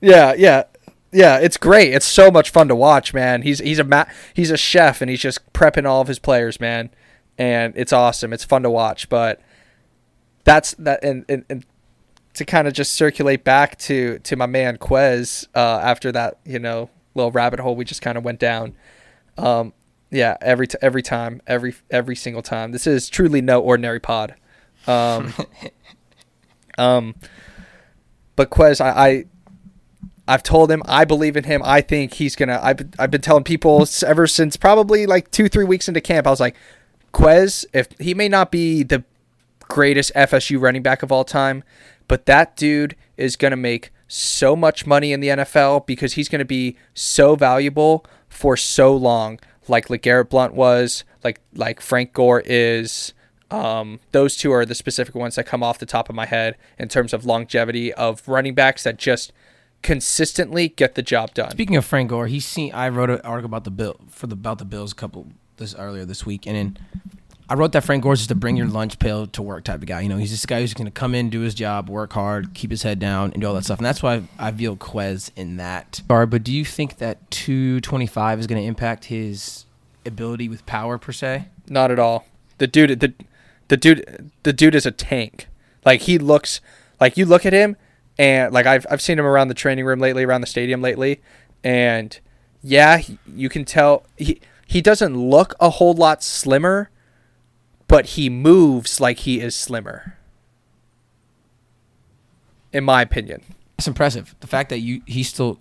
Yeah, 0.00 0.32
yeah, 0.32 0.64
yeah. 1.12 1.38
It's 1.38 1.56
great. 1.56 1.92
It's 1.92 2.06
so 2.06 2.30
much 2.30 2.50
fun 2.50 2.68
to 2.68 2.74
watch, 2.74 3.12
man. 3.14 3.42
He's 3.42 3.58
he's 3.58 3.78
a 3.78 3.84
ma- 3.84 4.06
he's 4.34 4.50
a 4.50 4.56
chef, 4.56 5.00
and 5.00 5.10
he's 5.10 5.20
just 5.20 5.52
prepping 5.52 5.86
all 5.86 6.00
of 6.00 6.08
his 6.08 6.18
players, 6.18 6.60
man. 6.60 6.90
And 7.38 7.72
it's 7.76 7.92
awesome. 7.92 8.32
It's 8.32 8.44
fun 8.44 8.62
to 8.62 8.70
watch. 8.70 9.08
But 9.08 9.40
that's 10.44 10.74
that, 10.74 11.02
and 11.04 11.24
and, 11.28 11.44
and 11.48 11.66
to 12.34 12.44
kind 12.44 12.66
of 12.66 12.74
just 12.74 12.92
circulate 12.92 13.44
back 13.44 13.78
to 13.78 14.18
to 14.20 14.36
my 14.36 14.46
man 14.46 14.78
Quez 14.78 15.46
uh, 15.54 15.80
after 15.82 16.12
that, 16.12 16.38
you 16.44 16.58
know, 16.58 16.90
little 17.14 17.30
rabbit 17.30 17.60
hole 17.60 17.76
we 17.76 17.84
just 17.84 18.02
kind 18.02 18.16
of 18.16 18.24
went 18.24 18.38
down. 18.38 18.74
Um, 19.36 19.72
yeah, 20.10 20.36
every 20.40 20.66
t- 20.66 20.78
every 20.82 21.02
time, 21.02 21.40
every 21.46 21.74
every 21.90 22.16
single 22.16 22.42
time. 22.42 22.72
This 22.72 22.86
is 22.86 23.08
truly 23.08 23.40
no 23.40 23.60
ordinary 23.60 24.00
pod. 24.00 24.34
Um, 24.86 25.32
um, 26.78 27.14
but 28.36 28.50
Quez, 28.50 28.80
I, 28.80 28.90
I 28.90 29.24
I've 30.32 30.42
told 30.42 30.70
him 30.70 30.82
I 30.86 31.04
believe 31.04 31.36
in 31.36 31.44
him. 31.44 31.60
I 31.62 31.82
think 31.82 32.14
he's 32.14 32.34
gonna. 32.36 32.58
I've 32.62 32.80
I've 32.98 33.10
been 33.10 33.20
telling 33.20 33.44
people 33.44 33.86
ever 34.06 34.26
since 34.26 34.56
probably 34.56 35.04
like 35.04 35.30
two 35.30 35.46
three 35.46 35.64
weeks 35.64 35.88
into 35.88 36.00
camp. 36.00 36.26
I 36.26 36.30
was 36.30 36.40
like, 36.40 36.56
Quez, 37.12 37.66
if 37.74 37.88
he 37.98 38.14
may 38.14 38.30
not 38.30 38.50
be 38.50 38.82
the 38.82 39.04
greatest 39.68 40.10
FSU 40.14 40.58
running 40.58 40.82
back 40.82 41.02
of 41.02 41.12
all 41.12 41.24
time, 41.24 41.64
but 42.08 42.24
that 42.24 42.56
dude 42.56 42.96
is 43.18 43.36
gonna 43.36 43.56
make 43.56 43.92
so 44.08 44.56
much 44.56 44.86
money 44.86 45.12
in 45.12 45.20
the 45.20 45.28
NFL 45.28 45.84
because 45.86 46.14
he's 46.14 46.30
gonna 46.30 46.46
be 46.46 46.78
so 46.94 47.36
valuable 47.36 48.06
for 48.30 48.56
so 48.56 48.96
long, 48.96 49.38
like 49.68 49.88
LeGarrette 49.88 50.30
Blount 50.30 50.54
was, 50.54 51.04
like 51.22 51.42
like 51.54 51.82
Frank 51.82 52.14
Gore 52.14 52.42
is. 52.46 53.12
Um, 53.50 54.00
those 54.12 54.38
two 54.38 54.50
are 54.50 54.64
the 54.64 54.74
specific 54.74 55.14
ones 55.14 55.34
that 55.34 55.44
come 55.44 55.62
off 55.62 55.78
the 55.78 55.84
top 55.84 56.08
of 56.08 56.14
my 56.14 56.24
head 56.24 56.56
in 56.78 56.88
terms 56.88 57.12
of 57.12 57.26
longevity 57.26 57.92
of 57.92 58.26
running 58.26 58.54
backs 58.54 58.82
that 58.84 58.96
just 58.96 59.30
consistently 59.82 60.68
get 60.68 60.94
the 60.94 61.02
job 61.02 61.34
done. 61.34 61.50
Speaking 61.50 61.76
of 61.76 61.84
Frank 61.84 62.10
Gore, 62.10 62.26
he's 62.26 62.46
seen. 62.46 62.72
I 62.72 62.88
wrote 62.88 63.10
an 63.10 63.20
article 63.20 63.46
about 63.46 63.64
the 63.64 63.70
bill 63.70 64.00
for 64.08 64.26
the 64.26 64.34
about 64.34 64.58
the 64.58 64.64
Bills 64.64 64.92
a 64.92 64.94
couple 64.94 65.28
this 65.56 65.74
earlier 65.74 66.04
this 66.04 66.24
week, 66.24 66.46
and 66.46 66.56
then 66.56 66.78
I 67.52 67.54
wrote 67.54 67.72
that 67.72 67.84
Frank 67.84 68.02
Gore's 68.02 68.20
just 68.20 68.30
a 68.30 68.34
bring 68.34 68.56
your 68.56 68.66
lunch 68.66 68.98
pail 68.98 69.26
to 69.26 69.42
work 69.42 69.64
type 69.64 69.82
of 69.82 69.86
guy. 69.86 70.00
You 70.00 70.08
know, 70.08 70.16
he's 70.16 70.30
this 70.30 70.46
guy 70.46 70.60
who's 70.60 70.72
going 70.72 70.86
to 70.86 70.90
come 70.90 71.14
in, 71.14 71.28
do 71.28 71.40
his 71.40 71.54
job, 71.54 71.90
work 71.90 72.14
hard, 72.14 72.54
keep 72.54 72.70
his 72.70 72.82
head 72.82 72.98
down, 72.98 73.32
and 73.32 73.42
do 73.42 73.48
all 73.48 73.54
that 73.54 73.64
stuff. 73.64 73.78
And 73.78 73.84
that's 73.84 74.02
why 74.02 74.14
I, 74.38 74.48
I 74.48 74.52
feel 74.52 74.76
Quez 74.76 75.30
in 75.36 75.58
that. 75.58 76.00
But 76.08 76.44
do 76.44 76.52
you 76.52 76.64
think 76.64 76.96
that 76.96 77.30
225 77.30 78.40
is 78.40 78.46
going 78.46 78.62
to 78.62 78.66
impact 78.66 79.06
his 79.06 79.66
ability 80.06 80.48
with 80.48 80.64
power 80.64 80.96
per 80.96 81.12
se? 81.12 81.48
Not 81.68 81.90
at 81.90 81.98
all. 81.98 82.24
The 82.56 82.66
dude, 82.66 83.00
the 83.00 83.12
the 83.68 83.76
dude, 83.76 84.30
the 84.44 84.52
dude 84.52 84.74
is 84.74 84.86
a 84.86 84.90
tank. 84.90 85.46
Like 85.84 86.02
he 86.02 86.16
looks, 86.16 86.60
like 87.00 87.16
you 87.16 87.26
look 87.26 87.44
at 87.44 87.52
him, 87.52 87.76
and 88.18 88.52
like 88.52 88.66
I've 88.66 88.86
I've 88.90 89.00
seen 89.00 89.18
him 89.18 89.26
around 89.26 89.48
the 89.48 89.54
training 89.54 89.84
room 89.84 90.00
lately, 90.00 90.24
around 90.24 90.40
the 90.40 90.46
stadium 90.46 90.82
lately, 90.82 91.20
and 91.64 92.18
yeah, 92.62 92.98
he, 92.98 93.18
you 93.26 93.48
can 93.48 93.64
tell 93.64 94.04
he 94.16 94.40
he 94.66 94.80
doesn't 94.80 95.16
look 95.16 95.54
a 95.60 95.70
whole 95.70 95.94
lot 95.94 96.22
slimmer, 96.22 96.90
but 97.88 98.06
he 98.06 98.30
moves 98.30 99.00
like 99.00 99.20
he 99.20 99.40
is 99.40 99.54
slimmer. 99.54 100.16
In 102.72 102.84
my 102.84 103.02
opinion, 103.02 103.42
That's 103.76 103.86
impressive. 103.86 104.34
The 104.40 104.46
fact 104.46 104.70
that 104.70 104.78
you 104.78 105.02
he's 105.06 105.28
still 105.28 105.58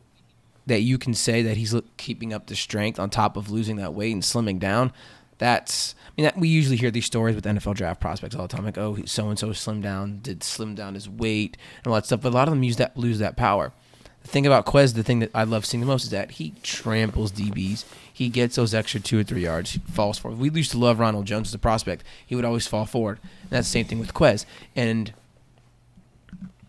that 0.67 0.81
you 0.81 0.97
can 0.97 1.13
say 1.13 1.41
that 1.41 1.57
he's 1.57 1.75
keeping 1.97 2.33
up 2.33 2.47
the 2.47 2.55
strength 2.55 2.99
on 2.99 3.09
top 3.09 3.35
of 3.35 3.49
losing 3.49 3.77
that 3.77 3.93
weight 3.93 4.13
and 4.13 4.21
slimming 4.21 4.59
down. 4.59 4.93
That's 5.41 5.95
I 6.05 6.11
mean 6.15 6.25
that, 6.25 6.37
we 6.37 6.49
usually 6.49 6.77
hear 6.77 6.91
these 6.91 7.07
stories 7.07 7.33
with 7.33 7.45
NFL 7.45 7.73
draft 7.73 7.99
prospects 7.99 8.35
all 8.35 8.43
the 8.43 8.55
time, 8.55 8.63
like 8.63 8.77
oh 8.77 8.99
so 9.05 9.27
and 9.29 9.39
so 9.39 9.47
slimmed 9.47 9.81
down, 9.81 10.19
did 10.21 10.43
slim 10.43 10.75
down 10.75 10.93
his 10.93 11.09
weight 11.09 11.57
and 11.79 11.87
all 11.87 11.95
that 11.95 12.05
stuff. 12.05 12.21
But 12.21 12.29
a 12.29 12.35
lot 12.35 12.47
of 12.47 12.53
them 12.53 12.61
use 12.61 12.75
that 12.75 12.95
lose 12.95 13.17
that 13.17 13.35
power. 13.35 13.73
The 14.21 14.27
thing 14.27 14.45
about 14.45 14.67
Quez, 14.67 14.93
the 14.93 15.01
thing 15.01 15.17
that 15.17 15.31
I 15.33 15.43
love 15.43 15.65
seeing 15.65 15.81
the 15.81 15.87
most 15.87 16.03
is 16.03 16.09
that 16.11 16.31
he 16.33 16.53
tramples 16.61 17.31
DBs. 17.31 17.85
He 18.13 18.29
gets 18.29 18.55
those 18.55 18.75
extra 18.75 18.99
two 18.99 19.17
or 19.19 19.23
three 19.23 19.41
yards, 19.41 19.71
He 19.71 19.79
falls 19.79 20.19
forward. 20.19 20.39
We 20.39 20.51
used 20.51 20.69
to 20.71 20.77
love 20.77 20.99
Ronald 20.99 21.25
Jones 21.25 21.47
as 21.47 21.55
a 21.55 21.59
prospect. 21.59 22.03
He 22.23 22.35
would 22.35 22.45
always 22.45 22.67
fall 22.67 22.85
forward. 22.85 23.17
And 23.41 23.49
that's 23.49 23.67
the 23.67 23.71
same 23.71 23.85
thing 23.85 23.97
with 23.97 24.13
Quez. 24.13 24.45
And 24.75 25.11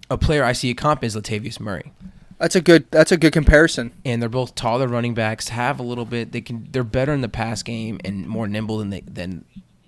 a 0.09 0.17
player 0.17 0.45
I 0.45 0.53
see 0.53 0.71
a 0.71 0.75
comp 0.75 1.05
is 1.05 1.15
Latavius 1.15 1.61
Murray 1.61 1.93
that's 2.43 2.57
a 2.57 2.61
good 2.61 2.91
that's 2.91 3.13
a 3.13 3.17
good 3.17 3.33
comparison. 3.33 3.93
and 4.05 4.21
they're 4.21 4.29
both 4.29 4.57
taller 4.57 4.89
running 4.89 5.15
backs. 5.15 5.51
Have 5.51 5.79
a 5.79 5.85
little 5.85 6.05
bit. 6.05 6.33
They 6.33 6.41
can. 6.41 6.67
They're 6.73 6.83
better 6.83 7.13
in 7.13 7.21
the 7.21 7.29
pass 7.29 7.63
game 7.63 8.01
and 8.05 8.27
more 8.27 8.49
nimble 8.49 8.79
than 8.79 8.91
they 8.91 9.03
than 9.03 9.45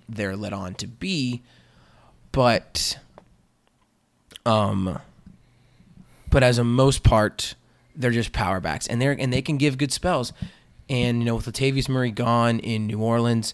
they're 0.07 0.37
let 0.37 0.53
on 0.53 0.73
to 0.75 0.87
be. 0.87 1.41
But, 2.31 2.97
um, 4.45 4.99
but 6.29 6.43
as 6.43 6.57
a 6.57 6.63
most 6.63 7.03
part, 7.03 7.55
they're 7.93 8.11
just 8.11 8.31
power 8.31 8.61
backs, 8.61 8.87
and 8.87 9.01
they're 9.01 9.11
and 9.11 9.33
they 9.33 9.41
can 9.41 9.57
give 9.57 9.77
good 9.77 9.91
spells. 9.91 10.31
And 10.89 11.19
you 11.19 11.25
know, 11.25 11.35
with 11.35 11.47
Latavius 11.47 11.89
Murray 11.89 12.11
gone 12.11 12.59
in 12.59 12.87
New 12.87 13.01
Orleans, 13.01 13.53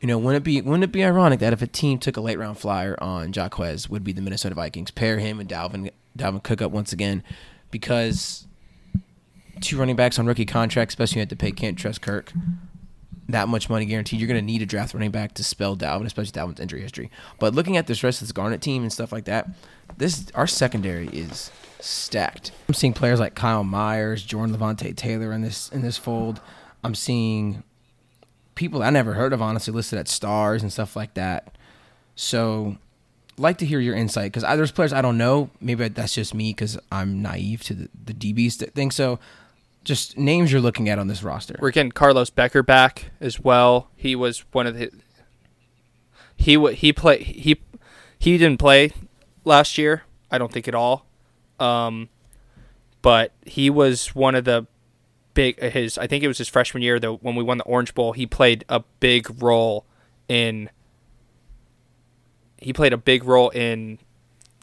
you 0.00 0.06
know, 0.06 0.16
wouldn't 0.16 0.42
it 0.42 0.44
be 0.44 0.60
wouldn't 0.60 0.84
it 0.84 0.92
be 0.92 1.04
ironic 1.04 1.40
that 1.40 1.52
if 1.52 1.60
a 1.60 1.66
team 1.66 1.98
took 1.98 2.16
a 2.16 2.20
late 2.20 2.38
round 2.38 2.58
flyer 2.58 2.96
on 3.02 3.32
Jaquez, 3.32 3.88
would 3.88 4.04
be 4.04 4.12
the 4.12 4.22
Minnesota 4.22 4.54
Vikings, 4.54 4.92
pair 4.92 5.18
him 5.18 5.40
and 5.40 5.48
Dalvin 5.48 5.90
Dalvin 6.16 6.42
Cook 6.44 6.62
up 6.62 6.70
once 6.70 6.92
again, 6.92 7.24
because 7.70 8.46
two 9.60 9.78
running 9.78 9.96
backs 9.96 10.18
on 10.18 10.26
rookie 10.26 10.46
contracts, 10.46 10.92
especially 10.92 11.16
you 11.16 11.22
have 11.22 11.28
to 11.28 11.36
pay 11.36 11.52
can't 11.52 11.78
trust 11.78 12.02
Kirk 12.02 12.32
that 13.28 13.48
much 13.48 13.68
money 13.68 13.84
guaranteed. 13.84 14.18
You're 14.18 14.28
going 14.28 14.40
to 14.40 14.44
need 14.44 14.62
a 14.62 14.66
draft 14.66 14.94
running 14.94 15.10
back 15.10 15.34
to 15.34 15.44
spell 15.44 15.76
Dalvin, 15.76 16.06
especially 16.06 16.32
Dalvin's 16.32 16.60
injury 16.60 16.80
history. 16.80 17.10
But 17.38 17.54
looking 17.54 17.76
at 17.76 17.86
this 17.86 18.02
rest 18.02 18.22
of 18.22 18.28
this 18.28 18.32
Garnet 18.32 18.62
team 18.62 18.82
and 18.82 18.92
stuff 18.92 19.12
like 19.12 19.26
that, 19.26 19.48
this 19.96 20.26
our 20.34 20.46
secondary 20.46 21.08
is 21.08 21.50
stacked. 21.80 22.52
I'm 22.68 22.74
seeing 22.74 22.94
players 22.94 23.20
like 23.20 23.34
Kyle 23.34 23.64
Meyers, 23.64 24.22
Jordan 24.22 24.56
Levonta 24.56 24.94
Taylor 24.96 25.32
in 25.32 25.42
this 25.42 25.68
in 25.70 25.82
this 25.82 25.98
fold. 25.98 26.40
I'm 26.82 26.94
seeing 26.94 27.62
people 28.54 28.82
I 28.82 28.90
never 28.90 29.12
heard 29.12 29.32
of 29.32 29.42
honestly 29.42 29.74
listed 29.74 29.98
at 29.98 30.08
stars 30.08 30.62
and 30.62 30.72
stuff 30.72 30.96
like 30.96 31.14
that. 31.14 31.56
So, 32.14 32.78
like 33.38 33.58
to 33.58 33.66
hear 33.66 33.80
your 33.80 33.94
insight 33.94 34.32
because 34.32 34.42
there's 34.42 34.72
players 34.72 34.92
I 34.92 35.02
don't 35.02 35.18
know. 35.18 35.50
Maybe 35.60 35.88
that's 35.88 36.14
just 36.14 36.34
me 36.34 36.50
because 36.50 36.78
I'm 36.90 37.22
naive 37.22 37.62
to 37.64 37.74
the, 37.74 37.88
the 38.04 38.14
DBs 38.14 38.58
that 38.58 38.74
think 38.74 38.92
so. 38.92 39.18
Just 39.84 40.18
names 40.18 40.52
you're 40.52 40.60
looking 40.60 40.88
at 40.88 40.98
on 40.98 41.08
this 41.08 41.22
roster. 41.22 41.56
We're 41.60 41.70
getting 41.70 41.92
Carlos 41.92 42.30
Becker 42.30 42.62
back 42.62 43.06
as 43.20 43.40
well. 43.40 43.90
He 43.96 44.14
was 44.14 44.40
one 44.52 44.66
of 44.66 44.76
the 44.76 44.90
he 46.36 46.74
he 46.74 46.92
play 46.92 47.22
he 47.22 47.60
he 48.18 48.38
didn't 48.38 48.58
play 48.58 48.92
last 49.44 49.78
year. 49.78 50.02
I 50.30 50.38
don't 50.38 50.52
think 50.52 50.68
at 50.68 50.74
all. 50.74 51.06
Um, 51.58 52.08
but 53.02 53.32
he 53.44 53.70
was 53.70 54.14
one 54.14 54.34
of 54.34 54.44
the 54.44 54.66
big 55.34 55.60
his 55.60 55.98
I 55.98 56.06
think 56.06 56.24
it 56.24 56.28
was 56.28 56.38
his 56.38 56.48
freshman 56.48 56.82
year 56.82 56.98
though 56.98 57.16
when 57.16 57.34
we 57.34 57.42
won 57.42 57.58
the 57.58 57.64
Orange 57.64 57.94
Bowl. 57.94 58.12
He 58.12 58.26
played 58.26 58.64
a 58.68 58.80
big 59.00 59.42
role 59.42 59.86
in 60.28 60.70
he 62.60 62.72
played 62.72 62.92
a 62.92 62.96
big 62.96 63.24
role 63.24 63.50
in 63.50 63.98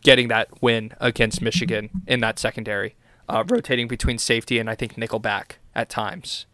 getting 0.04 0.28
that 0.28 0.62
win 0.62 0.94
against 1.00 1.42
Michigan 1.42 1.90
in 2.08 2.20
that 2.20 2.38
secondary, 2.38 2.96
uh, 3.28 3.44
rotating 3.48 3.88
between 3.88 4.18
safety 4.18 4.60
and 4.60 4.70
I 4.70 4.76
think 4.76 4.96
nickelback 4.96 5.54
at 5.74 5.90
times. 5.90 6.46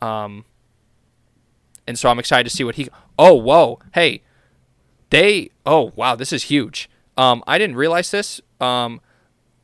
Um, 0.00 0.44
and 1.86 1.98
so 1.98 2.08
I'm 2.08 2.18
excited 2.18 2.48
to 2.50 2.54
see 2.54 2.64
what 2.64 2.74
he. 2.74 2.88
Oh, 3.18 3.34
whoa, 3.34 3.78
hey, 3.94 4.22
they. 5.10 5.50
Oh, 5.64 5.92
wow, 5.94 6.16
this 6.16 6.32
is 6.32 6.44
huge. 6.44 6.90
Um, 7.16 7.42
I 7.46 7.58
didn't 7.58 7.76
realize 7.76 8.10
this. 8.10 8.40
Um, 8.60 9.00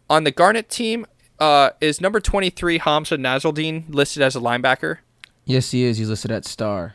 on 0.08 0.24
the 0.24 0.30
Garnet 0.30 0.68
team, 0.68 1.06
uh, 1.38 1.70
is 1.80 2.00
number 2.00 2.20
23 2.20 2.78
Hamsah 2.78 3.18
Nasirildeen 3.18 3.92
listed 3.92 4.22
as 4.22 4.36
a 4.36 4.40
linebacker? 4.40 4.98
Yes, 5.44 5.72
he 5.72 5.82
is. 5.82 5.98
He's 5.98 6.08
listed 6.08 6.30
at 6.30 6.44
star. 6.44 6.94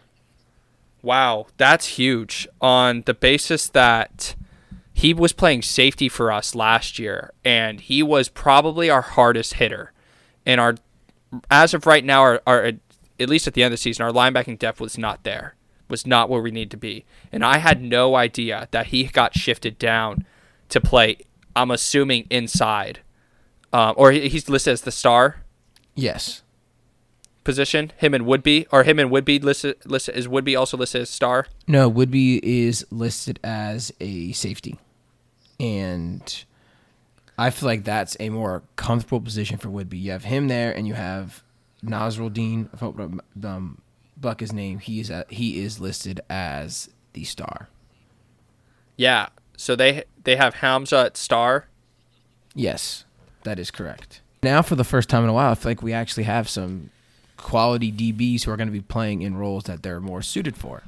Wow, 1.07 1.47
that's 1.55 1.97
huge 1.97 2.49
on 2.59 3.03
the 3.05 3.13
basis 3.13 3.69
that 3.69 4.35
he 4.93 5.13
was 5.13 5.31
playing 5.31 5.61
safety 5.61 6.09
for 6.09 6.33
us 6.33 6.53
last 6.53 6.99
year 6.99 7.31
and 7.45 7.79
he 7.79 8.03
was 8.03 8.27
probably 8.27 8.89
our 8.89 9.01
hardest 9.01 9.53
hitter. 9.53 9.93
And 10.45 10.59
our 10.59 10.75
as 11.49 11.73
of 11.73 11.85
right 11.85 12.03
now 12.03 12.19
our, 12.19 12.41
our 12.45 12.73
at 13.21 13.29
least 13.29 13.47
at 13.47 13.53
the 13.53 13.63
end 13.63 13.73
of 13.73 13.79
the 13.79 13.81
season 13.81 14.03
our 14.03 14.11
linebacking 14.11 14.59
depth 14.59 14.81
was 14.81 14.97
not 14.97 15.23
there. 15.23 15.55
Was 15.87 16.05
not 16.05 16.29
where 16.29 16.41
we 16.41 16.51
need 16.51 16.69
to 16.71 16.77
be. 16.77 17.05
And 17.31 17.41
I 17.45 17.59
had 17.59 17.81
no 17.81 18.15
idea 18.15 18.67
that 18.71 18.87
he 18.87 19.05
got 19.05 19.33
shifted 19.33 19.79
down 19.79 20.25
to 20.67 20.81
play 20.81 21.19
I'm 21.55 21.71
assuming 21.71 22.27
inside. 22.29 22.99
Um, 23.71 23.93
or 23.95 24.11
he's 24.11 24.49
listed 24.49 24.73
as 24.73 24.81
the 24.81 24.91
star 24.91 25.37
Yes. 25.95 26.43
Position. 27.47 27.93
Him 27.95 28.13
and 28.13 28.25
Woodbey, 28.25 28.67
or 28.73 28.83
him 28.83 28.99
and 28.99 29.09
Woodbey 29.09 29.41
listed, 29.41 29.77
listed 29.85 30.17
is 30.17 30.27
Woodbey 30.27 30.59
also 30.59 30.75
listed 30.75 31.03
as 31.03 31.09
star? 31.09 31.47
No, 31.65 31.89
Woodbey 31.89 32.41
is 32.43 32.85
listed 32.91 33.39
as 33.41 33.93
a 34.01 34.33
safety. 34.33 34.77
And 35.57 36.43
I 37.37 37.49
feel 37.51 37.67
like 37.67 37.85
that's 37.85 38.17
a 38.19 38.29
more 38.29 38.63
comfortable 38.75 39.21
position 39.21 39.57
for 39.57 39.69
Woodbey. 39.69 40.01
You 40.01 40.11
have 40.11 40.25
him 40.25 40.49
there, 40.49 40.75
and 40.75 40.85
you 40.85 40.95
have 40.95 41.41
Nasirildeen. 41.81 42.67
If 42.73 42.83
I 42.83 43.47
um, 43.47 43.81
Buck 44.17 44.41
his 44.41 44.51
name, 44.51 44.79
he 44.79 44.99
is 44.99 45.09
at, 45.09 45.31
he 45.31 45.61
is 45.61 45.79
listed 45.79 46.19
as 46.29 46.89
the 47.13 47.23
star. 47.23 47.69
Yeah. 48.97 49.29
So 49.55 49.77
they 49.77 50.03
they 50.25 50.35
have 50.35 50.55
Hamsah 50.55 51.05
at 51.05 51.17
star. 51.17 51.67
Yes, 52.53 53.05
that 53.43 53.57
is 53.57 53.71
correct. 53.71 54.19
Now, 54.43 54.61
for 54.61 54.75
the 54.75 54.83
first 54.83 55.07
time 55.07 55.23
in 55.23 55.29
a 55.29 55.33
while, 55.33 55.51
I 55.51 55.55
feel 55.55 55.71
like 55.71 55.81
we 55.81 55.93
actually 55.93 56.23
have 56.23 56.49
some 56.49 56.89
quality 57.37 57.91
DBs 57.91 58.43
who 58.43 58.51
are 58.51 58.57
going 58.57 58.67
to 58.67 58.73
be 58.73 58.81
playing 58.81 59.21
in 59.21 59.35
roles 59.37 59.65
that 59.65 59.83
they're 59.83 59.99
more 59.99 60.21
suited 60.21 60.57
for. 60.57 60.83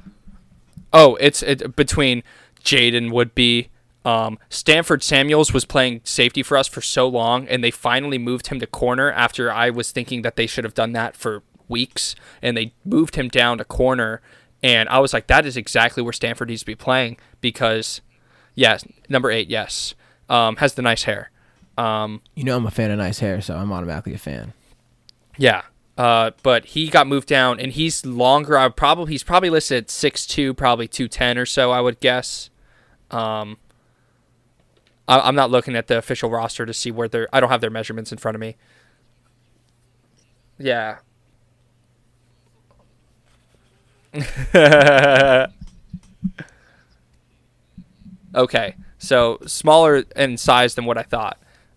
Oh, 0.92 1.14
it's 1.16 1.42
it, 1.42 1.76
between 1.76 2.22
Jaiden 2.64 3.10
Woodbey. 3.10 3.68
Um, 4.04 4.38
Stanford 4.48 5.02
Samuels 5.02 5.52
was 5.52 5.64
playing 5.64 6.00
safety 6.04 6.42
for 6.42 6.56
us 6.56 6.66
for 6.66 6.80
so 6.80 7.06
long, 7.06 7.46
and 7.48 7.62
they 7.62 7.70
finally 7.70 8.18
moved 8.18 8.46
him 8.46 8.58
to 8.60 8.66
corner 8.66 9.12
after 9.12 9.52
I 9.52 9.70
was 9.70 9.92
thinking 9.92 10.22
that 10.22 10.36
they 10.36 10.46
should 10.46 10.64
have 10.64 10.74
done 10.74 10.92
that 10.92 11.16
for 11.16 11.42
weeks, 11.68 12.14
and 12.42 12.56
they 12.56 12.72
moved 12.84 13.16
him 13.16 13.28
down 13.28 13.58
to 13.58 13.64
corner. 13.64 14.20
And 14.62 14.88
I 14.88 14.98
was 14.98 15.12
like, 15.12 15.26
that 15.28 15.46
is 15.46 15.56
exactly 15.56 16.02
where 16.02 16.12
Stanford 16.12 16.48
needs 16.48 16.60
to 16.60 16.66
be 16.66 16.74
playing 16.74 17.18
because, 17.40 18.00
yes, 18.54 18.84
number 19.08 19.30
eight, 19.30 19.48
yes, 19.48 19.94
um, 20.28 20.56
has 20.56 20.74
the 20.74 20.82
nice 20.82 21.04
hair. 21.04 21.30
Um, 21.78 22.20
You 22.34 22.44
know, 22.44 22.56
I'm 22.56 22.66
a 22.66 22.70
fan 22.70 22.90
of 22.90 22.98
nice 22.98 23.20
hair, 23.20 23.40
so 23.40 23.56
I'm 23.56 23.72
automatically 23.72 24.14
a 24.14 24.18
fan. 24.18 24.52
Yeah. 25.38 25.62
Uh, 26.00 26.30
but 26.42 26.64
he 26.64 26.88
got 26.88 27.06
moved 27.06 27.28
down, 27.28 27.60
and 27.60 27.72
he's 27.72 28.06
longer. 28.06 28.56
I 28.56 28.70
probably 28.70 29.12
he's 29.12 29.22
probably 29.22 29.50
listed 29.50 29.84
at 29.84 29.90
six 29.90 30.24
two, 30.24 30.54
probably 30.54 30.88
two 30.88 31.08
ten 31.08 31.36
or 31.36 31.44
so. 31.44 31.72
I 31.72 31.82
would 31.82 32.00
guess. 32.00 32.48
Um, 33.10 33.58
I, 35.06 35.20
I'm 35.20 35.34
not 35.34 35.50
looking 35.50 35.76
at 35.76 35.88
the 35.88 35.98
official 35.98 36.30
roster 36.30 36.64
to 36.64 36.72
see 36.72 36.90
where 36.90 37.06
they're. 37.06 37.28
I 37.34 37.40
don't 37.40 37.50
have 37.50 37.60
their 37.60 37.68
measurements 37.68 38.12
in 38.12 38.16
front 38.16 38.34
of 38.34 38.40
me. 38.40 38.56
Yeah. 40.56 41.00
okay, 48.34 48.74
so 48.96 49.38
smaller 49.44 50.04
in 50.16 50.38
size 50.38 50.76
than 50.76 50.86
what 50.86 50.96
I 50.96 51.02
thought. 51.02 51.36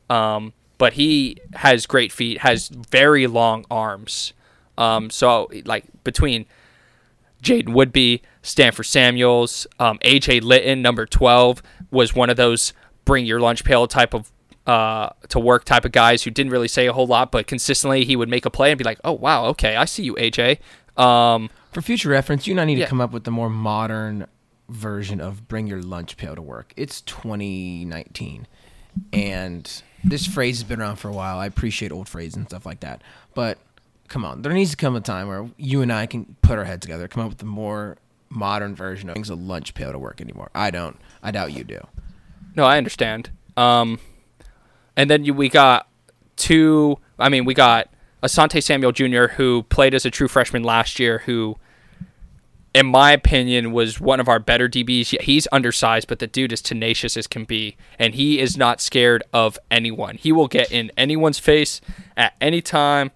Um, 0.10 0.54
but 0.78 0.94
he 0.94 1.38
has 1.54 1.86
great 1.86 2.12
feet, 2.12 2.40
has 2.40 2.68
very 2.70 3.28
long 3.28 3.66
arms. 3.72 4.34
Um, 4.78 5.10
so 5.10 5.50
like 5.66 5.86
between 6.04 6.46
Jaiden 7.44 7.70
Woodbey, 7.70 8.22
Stanford 8.42 8.86
Samuels, 8.86 9.68
um, 9.80 10.00
AJ 10.00 10.42
Lytton, 10.44 10.82
number 10.82 11.06
twelve, 11.06 11.62
was 11.92 12.16
one 12.16 12.30
of 12.30 12.38
those 12.38 12.74
bring 13.06 13.26
your 13.26 13.40
lunch 13.40 13.64
pail 13.64 13.86
type 13.88 14.14
of 14.14 14.32
uh, 14.66 15.10
to 15.28 15.40
work 15.40 15.66
type 15.66 15.84
of 15.84 15.92
guys 15.92 16.24
who 16.24 16.32
didn't 16.32 16.52
really 16.52 16.70
say 16.70 16.88
a 16.88 16.94
whole 16.94 17.06
lot, 17.06 17.32
but 17.32 17.48
consistently 17.48 18.06
he 18.06 18.16
would 18.16 18.30
make 18.30 18.46
a 18.46 18.50
play 18.50 18.72
and 18.72 18.78
be 18.78 18.84
like, 18.86 19.00
"Oh 19.04 19.12
wow, 19.12 19.46
okay, 19.48 19.76
I 19.76 19.86
see 19.86 20.04
you, 20.04 20.16
AJ." 20.16 20.60
Um, 20.96 21.50
For 21.74 21.82
future 21.82 22.10
reference, 22.10 22.48
you 22.48 22.54
and 22.54 22.62
I 22.62 22.66
need 22.66 22.78
Yeah. 22.78 22.86
to 22.86 22.90
come 22.90 23.02
up 23.02 23.12
with 23.12 23.26
the 23.26 23.32
more 23.32 23.50
modern 23.50 24.28
version 24.70 25.20
of 25.20 25.48
bring 25.50 25.68
your 25.68 25.82
lunch 25.82 26.16
pail 26.18 26.34
to 26.36 26.42
work. 26.42 26.74
It's 26.78 27.02
2019. 27.02 28.48
And 29.12 29.84
this 30.04 30.26
phrase 30.26 30.58
has 30.58 30.64
been 30.64 30.82
around 30.82 30.98
for 30.98 31.08
a 31.08 31.14
while. 31.14 31.38
I 31.38 31.46
appreciate 31.46 31.92
old 31.92 32.08
phrases 32.08 32.36
and 32.36 32.46
stuff 32.48 32.66
like 32.66 32.82
that, 32.82 33.02
but 33.34 33.58
come 34.08 34.26
on, 34.26 34.42
there 34.42 34.54
needs 34.54 34.72
to 34.72 34.78
come 34.78 34.96
a 34.96 35.02
time 35.02 35.28
where 35.28 35.50
you 35.58 35.82
and 35.82 35.92
I 35.92 36.06
can 36.06 36.36
put 36.42 36.58
our 36.58 36.66
head 36.66 36.82
together, 36.82 37.08
come 37.08 37.24
up 37.24 37.30
with 37.30 37.42
a 37.42 37.46
more 37.46 37.98
modern 38.30 38.76
version 38.76 39.10
of 39.10 39.16
things 39.16 39.30
a 39.30 39.36
lunch 39.36 39.74
pail 39.74 39.92
to 39.92 40.00
work 40.00 40.22
anymore. 40.22 40.50
I 40.54 40.72
don't. 40.72 40.98
I 41.22 41.32
doubt 41.32 41.54
you 41.54 41.64
do. 41.64 41.80
No, 42.56 42.66
I 42.66 42.78
understand. 42.78 43.30
Um, 43.58 44.00
and 44.96 45.10
then 45.10 45.24
you, 45.26 45.34
we 45.34 45.50
got 45.50 45.88
two. 46.36 47.00
I 47.18 47.30
mean, 47.30 47.46
we 47.46 47.54
got 47.54 47.90
Asante 48.22 48.62
Samuel 48.62 48.92
Jr., 48.92 49.34
who 49.36 49.64
played 49.64 49.94
as 49.94 50.06
a 50.06 50.12
true 50.12 50.28
freshman 50.28 50.64
last 50.64 51.00
year, 51.00 51.20
who, 51.20 51.58
in 52.74 52.88
my 52.88 53.12
opinion, 53.12 53.72
was 53.72 54.00
one 54.00 54.20
of 54.20 54.28
our 54.28 54.40
better 54.40 54.68
DBs. 54.68 55.22
He's 55.22 55.48
undersized, 55.52 56.08
but 56.08 56.20
the 56.20 56.28
dude 56.28 56.52
is 56.52 56.62
tenacious 56.62 57.16
as 57.16 57.28
can 57.28 57.46
be, 57.46 57.78
and 58.00 58.16
he 58.16 58.40
is 58.40 58.58
not 58.58 58.82
scared 58.82 59.24
of 59.32 59.60
anyone. 59.70 60.18
He 60.18 60.32
will 60.32 60.48
get 60.48 60.72
in 60.72 60.92
anyone's 60.98 61.40
face 61.40 61.82
at 62.18 62.34
any 62.42 62.62
time 62.62 63.12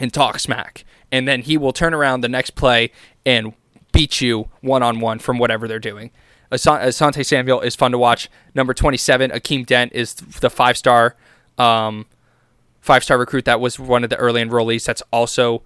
and 0.00 0.12
talk 0.12 0.38
smack, 0.38 0.84
and 1.10 1.28
then 1.28 1.42
he 1.42 1.58
will 1.58 1.72
turn 1.72 1.92
around 1.92 2.22
the 2.22 2.28
next 2.28 2.50
play 2.50 2.90
and 3.26 3.52
beat 3.92 4.20
you 4.20 4.48
one 4.62 4.82
on 4.82 5.00
one 5.00 5.18
from 5.18 5.38
whatever 5.38 5.68
they're 5.68 5.78
doing. 5.78 6.10
Asante 6.50 7.24
Samuel 7.24 7.60
is 7.60 7.74
fun 7.74 7.92
to 7.92 7.98
watch. 7.98 8.28
Number 8.54 8.74
27, 8.74 9.30
Akeem 9.30 9.64
Dent 9.64 9.92
is 9.94 10.14
the 10.14 10.50
five 10.50 10.76
star 10.76 11.16
um, 11.58 12.06
five 12.80 13.04
star 13.04 13.18
recruit 13.18 13.44
that 13.46 13.60
was 13.60 13.78
one 13.78 14.04
of 14.04 14.10
the 14.10 14.16
early 14.16 14.42
enrollees. 14.42 14.84
That's 14.84 15.02
also, 15.12 15.62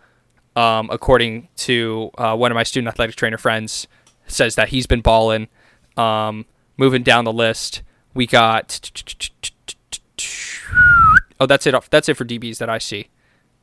um, 0.56 0.88
according 0.90 1.48
to 1.58 2.10
uh, 2.18 2.34
one 2.34 2.50
of 2.50 2.56
my 2.56 2.62
student 2.64 2.88
athletic 2.88 3.14
trainer 3.14 3.38
friends, 3.38 3.86
says 4.26 4.56
that 4.56 4.70
he's 4.70 4.86
been 4.86 5.02
balling. 5.02 5.48
Um, 5.96 6.46
moving 6.76 7.02
down 7.02 7.24
the 7.24 7.32
list, 7.32 7.82
we 8.14 8.26
got. 8.26 8.90
Oh, 11.38 11.44
that's 11.44 11.66
it. 11.66 11.74
That's 11.90 12.08
it 12.08 12.14
for 12.14 12.24
DBs 12.24 12.56
that 12.58 12.70
I 12.70 12.78
see. 12.78 13.08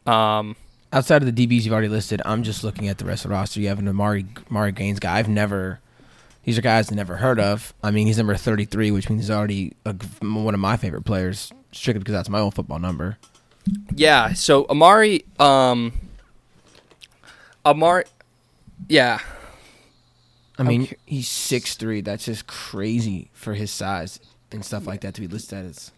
Um, 0.05 0.55
Outside 0.91 1.23
of 1.23 1.35
the 1.35 1.47
DBs 1.47 1.63
you've 1.63 1.73
already 1.73 1.87
listed, 1.87 2.21
I'm 2.23 2.43
just 2.43 2.63
looking 2.63 2.87
at 2.87 2.99
the 2.99 3.05
rest 3.05 3.25
of 3.25 3.29
the 3.29 3.35
roster. 3.35 3.59
You 3.59 3.69
have 3.69 3.79
an 3.79 3.87
Amari 3.87 4.27
Amari 4.51 4.71
Gaines 4.71 4.99
guy. 4.99 5.17
I've 5.17 5.27
never. 5.27 5.79
These 6.43 6.59
are 6.59 6.61
guys 6.61 6.89
I've 6.89 6.95
never 6.95 7.15
heard 7.15 7.39
of. 7.39 7.73
I 7.81 7.89
mean, 7.89 8.05
he's 8.05 8.17
number 8.17 8.35
33, 8.35 8.91
which 8.91 9.09
means 9.09 9.23
he's 9.23 9.31
already 9.31 9.73
a, 9.85 9.95
one 10.21 10.53
of 10.53 10.59
my 10.59 10.77
favorite 10.77 11.03
players, 11.03 11.51
strictly 11.71 11.97
because 11.99 12.13
that's 12.13 12.29
my 12.29 12.39
own 12.39 12.51
football 12.51 12.77
number. 12.77 13.17
Yeah. 13.95 14.33
So 14.33 14.67
Amari, 14.69 15.25
um, 15.39 15.93
Amari, 17.65 18.05
yeah. 18.87 19.19
I 20.57 20.63
mean, 20.63 20.83
okay. 20.83 20.97
he's 21.05 21.27
six 21.27 21.75
three. 21.75 22.01
That's 22.01 22.25
just 22.25 22.47
crazy 22.47 23.29
for 23.33 23.53
his 23.55 23.71
size 23.71 24.19
and 24.51 24.63
stuff 24.63 24.85
like 24.85 25.01
that 25.01 25.13
to 25.15 25.21
be 25.21 25.27
listed 25.27 25.65
as 25.65 25.91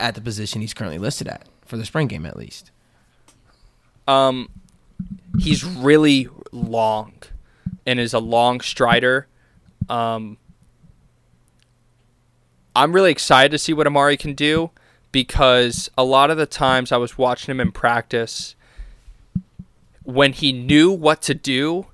at 0.00 0.14
the 0.14 0.20
position 0.20 0.60
he's 0.60 0.74
currently 0.74 0.98
listed 0.98 1.28
at 1.28 1.46
for 1.64 1.76
the 1.76 1.84
spring 1.84 2.06
game, 2.06 2.26
at 2.26 2.36
least. 2.36 2.70
Um, 4.06 4.48
he's 5.38 5.64
really 5.64 6.28
long, 6.52 7.14
and 7.84 7.98
is 7.98 8.14
a 8.14 8.18
long 8.18 8.60
strider. 8.60 9.26
Um, 9.88 10.38
I'm 12.74 12.92
really 12.92 13.10
excited 13.10 13.50
to 13.52 13.58
see 13.58 13.72
what 13.72 13.86
Amari 13.86 14.16
can 14.16 14.34
do 14.34 14.70
because 15.10 15.90
a 15.96 16.04
lot 16.04 16.30
of 16.30 16.36
the 16.36 16.46
times 16.46 16.92
I 16.92 16.96
was 16.98 17.16
watching 17.16 17.50
him 17.50 17.60
in 17.60 17.72
practice 17.72 18.54
when 20.06 20.32
he 20.32 20.52
knew 20.52 20.90
what 20.90 21.20
to 21.22 21.34
do, 21.34 21.86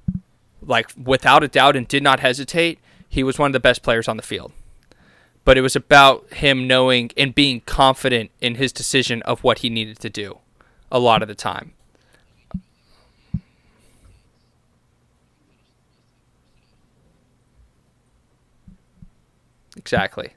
like 0.61 0.91
without 1.03 1.43
a 1.43 1.49
doubt 1.49 1.77
and 1.77 1.89
did 1.89 2.03
not 2.03 2.21
hesitate, 2.21 2.79
he 3.09 3.23
was 3.23 3.39
one 3.39 3.49
of 3.49 3.53
the 3.53 3.61
best 3.61 3.83
players 3.83 4.07
on 4.09 4.17
the 4.17 4.23
field. 4.23 4.53
But 5.45 5.59
it 5.59 5.63
was 5.63 5.75
about 5.75 6.33
him 6.35 6.69
knowing 6.69 7.11
and 7.17 7.35
being 7.35 7.63
confident 7.63 8.31
in 8.41 8.55
his 8.55 8.73
decision 8.73 9.23
of 9.23 9.43
what 9.43 9.59
he 9.59 9.71
needed 9.71 9.99
to 10.01 10.11
do 10.11 10.39
a 10.91 11.01
lot 11.01 11.23
of 11.23 11.29
the 11.29 11.35
time. 11.35 11.73
Exactly. 19.77 20.35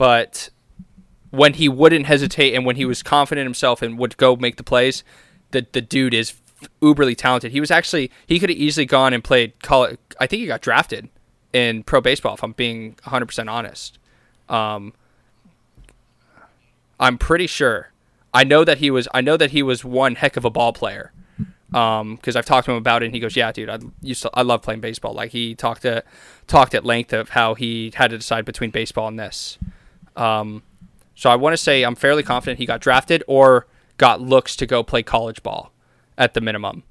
but 0.00 0.48
when 1.30 1.54
he 1.54 1.68
wouldn't 1.68 2.06
hesitate 2.06 2.54
and 2.54 2.64
when 2.64 2.76
he 2.76 2.84
was 2.84 3.02
confident 3.02 3.46
himself 3.46 3.82
and 3.82 3.98
would 3.98 4.16
go 4.16 4.36
make 4.36 4.56
the 4.56 4.64
plays, 4.64 5.04
the 5.50 5.66
the 5.72 5.80
dude 5.80 6.14
is 6.14 6.34
uberly 6.82 7.16
talented. 7.16 7.52
He 7.52 7.60
was 7.60 7.70
actually 7.70 8.10
he 8.26 8.38
could 8.38 8.50
have 8.50 8.58
easily 8.58 8.86
gone 8.86 9.12
and 9.12 9.22
played 9.22 9.60
college. 9.62 9.98
I 10.18 10.26
think 10.26 10.40
he 10.40 10.46
got 10.46 10.60
drafted 10.60 11.08
in 11.52 11.82
pro 11.82 12.00
baseball. 12.00 12.34
If 12.34 12.42
I'm 12.42 12.52
being 12.52 12.96
100 13.04 13.26
percent 13.26 13.48
honest, 13.48 13.98
um, 14.48 14.92
I'm 16.98 17.18
pretty 17.18 17.46
sure. 17.46 17.92
I 18.32 18.44
know 18.44 18.64
that 18.64 18.78
he 18.78 18.90
was. 18.90 19.08
I 19.12 19.20
know 19.20 19.36
that 19.36 19.50
he 19.50 19.62
was 19.62 19.84
one 19.84 20.14
heck 20.14 20.36
of 20.36 20.44
a 20.44 20.50
ball 20.50 20.72
player. 20.72 21.12
Um, 21.72 22.16
because 22.16 22.34
I've 22.34 22.46
talked 22.46 22.64
to 22.64 22.72
him 22.72 22.78
about 22.78 23.02
it, 23.02 23.06
and 23.06 23.14
he 23.14 23.20
goes, 23.20 23.36
"Yeah, 23.36 23.52
dude, 23.52 23.70
I 23.70 23.78
used 24.02 24.22
to. 24.22 24.30
I 24.34 24.42
love 24.42 24.60
playing 24.62 24.80
baseball." 24.80 25.14
Like 25.14 25.30
he 25.30 25.54
talked 25.54 25.82
to 25.82 26.02
talked 26.48 26.74
at 26.74 26.84
length 26.84 27.12
of 27.12 27.30
how 27.30 27.54
he 27.54 27.92
had 27.94 28.10
to 28.10 28.18
decide 28.18 28.44
between 28.44 28.70
baseball 28.70 29.06
and 29.06 29.18
this. 29.18 29.56
Um, 30.16 30.64
so 31.20 31.28
I 31.28 31.36
want 31.36 31.52
to 31.52 31.58
say 31.58 31.82
I'm 31.82 31.96
fairly 31.96 32.22
confident 32.22 32.60
he 32.60 32.64
got 32.64 32.80
drafted 32.80 33.22
or 33.26 33.66
got 33.98 34.22
looks 34.22 34.56
to 34.56 34.64
go 34.64 34.82
play 34.82 35.02
college 35.02 35.42
ball 35.42 35.70
at 36.16 36.32
the 36.32 36.40
minimum. 36.40 36.82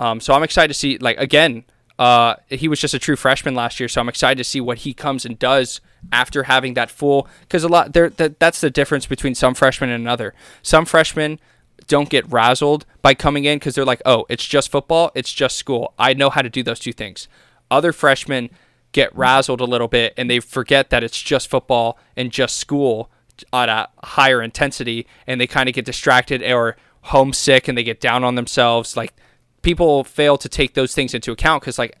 Um, 0.00 0.18
so 0.18 0.34
I'm 0.34 0.42
excited 0.42 0.66
to 0.66 0.74
see, 0.74 0.98
like, 0.98 1.16
again, 1.16 1.62
uh, 1.96 2.34
he 2.48 2.66
was 2.66 2.80
just 2.80 2.92
a 2.92 2.98
true 2.98 3.14
freshman 3.14 3.54
last 3.54 3.78
year, 3.78 3.88
so 3.88 4.00
I'm 4.00 4.08
excited 4.08 4.36
to 4.38 4.42
see 4.42 4.60
what 4.60 4.78
he 4.78 4.92
comes 4.92 5.24
and 5.24 5.38
does 5.38 5.80
after 6.10 6.42
having 6.42 6.74
that 6.74 6.90
full. 6.90 7.28
Because 7.42 7.62
a 7.62 7.68
lot 7.68 7.92
there, 7.92 8.10
that, 8.10 8.40
that's 8.40 8.60
the 8.60 8.68
difference 8.68 9.06
between 9.06 9.36
some 9.36 9.54
freshmen 9.54 9.90
and 9.90 10.02
another. 10.02 10.34
Some 10.60 10.84
freshmen 10.84 11.38
don't 11.86 12.08
get 12.08 12.28
razzled 12.28 12.82
by 13.00 13.14
coming 13.14 13.44
in 13.44 13.60
because 13.60 13.76
they're 13.76 13.84
like, 13.84 14.02
oh, 14.04 14.26
it's 14.28 14.44
just 14.44 14.72
football, 14.72 15.12
it's 15.14 15.32
just 15.32 15.54
school. 15.56 15.94
I 16.00 16.14
know 16.14 16.30
how 16.30 16.42
to 16.42 16.50
do 16.50 16.64
those 16.64 16.80
two 16.80 16.92
things. 16.92 17.28
Other 17.70 17.92
freshmen 17.92 18.50
get 18.90 19.14
razzled 19.14 19.60
a 19.60 19.64
little 19.64 19.86
bit 19.86 20.14
and 20.16 20.28
they 20.28 20.40
forget 20.40 20.90
that 20.90 21.04
it's 21.04 21.22
just 21.22 21.48
football 21.48 21.96
and 22.16 22.32
just 22.32 22.56
school 22.56 23.08
at 23.52 23.68
a 23.68 23.88
higher 24.04 24.42
intensity 24.42 25.06
and 25.26 25.40
they 25.40 25.46
kind 25.46 25.68
of 25.68 25.74
get 25.74 25.84
distracted 25.84 26.42
or 26.42 26.76
homesick 27.02 27.68
and 27.68 27.78
they 27.78 27.82
get 27.82 28.00
down 28.00 28.24
on 28.24 28.34
themselves 28.34 28.96
like 28.96 29.14
people 29.62 30.04
fail 30.04 30.36
to 30.36 30.48
take 30.48 30.74
those 30.74 30.94
things 30.94 31.14
into 31.14 31.32
account 31.32 31.62
because 31.62 31.78
like 31.78 31.96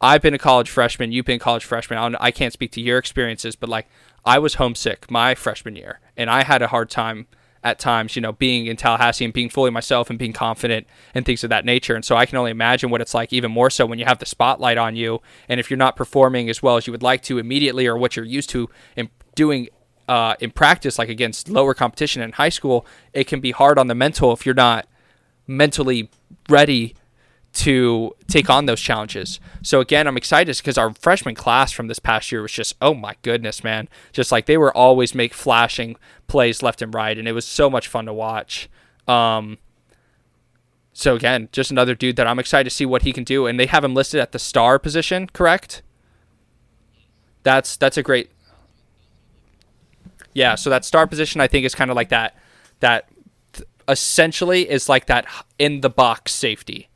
i've 0.00 0.22
been 0.22 0.34
a 0.34 0.38
college 0.38 0.70
freshman 0.70 1.12
you've 1.12 1.26
been 1.26 1.36
a 1.36 1.40
college 1.40 1.64
freshman 1.64 2.16
I 2.20 2.30
can't 2.30 2.52
speak 2.52 2.72
to 2.72 2.80
your 2.80 2.98
experiences 2.98 3.56
but 3.56 3.68
like 3.68 3.88
i 4.24 4.38
was 4.38 4.54
homesick 4.54 5.10
my 5.10 5.34
freshman 5.34 5.76
year 5.76 6.00
and 6.16 6.30
i 6.30 6.44
had 6.44 6.62
a 6.62 6.68
hard 6.68 6.88
time 6.88 7.26
at 7.64 7.78
times, 7.78 8.14
you 8.16 8.22
know, 8.22 8.32
being 8.32 8.66
in 8.66 8.76
Tallahassee 8.76 9.24
and 9.24 9.34
being 9.34 9.50
fully 9.50 9.70
myself 9.70 10.10
and 10.10 10.18
being 10.18 10.32
confident 10.32 10.86
and 11.14 11.24
things 11.26 11.42
of 11.44 11.50
that 11.50 11.64
nature. 11.64 11.94
And 11.94 12.04
so 12.04 12.16
I 12.16 12.26
can 12.26 12.38
only 12.38 12.50
imagine 12.50 12.90
what 12.90 13.00
it's 13.00 13.14
like, 13.14 13.32
even 13.32 13.50
more 13.50 13.70
so 13.70 13.86
when 13.86 13.98
you 13.98 14.04
have 14.04 14.18
the 14.18 14.26
spotlight 14.26 14.78
on 14.78 14.96
you. 14.96 15.20
And 15.48 15.58
if 15.58 15.70
you're 15.70 15.76
not 15.76 15.96
performing 15.96 16.48
as 16.48 16.62
well 16.62 16.76
as 16.76 16.86
you 16.86 16.92
would 16.92 17.02
like 17.02 17.22
to 17.24 17.38
immediately 17.38 17.86
or 17.86 17.96
what 17.96 18.16
you're 18.16 18.24
used 18.24 18.50
to 18.50 18.70
and 18.96 19.08
doing 19.34 19.68
uh, 20.08 20.34
in 20.40 20.50
practice, 20.50 20.98
like 20.98 21.08
against 21.08 21.48
lower 21.48 21.74
competition 21.74 22.22
in 22.22 22.32
high 22.32 22.48
school, 22.48 22.86
it 23.12 23.24
can 23.24 23.40
be 23.40 23.50
hard 23.50 23.78
on 23.78 23.86
the 23.86 23.94
mental 23.94 24.32
if 24.32 24.46
you're 24.46 24.54
not 24.54 24.86
mentally 25.46 26.10
ready 26.48 26.94
to 27.52 28.14
take 28.28 28.50
on 28.50 28.66
those 28.66 28.80
challenges. 28.80 29.40
So 29.62 29.80
again, 29.80 30.06
I'm 30.06 30.16
excited 30.16 30.56
because 30.56 30.78
our 30.78 30.92
freshman 30.94 31.34
class 31.34 31.72
from 31.72 31.88
this 31.88 31.98
past 31.98 32.30
year 32.30 32.42
was 32.42 32.52
just 32.52 32.76
oh 32.80 32.94
my 32.94 33.16
goodness, 33.22 33.64
man! 33.64 33.88
Just 34.12 34.32
like 34.32 34.46
they 34.46 34.56
were 34.56 34.76
always 34.76 35.14
make 35.14 35.34
flashing 35.34 35.96
plays 36.26 36.62
left 36.62 36.82
and 36.82 36.94
right, 36.94 37.18
and 37.18 37.26
it 37.26 37.32
was 37.32 37.46
so 37.46 37.68
much 37.68 37.88
fun 37.88 38.06
to 38.06 38.12
watch. 38.12 38.68
Um, 39.06 39.58
so 40.92 41.14
again, 41.16 41.48
just 41.52 41.70
another 41.70 41.94
dude 41.94 42.16
that 42.16 42.26
I'm 42.26 42.38
excited 42.38 42.68
to 42.68 42.74
see 42.74 42.86
what 42.86 43.02
he 43.02 43.12
can 43.12 43.24
do, 43.24 43.46
and 43.46 43.58
they 43.58 43.66
have 43.66 43.84
him 43.84 43.94
listed 43.94 44.20
at 44.20 44.32
the 44.32 44.38
star 44.38 44.78
position, 44.78 45.28
correct? 45.28 45.82
That's 47.42 47.76
that's 47.76 47.96
a 47.96 48.02
great. 48.02 48.30
Yeah, 50.34 50.54
so 50.54 50.70
that 50.70 50.84
star 50.84 51.06
position 51.06 51.40
I 51.40 51.48
think 51.48 51.64
is 51.64 51.74
kind 51.74 51.90
of 51.90 51.96
like 51.96 52.10
that 52.10 52.36
that 52.80 53.08
essentially 53.88 54.68
is 54.68 54.88
like 54.88 55.06
that 55.06 55.26
in 55.58 55.80
the 55.80 55.90
box 55.90 56.32
safety 56.32 56.88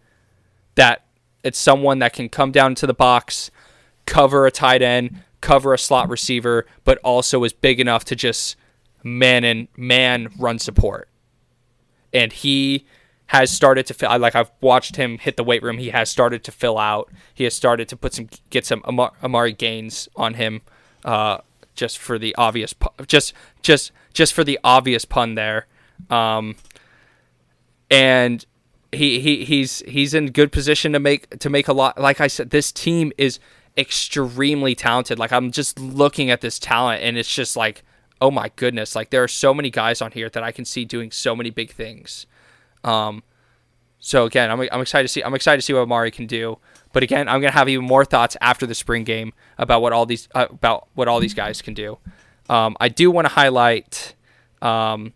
that 0.75 1.05
it's 1.43 1.59
someone 1.59 1.99
that 1.99 2.13
can 2.13 2.29
come 2.29 2.53
down 2.53 2.75
to 2.77 2.87
the 2.87 2.95
box, 2.95 3.51
cover 4.07 4.47
a 4.47 4.51
tight 4.51 4.83
end, 4.83 5.23
cover 5.41 5.75
a 5.75 5.79
slot 5.79 6.09
receiver, 6.09 6.67
but 6.85 6.99
also 6.99 7.43
is 7.45 7.53
big 7.53 7.81
enough 7.81 8.05
to 8.07 8.17
just 8.17 8.57
man 9.03 9.45
and 9.45 9.69
man 9.77 10.29
run 10.39 10.59
support. 10.59 11.09
And 12.13 12.33
he 12.33 12.87
has 13.27 13.51
started 13.51 13.87
to 13.87 13.95
fill. 13.95 14.17
Like 14.19 14.35
I've 14.35 14.53
watched 14.61 14.97
him 14.97 15.19
hit 15.19 15.37
the 15.37 15.45
weight 15.45 15.63
room. 15.63 15.79
He 15.79 15.91
has 15.91 16.11
started 16.11 16.45
to 16.45 16.53
fill 16.53 16.79
out. 16.79 17.11
He 17.35 17.45
has 17.45 17.55
started 17.55 17.89
to 17.89 17.97
put 17.97 18.15
some 18.15 18.29
get 18.51 18.67
some 18.67 18.83
Amari 18.85 19.53
Gaines 19.53 20.09
on 20.17 20.35
him, 20.35 20.61
uh, 21.05 21.39
just 21.75 21.99
for 21.99 22.19
the 22.19 22.35
obvious, 22.37 22.75
just 23.07 23.33
just 23.63 23.93
just 24.13 24.33
for 24.33 24.45
the 24.45 24.59
obvious 24.63 25.05
pun 25.05 25.35
there. 25.35 25.67
Um, 26.11 26.57
and 27.91 28.45
he, 28.93 29.21
he 29.21 29.45
he's 29.45 29.81
he's 29.81 30.15
in 30.15 30.31
good 30.31 30.53
position 30.53 30.93
to 30.93 31.01
make 31.01 31.39
to 31.39 31.51
make 31.51 31.69
a 31.69 31.73
lot. 31.73 31.99
Like 31.99 32.21
I 32.21 32.27
said, 32.27 32.51
this 32.51 32.71
team 32.71 33.13
is 33.17 33.39
extremely 33.77 34.75
talented. 34.75 35.19
Like 35.19 35.33
I'm 35.33 35.51
just 35.51 35.79
looking 35.79 36.31
at 36.31 36.41
this 36.41 36.59
talent 36.59 37.03
and 37.03 37.17
it's 37.17 37.35
just 37.35 37.57
like, 37.57 37.83
oh 38.21 38.31
my 38.31 38.51
goodness, 38.57 38.95
like 38.95 39.11
there 39.11 39.23
are 39.23 39.29
so 39.29 39.55
many 39.55 39.71
guys 39.71 40.03
on 40.03 40.13
here 40.13 40.29
that 40.29 40.43
I 40.43 40.53
can 40.53 40.65
see 40.65 40.85
doing 40.85 41.11
so 41.11 41.35
many 41.35 41.51
big 41.51 41.73
things. 41.73 42.27
Um, 42.85 43.23
so 43.99 44.27
again, 44.27 44.51
I'm, 44.51 44.61
I'm 44.73 44.81
excited 44.81 45.09
to 45.09 45.13
see 45.13 45.23
I'm 45.23 45.35
excited 45.35 45.59
to 45.59 45.63
see 45.63 45.73
what 45.73 45.81
Amari 45.83 46.11
can 46.11 46.27
do. 46.27 46.59
But 46.93 47.03
again, 47.03 47.29
I'm 47.29 47.41
gonna 47.41 47.53
have 47.53 47.69
even 47.69 47.85
more 47.85 48.05
thoughts 48.05 48.37
after 48.41 48.67
the 48.67 48.75
spring 48.75 49.05
game 49.05 49.33
about 49.59 49.83
what 49.83 49.93
all 49.93 50.07
these 50.07 50.29
uh, 50.35 50.47
about 50.51 50.89
what 50.95 51.09
all 51.09 51.21
these 51.21 51.35
guys 51.35 51.63
can 51.63 51.75
do. 51.75 51.99
Um, 52.49 52.77
I 52.81 52.89
do 52.89 53.11
want 53.11 53.27
to 53.27 53.33
highlight 53.33 54.15
um, 54.61 55.15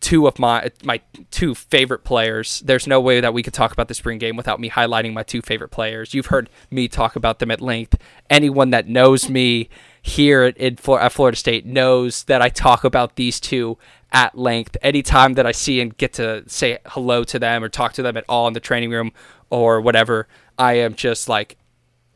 two 0.00 0.26
of 0.26 0.38
my 0.38 0.70
my 0.84 1.00
two 1.30 1.54
favorite 1.54 2.04
players. 2.04 2.60
There's 2.60 2.86
no 2.86 3.00
way 3.00 3.20
that 3.20 3.34
we 3.34 3.42
could 3.42 3.54
talk 3.54 3.72
about 3.72 3.88
the 3.88 3.94
spring 3.94 4.18
game 4.18 4.36
without 4.36 4.60
me 4.60 4.70
highlighting 4.70 5.12
my 5.12 5.22
two 5.22 5.42
favorite 5.42 5.70
players. 5.70 6.14
You've 6.14 6.26
heard 6.26 6.48
me 6.70 6.88
talk 6.88 7.16
about 7.16 7.38
them 7.38 7.50
at 7.50 7.60
length. 7.60 7.96
Anyone 8.30 8.70
that 8.70 8.88
knows 8.88 9.28
me 9.28 9.68
here 10.02 10.42
at, 10.44 10.58
at 10.58 10.78
Florida 10.78 11.36
State 11.36 11.66
knows 11.66 12.24
that 12.24 12.40
I 12.40 12.48
talk 12.48 12.84
about 12.84 13.16
these 13.16 13.40
two 13.40 13.78
at 14.12 14.38
length. 14.38 14.76
Anytime 14.82 15.34
that 15.34 15.46
I 15.46 15.52
see 15.52 15.80
and 15.80 15.96
get 15.96 16.12
to 16.14 16.44
say 16.46 16.78
hello 16.86 17.24
to 17.24 17.38
them 17.38 17.64
or 17.64 17.68
talk 17.68 17.92
to 17.94 18.02
them 18.02 18.16
at 18.16 18.24
all 18.28 18.46
in 18.46 18.54
the 18.54 18.60
training 18.60 18.90
room 18.90 19.12
or 19.50 19.80
whatever, 19.80 20.28
I 20.58 20.74
am 20.74 20.94
just 20.94 21.28
like 21.28 21.56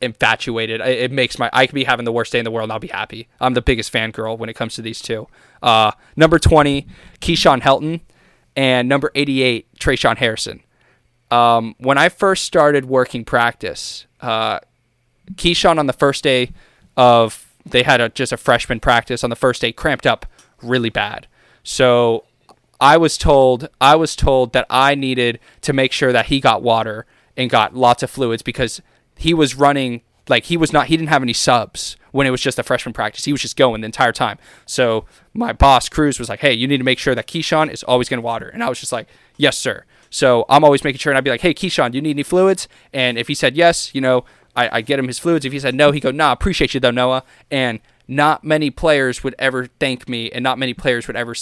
infatuated. 0.01 0.81
It 0.81 1.13
makes 1.13 1.39
my 1.39 1.51
I 1.53 1.67
could 1.67 1.75
be 1.75 1.85
having 1.85 2.05
the 2.05 2.13
worst 2.13 2.33
day 2.33 2.39
in 2.39 2.45
the 2.45 2.51
world 2.51 2.65
and 2.65 2.73
I'll 2.73 2.79
be 2.79 2.89
happy. 2.89 3.29
I'm 3.41 3.55
the 3.55 3.63
biggest 3.63 3.93
fangirl 3.93 4.39
when 4.39 4.49
it 4.49 4.55
comes 4.55 4.75
to 4.75 4.83
these 4.83 5.01
two. 5.01 5.29
Uh, 5.63 5.93
number 6.17 6.39
20, 6.39 6.87
Keyshawn 7.21 7.61
Helton, 7.61 8.01
and 8.57 8.89
number 8.89 9.11
88, 9.15 9.69
Tre'Shaun 9.79 10.17
Harrison. 10.17 10.63
Um, 11.31 11.75
when 11.79 11.99
I 11.99 12.09
first 12.09 12.45
started 12.45 12.87
working 12.87 13.25
practice, 13.25 14.07
uh, 14.21 14.61
Keyshawn 15.35 15.79
on 15.79 15.87
the 15.87 15.93
first 15.93 16.25
day 16.25 16.53
of 16.97 17.47
they 17.65 17.83
had 17.83 18.01
a, 18.01 18.09
just 18.09 18.33
a 18.33 18.37
freshman 18.37 18.81
practice 18.81 19.23
on 19.23 19.31
the 19.31 19.37
first 19.37 19.61
day 19.61 19.71
cramped 19.71 20.07
up 20.07 20.27
really 20.63 20.91
bad. 20.91 21.27
So 21.63 22.25
I 22.81 22.97
was 22.97 23.19
told 23.19 23.69
I 23.81 23.97
was 23.97 24.17
told 24.17 24.55
that 24.55 24.67
I 24.71 24.95
needed 24.95 25.39
to 25.61 25.73
make 25.73 25.93
sure 25.93 26.13
that 26.13 26.27
he 26.27 26.41
got 26.41 26.63
water 26.63 27.07
and 27.41 27.49
got 27.49 27.75
lots 27.75 28.03
of 28.03 28.11
fluids 28.11 28.43
because 28.43 28.83
he 29.17 29.33
was 29.33 29.55
running 29.55 30.03
like 30.29 30.45
he 30.45 30.57
was 30.59 30.73
not 30.75 30.87
he 30.87 30.97
didn't 30.97 31.09
have 31.09 31.23
any 31.23 31.33
subs 31.33 31.97
when 32.13 32.27
it 32.27 32.31
was 32.31 32.43
just 32.43 32.59
a 32.59 32.63
freshman 32.63 32.93
practice. 32.93 33.25
He 33.25 33.33
was 33.33 33.41
just 33.41 33.57
going 33.57 33.81
the 33.81 33.87
entire 33.87 34.13
time. 34.13 34.39
So 34.67 35.07
my 35.33 35.55
boss 35.55 35.89
Cruz 35.89 36.19
was 36.19 36.29
like, 36.29 36.41
"Hey, 36.41 36.53
you 36.53 36.69
need 36.69 36.77
to 36.77 36.85
make 36.85 36.99
sure 36.99 37.15
that 37.15 37.27
Keyshawn 37.27 37.73
is 37.73 37.83
always 37.83 38.09
to 38.09 38.21
water." 38.21 38.49
And 38.49 38.63
I 38.63 38.69
was 38.69 38.79
just 38.79 38.93
like, 38.93 39.09
"Yes, 39.39 39.57
sir." 39.57 39.85
So 40.11 40.45
I'm 40.51 40.65
always 40.65 40.85
making 40.85 40.99
sure, 40.99 41.13
and 41.13 41.17
I'd 41.17 41.25
be 41.25 41.31
like, 41.31 41.41
"Hey, 41.41 41.55
Keyshawn, 41.55 41.93
do 41.93 41.97
you 41.97 42.03
need 42.03 42.11
any 42.11 42.23
fluids?" 42.23 42.69
And 42.93 43.17
if 43.17 43.27
he 43.27 43.35
said 43.35 43.57
yes, 43.57 43.95
you 43.95 44.03
know, 44.03 44.27
I, 44.55 44.69
I 44.79 44.81
get 44.83 44.99
him 44.99 45.07
his 45.07 45.19
fluids. 45.19 45.47
If 45.47 45.53
he 45.53 45.61
said 45.61 45.75
no, 45.75 45.93
he 45.93 46.01
go, 46.01 46.11
"Nah, 46.11 46.33
appreciate 46.33 46.75
you 46.75 46.81
though, 46.81 46.91
Noah." 46.91 47.25
And 47.51 47.81
not 48.07 48.45
many 48.45 48.71
players 48.71 49.25
would 49.25 49.35
ever 49.39 49.67
thank 49.79 50.09
me, 50.09 50.31
and 50.31 50.43
not 50.43 50.59
many 50.59 50.75
players 50.75 51.07
would 51.07 51.17
ever 51.17 51.35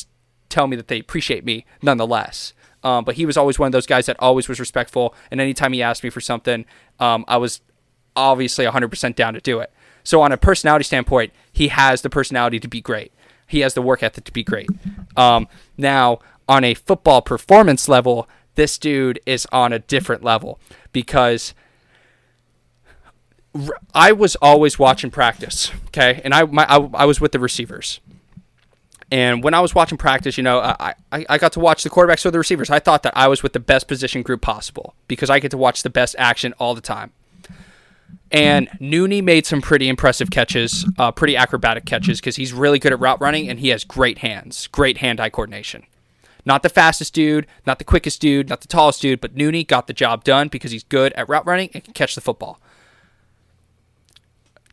tell 0.48 0.68
me 0.68 0.76
that 0.76 0.88
they 0.88 1.00
appreciate 1.00 1.44
me, 1.44 1.66
nonetheless. 1.82 2.52
Um, 2.82 3.04
but 3.04 3.16
he 3.16 3.26
was 3.26 3.36
always 3.36 3.58
one 3.58 3.66
of 3.66 3.72
those 3.72 3.86
guys 3.86 4.06
that 4.06 4.16
always 4.20 4.48
was 4.48 4.60
respectful, 4.60 5.14
and 5.30 5.40
anytime 5.40 5.72
he 5.72 5.82
asked 5.82 6.04
me 6.04 6.10
for 6.10 6.20
something, 6.20 6.64
um, 7.00 7.24
I 7.26 7.36
was 7.36 7.60
obviously 8.14 8.64
100% 8.64 9.14
down 9.14 9.34
to 9.34 9.40
do 9.40 9.58
it. 9.60 9.72
So 10.04 10.22
on 10.22 10.32
a 10.32 10.36
personality 10.36 10.84
standpoint, 10.84 11.32
he 11.52 11.68
has 11.68 12.02
the 12.02 12.10
personality 12.10 12.60
to 12.60 12.68
be 12.68 12.80
great. 12.80 13.12
He 13.46 13.60
has 13.60 13.74
the 13.74 13.82
work 13.82 14.02
ethic 14.02 14.24
to 14.24 14.32
be 14.32 14.44
great. 14.44 14.68
Um, 15.16 15.48
now, 15.76 16.20
on 16.48 16.64
a 16.64 16.74
football 16.74 17.20
performance 17.22 17.88
level, 17.88 18.28
this 18.54 18.78
dude 18.78 19.20
is 19.26 19.46
on 19.52 19.72
a 19.72 19.78
different 19.78 20.22
level 20.22 20.58
because 20.92 21.54
I 23.94 24.12
was 24.12 24.36
always 24.36 24.78
watching 24.78 25.10
practice, 25.10 25.70
okay, 25.88 26.20
and 26.24 26.34
I, 26.34 26.44
my, 26.44 26.64
I 26.68 26.76
I 26.94 27.04
was 27.04 27.20
with 27.20 27.32
the 27.32 27.38
receivers. 27.38 28.00
And 29.10 29.42
when 29.42 29.54
I 29.54 29.60
was 29.60 29.74
watching 29.74 29.96
practice, 29.96 30.36
you 30.36 30.42
know, 30.42 30.60
I, 30.60 30.94
I, 31.10 31.26
I 31.28 31.38
got 31.38 31.52
to 31.52 31.60
watch 31.60 31.82
the 31.82 31.90
quarterbacks 31.90 32.26
or 32.26 32.30
the 32.30 32.38
receivers. 32.38 32.68
I 32.68 32.78
thought 32.78 33.02
that 33.04 33.16
I 33.16 33.26
was 33.26 33.42
with 33.42 33.54
the 33.54 33.60
best 33.60 33.88
position 33.88 34.22
group 34.22 34.42
possible 34.42 34.94
because 35.06 35.30
I 35.30 35.38
get 35.38 35.50
to 35.52 35.56
watch 35.56 35.82
the 35.82 35.90
best 35.90 36.14
action 36.18 36.52
all 36.58 36.74
the 36.74 36.82
time. 36.82 37.12
And 38.30 38.68
Nooney 38.78 39.22
made 39.22 39.46
some 39.46 39.62
pretty 39.62 39.88
impressive 39.88 40.30
catches, 40.30 40.86
uh, 40.98 41.10
pretty 41.12 41.36
acrobatic 41.36 41.86
catches, 41.86 42.20
because 42.20 42.36
he's 42.36 42.52
really 42.52 42.78
good 42.78 42.92
at 42.92 43.00
route 43.00 43.20
running 43.20 43.48
and 43.48 43.58
he 43.60 43.68
has 43.68 43.84
great 43.84 44.18
hands, 44.18 44.66
great 44.66 44.98
hand 44.98 45.20
eye 45.20 45.30
coordination. 45.30 45.84
Not 46.44 46.62
the 46.62 46.68
fastest 46.68 47.14
dude, 47.14 47.46
not 47.66 47.78
the 47.78 47.84
quickest 47.84 48.20
dude, 48.20 48.48
not 48.48 48.60
the 48.60 48.68
tallest 48.68 49.00
dude, 49.00 49.20
but 49.20 49.34
Nooney 49.34 49.66
got 49.66 49.86
the 49.86 49.92
job 49.94 50.24
done 50.24 50.48
because 50.48 50.72
he's 50.72 50.84
good 50.84 51.12
at 51.14 51.28
route 51.28 51.46
running 51.46 51.70
and 51.72 51.82
can 51.82 51.94
catch 51.94 52.14
the 52.14 52.20
football. 52.20 52.60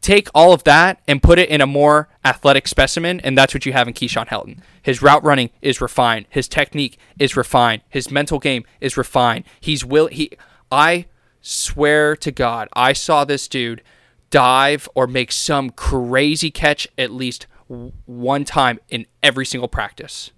Take 0.05 0.29
all 0.35 0.53
of 0.53 0.63
that 0.65 1.01
and 1.07 1.23
put 1.23 1.39
it 1.39 1.49
in 1.49 1.61
a 1.61 1.65
more 1.65 2.09
athletic 2.23 2.67
specimen, 2.67 3.19
and 3.21 3.35
that's 3.35 3.55
what 3.55 3.65
you 3.65 3.73
have 3.73 3.87
in 3.87 3.95
Keyshawn 3.95 4.27
Helton. 4.27 4.59
His 4.83 5.01
route 5.01 5.23
running 5.23 5.49
is 5.63 5.81
refined, 5.81 6.27
his 6.29 6.47
technique 6.47 6.99
is 7.17 7.35
refined, 7.35 7.81
his 7.89 8.11
mental 8.11 8.37
game 8.37 8.65
is 8.79 8.97
refined. 8.97 9.45
He's 9.59 9.83
will 9.83 10.05
he 10.05 10.29
I 10.71 11.07
swear 11.41 12.15
to 12.17 12.31
God, 12.31 12.69
I 12.73 12.93
saw 12.93 13.25
this 13.25 13.47
dude 13.47 13.81
dive 14.29 14.87
or 14.93 15.07
make 15.07 15.31
some 15.31 15.71
crazy 15.71 16.51
catch 16.51 16.87
at 16.99 17.09
least 17.09 17.47
one 17.67 18.45
time 18.45 18.79
in 18.89 19.07
every 19.23 19.43
single 19.47 19.67
practice 19.67 20.29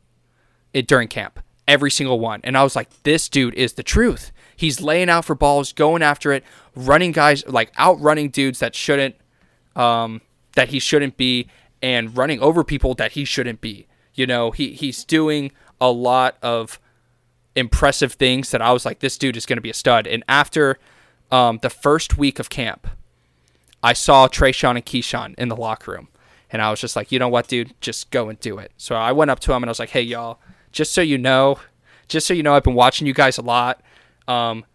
it, 0.71 0.87
during 0.87 1.09
camp. 1.09 1.41
Every 1.67 1.91
single 1.91 2.21
one. 2.21 2.39
And 2.45 2.57
I 2.57 2.63
was 2.63 2.77
like, 2.77 2.87
this 3.03 3.27
dude 3.27 3.55
is 3.55 3.73
the 3.73 3.83
truth. 3.83 4.31
He's 4.55 4.79
laying 4.79 5.09
out 5.09 5.25
for 5.25 5.35
balls, 5.35 5.73
going 5.73 6.03
after 6.03 6.31
it, 6.31 6.45
running 6.73 7.11
guys, 7.11 7.45
like 7.47 7.77
outrunning 7.77 8.29
dudes 8.29 8.59
that 8.59 8.73
shouldn't, 8.73 9.15
um, 9.77 10.21
that 10.55 10.69
he 10.69 10.79
shouldn't 10.79 11.15
be, 11.15 11.47
and 11.81 12.17
running 12.17 12.41
over 12.41 12.63
people 12.63 12.93
that 12.95 13.13
he 13.13 13.23
shouldn't 13.23 13.61
be. 13.61 13.87
You 14.13 14.27
know, 14.27 14.51
he, 14.51 14.73
he's 14.73 15.05
doing 15.05 15.51
a 15.79 15.91
lot 15.91 16.37
of 16.41 16.79
impressive 17.55 18.13
things 18.13 18.51
that 18.51 18.61
I 18.61 18.71
was 18.71 18.85
like, 18.85 18.99
this 18.99 19.17
dude 19.17 19.37
is 19.37 19.45
going 19.45 19.57
to 19.57 19.61
be 19.61 19.69
a 19.69 19.75
stud. 19.75 20.07
And 20.07 20.23
after 20.27 20.79
um, 21.31 21.59
the 21.61 21.69
first 21.69 22.17
week 22.17 22.39
of 22.39 22.49
camp, 22.49 22.87
I 23.83 23.93
saw 23.93 24.27
Tre'Shaun 24.27 24.75
and 24.75 24.85
Keyshawn 24.85 25.35
in 25.37 25.49
the 25.49 25.55
locker 25.55 25.91
room. 25.91 26.07
And 26.49 26.61
I 26.61 26.71
was 26.71 26.79
just 26.79 26.95
like, 26.95 27.11
you 27.11 27.19
know 27.19 27.27
what, 27.27 27.47
dude, 27.47 27.73
just 27.81 28.09
go 28.09 28.29
and 28.29 28.39
do 28.39 28.57
it. 28.57 28.71
So 28.77 28.95
I 28.95 29.11
went 29.11 29.31
up 29.31 29.39
to 29.41 29.53
him 29.53 29.63
and 29.63 29.69
I 29.69 29.71
was 29.71 29.79
like, 29.79 29.89
hey, 29.89 30.01
y'all, 30.01 30.39
just 30.71 30.93
so 30.93 31.01
you 31.01 31.17
know, 31.17 31.59
just 32.07 32.25
so 32.25 32.33
you 32.33 32.43
know, 32.43 32.53
I've 32.53 32.63
been 32.63 32.73
watching 32.73 33.05
you 33.05 33.13
guys 33.13 33.37
a 33.37 33.41
lot. 33.41 33.81
Um, 34.27 34.65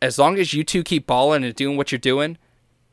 as 0.00 0.18
long 0.18 0.38
as 0.38 0.54
you 0.54 0.64
two 0.64 0.82
keep 0.82 1.06
balling 1.06 1.44
and 1.44 1.54
doing 1.54 1.76
what 1.76 1.92
you're 1.92 1.98
doing, 1.98 2.38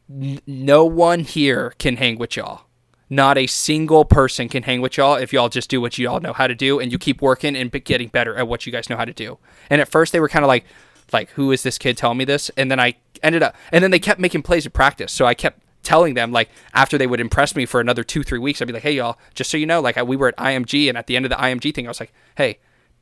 no 0.10 0.86
one 0.86 1.22
here 1.22 1.74
can 1.78 1.98
hang 1.98 2.18
with 2.18 2.36
y'all. 2.36 2.62
Not 3.10 3.38
a 3.38 3.48
single 3.48 4.04
person 4.04 4.50
can 4.50 4.64
hang 4.64 4.82
with 4.82 4.98
y'all 4.98 5.16
if 5.16 5.32
y'all 5.32 5.50
just 5.50 5.70
do 5.70 5.80
what 5.80 5.98
you 5.98 6.10
all 6.10 6.20
know 6.20 6.34
how 6.34 6.48
to 6.48 6.56
do 6.56 6.80
and 6.80 6.92
you 6.92 6.98
keep 6.98 7.22
working 7.22 7.56
and 7.56 7.72
getting 7.84 8.10
better 8.10 8.36
at 8.36 8.48
what 8.48 8.66
you 8.66 8.72
guys 8.72 8.90
know 8.90 8.98
how 8.98 9.06
to 9.06 9.14
do. 9.14 9.38
And 9.70 9.80
at 9.80 9.88
first 9.88 10.12
they 10.12 10.20
were 10.20 10.28
kind 10.28 10.44
of 10.44 10.48
like, 10.48 10.66
like 11.14 11.30
who 11.32 11.52
is 11.52 11.64
this 11.64 11.78
kid 11.78 11.98
telling 11.98 12.18
me 12.18 12.26
this 12.26 12.50
and 12.58 12.70
then 12.70 12.80
i 12.80 12.96
ended 13.24 13.44
up 13.44 13.56
and 13.72 13.84
then 13.84 13.92
they 13.92 14.00
kept 14.00 14.20
making 14.20 14.42
plays 14.42 14.66
at 14.66 14.74
practice 14.74 15.12
so 15.12 15.26
i 15.26 15.34
kept 15.34 15.62
telling 15.84 16.16
them 16.16 16.32
like 16.32 16.50
after 16.74 16.98
they 16.98 17.08
would 17.08 17.20
impress 17.20 17.56
me 17.56 17.66
for 17.66 17.80
another 17.80 18.04
two 18.04 18.24
three 18.24 18.40
weeks 18.40 18.62
i'd 18.62 18.68
be 18.68 18.74
like 18.74 18.84
hey 18.84 18.92
y'all 18.92 19.18
just 19.34 19.50
so 19.50 19.58
you 19.58 19.66
know 19.66 19.80
like 19.80 19.98
I, 19.98 20.04
we 20.04 20.16
were 20.16 20.30
at 20.30 20.38
img 20.38 20.90
and 20.90 20.98
at 20.98 21.08
the 21.08 21.16
end 21.16 21.26
of 21.26 21.30
the 21.30 21.38
img 21.38 21.74
thing 21.74 21.88
i 21.88 21.90
was 21.90 22.00
like 22.00 22.14
hey 22.36 22.60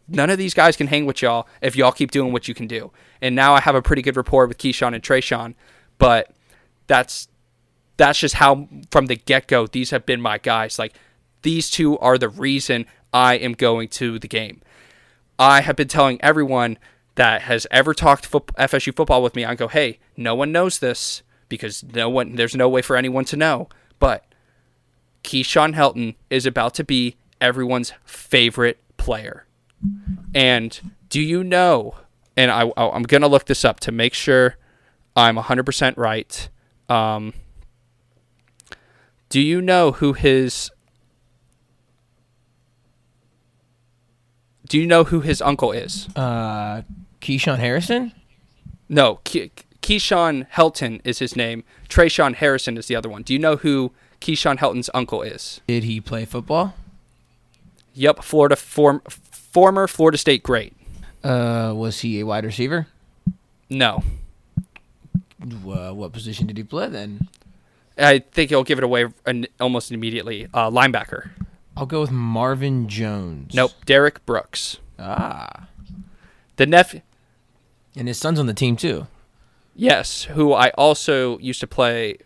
none 0.07 0.29
of 0.29 0.37
these 0.37 0.53
guys 0.53 0.77
can 0.77 0.87
hang 0.87 1.05
with 1.05 1.21
y'all 1.21 1.47
if 1.61 1.75
y'all 1.75 1.91
keep 1.91 2.11
doing 2.11 2.31
what 2.31 2.47
you 2.47 2.53
can 2.53 2.67
do 2.67 2.91
and 3.21 3.35
now 3.35 3.53
i 3.55 3.59
have 3.59 3.75
a 3.75 3.81
pretty 3.81 4.01
good 4.01 4.15
rapport 4.15 4.45
with 4.45 4.57
keyshawn 4.57 4.93
and 4.93 5.03
tre'shaun 5.03 5.55
but 5.97 6.34
that's 6.87 7.27
that's 7.97 8.19
just 8.19 8.35
how 8.35 8.67
from 8.91 9.05
the 9.05 9.15
get-go 9.15 9.67
these 9.67 9.91
have 9.91 10.05
been 10.05 10.21
my 10.21 10.37
guys 10.37 10.77
like 10.77 10.93
these 11.41 11.69
two 11.69 11.97
are 11.99 12.17
the 12.17 12.29
reason 12.29 12.85
i 13.13 13.35
am 13.35 13.53
going 13.53 13.87
to 13.87 14.19
the 14.19 14.27
game 14.27 14.61
i 15.39 15.61
have 15.61 15.75
been 15.75 15.87
telling 15.87 16.21
everyone 16.21 16.77
that 17.15 17.43
has 17.43 17.65
ever 17.71 17.93
talked 17.93 18.25
fo- 18.25 18.41
FSU 18.57 18.95
football 18.95 19.23
with 19.23 19.35
me, 19.35 19.45
I 19.45 19.55
go, 19.55 19.67
hey, 19.67 19.99
no 20.15 20.35
one 20.35 20.51
knows 20.51 20.79
this 20.79 21.23
because 21.49 21.83
no 21.83 22.09
one, 22.09 22.35
there's 22.35 22.55
no 22.55 22.69
way 22.69 22.81
for 22.81 22.95
anyone 22.95 23.25
to 23.25 23.37
know. 23.37 23.69
But 23.99 24.25
Keyshawn 25.23 25.75
Helton 25.75 26.15
is 26.29 26.45
about 26.45 26.73
to 26.75 26.83
be 26.83 27.15
everyone's 27.41 27.93
favorite 28.03 28.79
player. 28.97 29.45
And 30.33 30.93
do 31.09 31.21
you 31.21 31.43
know? 31.43 31.95
And 32.35 32.51
I, 32.51 32.71
I'm 32.77 33.03
gonna 33.03 33.27
look 33.27 33.45
this 33.45 33.63
up 33.63 33.79
to 33.81 33.91
make 33.91 34.13
sure 34.13 34.57
I'm 35.15 35.37
100% 35.37 35.97
right. 35.97 36.49
Um, 36.89 37.33
do 39.29 39.39
you 39.41 39.61
know 39.61 39.91
who 39.93 40.13
his 40.13 40.69
Do 44.67 44.79
you 44.79 44.87
know 44.87 45.03
who 45.03 45.21
his 45.21 45.41
uncle 45.41 45.71
is? 45.71 46.07
Uh, 46.15 46.81
Keyshawn 47.21 47.59
Harrison? 47.59 48.11
No, 48.89 49.15
Ke- 49.17 49.51
Keyshawn 49.81 50.47
Helton 50.49 51.01
is 51.03 51.19
his 51.19 51.35
name. 51.35 51.63
Tre'Shaun 51.87 52.35
Harrison 52.35 52.75
is 52.77 52.87
the 52.87 52.95
other 52.95 53.07
one. 53.09 53.21
Do 53.21 53.33
you 53.33 53.39
know 53.39 53.57
who 53.57 53.91
Keyshawn 54.21 54.57
Helton's 54.57 54.89
uncle 54.93 55.21
is? 55.21 55.61
Did 55.67 55.83
he 55.83 56.01
play 56.01 56.25
football? 56.25 56.73
Yep, 57.93 58.23
Florida 58.23 58.55
form, 58.55 59.01
former 59.07 59.87
Florida 59.87 60.17
State 60.17 60.41
great. 60.43 60.73
Uh, 61.23 61.73
was 61.75 61.99
he 62.01 62.19
a 62.19 62.25
wide 62.25 62.43
receiver? 62.45 62.87
No. 63.69 64.03
Uh, 65.41 65.91
what 65.93 66.13
position 66.13 66.47
did 66.47 66.57
he 66.57 66.63
play 66.63 66.87
then? 66.87 67.27
I 67.97 68.19
think 68.19 68.49
he'll 68.49 68.63
give 68.63 68.77
it 68.77 68.83
away 68.83 69.07
an, 69.25 69.47
almost 69.59 69.91
immediately. 69.91 70.47
Uh, 70.53 70.69
linebacker. 70.69 71.29
I'll 71.77 71.85
go 71.85 72.01
with 72.01 72.11
Marvin 72.11 72.87
Jones. 72.87 73.53
Nope. 73.53 73.71
Derrick 73.85 74.25
Brooks. 74.25 74.77
Ah. 74.97 75.67
The 76.55 76.65
nephew. 76.65 77.01
And 77.95 78.07
his 78.07 78.17
son's 78.17 78.39
on 78.39 78.45
the 78.45 78.53
team 78.53 78.75
too. 78.75 79.07
Yes, 79.75 80.23
who 80.23 80.53
I 80.53 80.69
also 80.71 81.37
used 81.39 81.59
to 81.59 81.67
play 81.67 82.17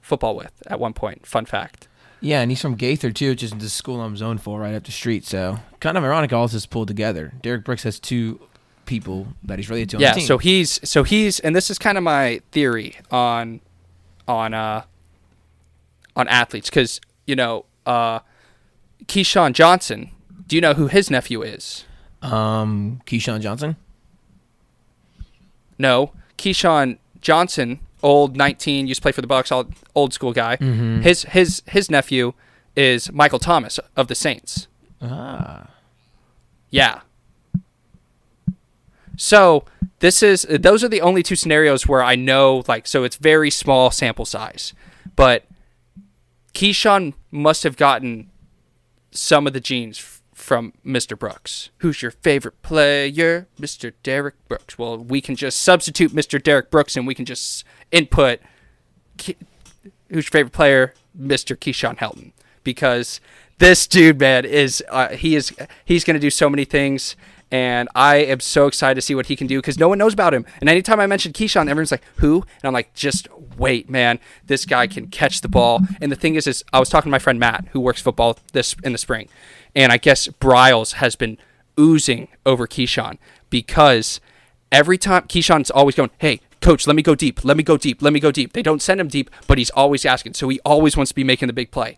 football 0.00 0.36
with 0.36 0.62
at 0.68 0.78
one 0.78 0.92
point. 0.92 1.26
Fun 1.26 1.46
fact. 1.46 1.88
Yeah, 2.20 2.40
and 2.40 2.50
he's 2.50 2.60
from 2.62 2.76
Gaither 2.76 3.10
too, 3.10 3.30
which 3.30 3.42
is 3.42 3.50
the 3.50 3.68
school 3.68 4.00
I'm 4.00 4.16
zoned 4.16 4.40
for 4.40 4.60
right 4.60 4.74
up 4.74 4.84
the 4.84 4.92
street. 4.92 5.24
So 5.24 5.58
kind 5.80 5.98
of 5.98 6.04
ironic 6.04 6.32
all 6.32 6.46
this 6.46 6.54
is 6.54 6.66
pulled 6.66 6.88
together. 6.88 7.32
Derrick 7.42 7.64
Brooks 7.64 7.82
has 7.82 7.98
two 7.98 8.40
people 8.86 9.28
that 9.42 9.58
he's 9.58 9.68
related 9.68 9.90
to 9.90 9.98
yeah, 9.98 10.12
so 10.26 10.38
he's 10.38 10.80
so 10.88 11.02
he's 11.02 11.38
and 11.40 11.54
this 11.54 11.70
is 11.70 11.78
kind 11.78 11.98
of 11.98 12.04
my 12.04 12.40
theory 12.52 12.96
on 13.10 13.60
on 14.26 14.54
uh 14.54 14.82
on 16.16 16.26
athletes 16.28 16.70
because 16.70 17.00
you 17.26 17.36
know 17.36 17.64
uh 17.84 18.20
Keyshawn 19.06 19.52
Johnson. 19.52 20.10
Do 20.46 20.56
you 20.56 20.62
know 20.62 20.74
who 20.74 20.86
his 20.86 21.10
nephew 21.10 21.42
is? 21.42 21.84
um 22.22 23.02
Keyshawn 23.06 23.40
Johnson. 23.40 23.76
No, 25.78 26.12
Keyshawn 26.38 26.98
Johnson, 27.20 27.80
old 28.02 28.36
19, 28.36 28.86
used 28.86 28.98
to 29.00 29.02
play 29.02 29.12
for 29.12 29.20
the 29.20 29.26
Bucks, 29.26 29.52
old, 29.52 29.74
old 29.94 30.12
school 30.14 30.32
guy. 30.32 30.56
His 30.56 31.24
his 31.24 31.62
his 31.66 31.90
nephew 31.90 32.32
is 32.74 33.12
Michael 33.12 33.38
Thomas 33.38 33.78
of 33.96 34.08
the 34.08 34.14
Saints. 34.14 34.68
Ah. 35.02 35.68
Yeah. 36.70 37.00
So 39.16 39.64
this 40.00 40.22
is 40.22 40.46
those 40.48 40.84
are 40.84 40.88
the 40.88 41.00
only 41.00 41.22
two 41.22 41.36
scenarios 41.36 41.86
where 41.86 42.02
I 42.02 42.14
know 42.14 42.62
like 42.68 42.86
so 42.86 43.04
it's 43.04 43.16
very 43.16 43.50
small 43.50 43.90
sample 43.90 44.24
size, 44.24 44.74
but 45.14 45.44
Keyshawn 46.54 47.14
must 47.30 47.62
have 47.64 47.76
gotten 47.76 48.30
some 49.10 49.46
of 49.46 49.52
the 49.52 49.60
genes 49.60 50.20
from 50.34 50.74
Mr. 50.84 51.18
Brooks. 51.18 51.70
Who's 51.78 52.02
your 52.02 52.10
favorite 52.10 52.60
player, 52.62 53.48
Mr. 53.60 53.92
Derrick 54.02 54.34
Brooks? 54.48 54.78
Well, 54.78 54.98
we 54.98 55.20
can 55.20 55.34
just 55.34 55.62
substitute 55.62 56.12
Mr. 56.12 56.42
Derrick 56.42 56.70
Brooks 56.70 56.96
and 56.96 57.06
we 57.06 57.14
can 57.14 57.24
just 57.24 57.64
input 57.90 58.40
Ke- 59.18 59.36
who's 60.08 60.26
your 60.26 60.30
favorite 60.30 60.52
player, 60.52 60.94
Mr. 61.18 61.56
Keyshawn 61.56 61.96
Helton, 61.98 62.32
because 62.64 63.20
this 63.58 63.86
dude, 63.86 64.20
man, 64.20 64.44
is 64.44 64.84
uh, 64.90 65.08
he 65.08 65.34
is 65.34 65.54
he's 65.84 66.04
to 66.04 66.18
do 66.18 66.30
so 66.30 66.50
many 66.50 66.64
things, 66.64 67.16
and 67.50 67.88
I 67.94 68.16
am 68.16 68.40
so 68.40 68.66
excited 68.66 68.96
to 68.96 69.02
see 69.02 69.14
what 69.14 69.26
he 69.26 69.36
can 69.36 69.46
do 69.46 69.58
because 69.58 69.78
no 69.78 69.88
one 69.88 69.98
knows 69.98 70.14
about 70.14 70.34
him. 70.34 70.44
And 70.60 70.68
anytime 70.68 70.98
I 70.98 71.06
mention 71.06 71.32
Keyshawn, 71.32 71.68
everyone's 71.68 71.92
like, 71.92 72.02
"Who?" 72.16 72.42
And 72.42 72.64
I'm 72.64 72.72
like, 72.72 72.92
"Just 72.94 73.28
wait, 73.56 73.88
man, 73.88 74.18
this 74.46 74.64
guy 74.64 74.86
can 74.86 75.06
catch 75.08 75.40
the 75.40 75.48
ball." 75.48 75.80
And 76.00 76.10
the 76.10 76.16
thing 76.16 76.34
is, 76.34 76.46
is 76.46 76.64
I 76.72 76.80
was 76.80 76.88
talking 76.88 77.08
to 77.08 77.12
my 77.12 77.18
friend 77.18 77.38
Matt, 77.38 77.66
who 77.72 77.80
works 77.80 78.02
football 78.02 78.38
this 78.52 78.74
in 78.82 78.92
the 78.92 78.98
spring, 78.98 79.28
and 79.74 79.92
I 79.92 79.96
guess 79.96 80.28
Briles 80.28 80.94
has 80.94 81.14
been 81.14 81.38
oozing 81.78 82.28
over 82.44 82.66
Keyshawn 82.66 83.18
because 83.48 84.20
every 84.72 84.98
time 84.98 85.22
Keyshawn's 85.22 85.70
always 85.70 85.94
going, 85.94 86.10
"Hey, 86.18 86.40
coach, 86.60 86.86
let 86.86 86.96
me 86.96 87.02
go 87.02 87.14
deep. 87.14 87.44
Let 87.44 87.56
me 87.56 87.62
go 87.62 87.76
deep. 87.76 88.02
Let 88.02 88.12
me 88.12 88.20
go 88.20 88.32
deep." 88.32 88.54
They 88.54 88.62
don't 88.62 88.82
send 88.82 89.00
him 89.00 89.08
deep, 89.08 89.30
but 89.46 89.58
he's 89.58 89.70
always 89.70 90.04
asking. 90.04 90.34
So 90.34 90.48
he 90.48 90.58
always 90.64 90.96
wants 90.96 91.10
to 91.10 91.14
be 91.14 91.24
making 91.24 91.46
the 91.46 91.52
big 91.52 91.70
play. 91.70 91.96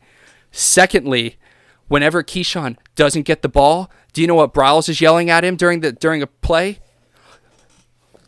Secondly, 0.51 1.37
whenever 1.89 2.23
Keyshawn 2.23 2.77
doesn't 2.97 3.23
get 3.23 3.43
the 3.43 3.49
ball, 3.49 3.91
do 4.13 4.21
you 4.21 4.27
know 4.27 4.35
what 4.35 4.55
Briles 4.55 4.89
is 4.89 5.01
yelling 5.01 5.31
at 5.31 5.45
him 5.45 5.57
during 5.57 5.81
the 5.81 5.93
during 5.93 6.23
a 6.23 6.27
play? 6.27 6.79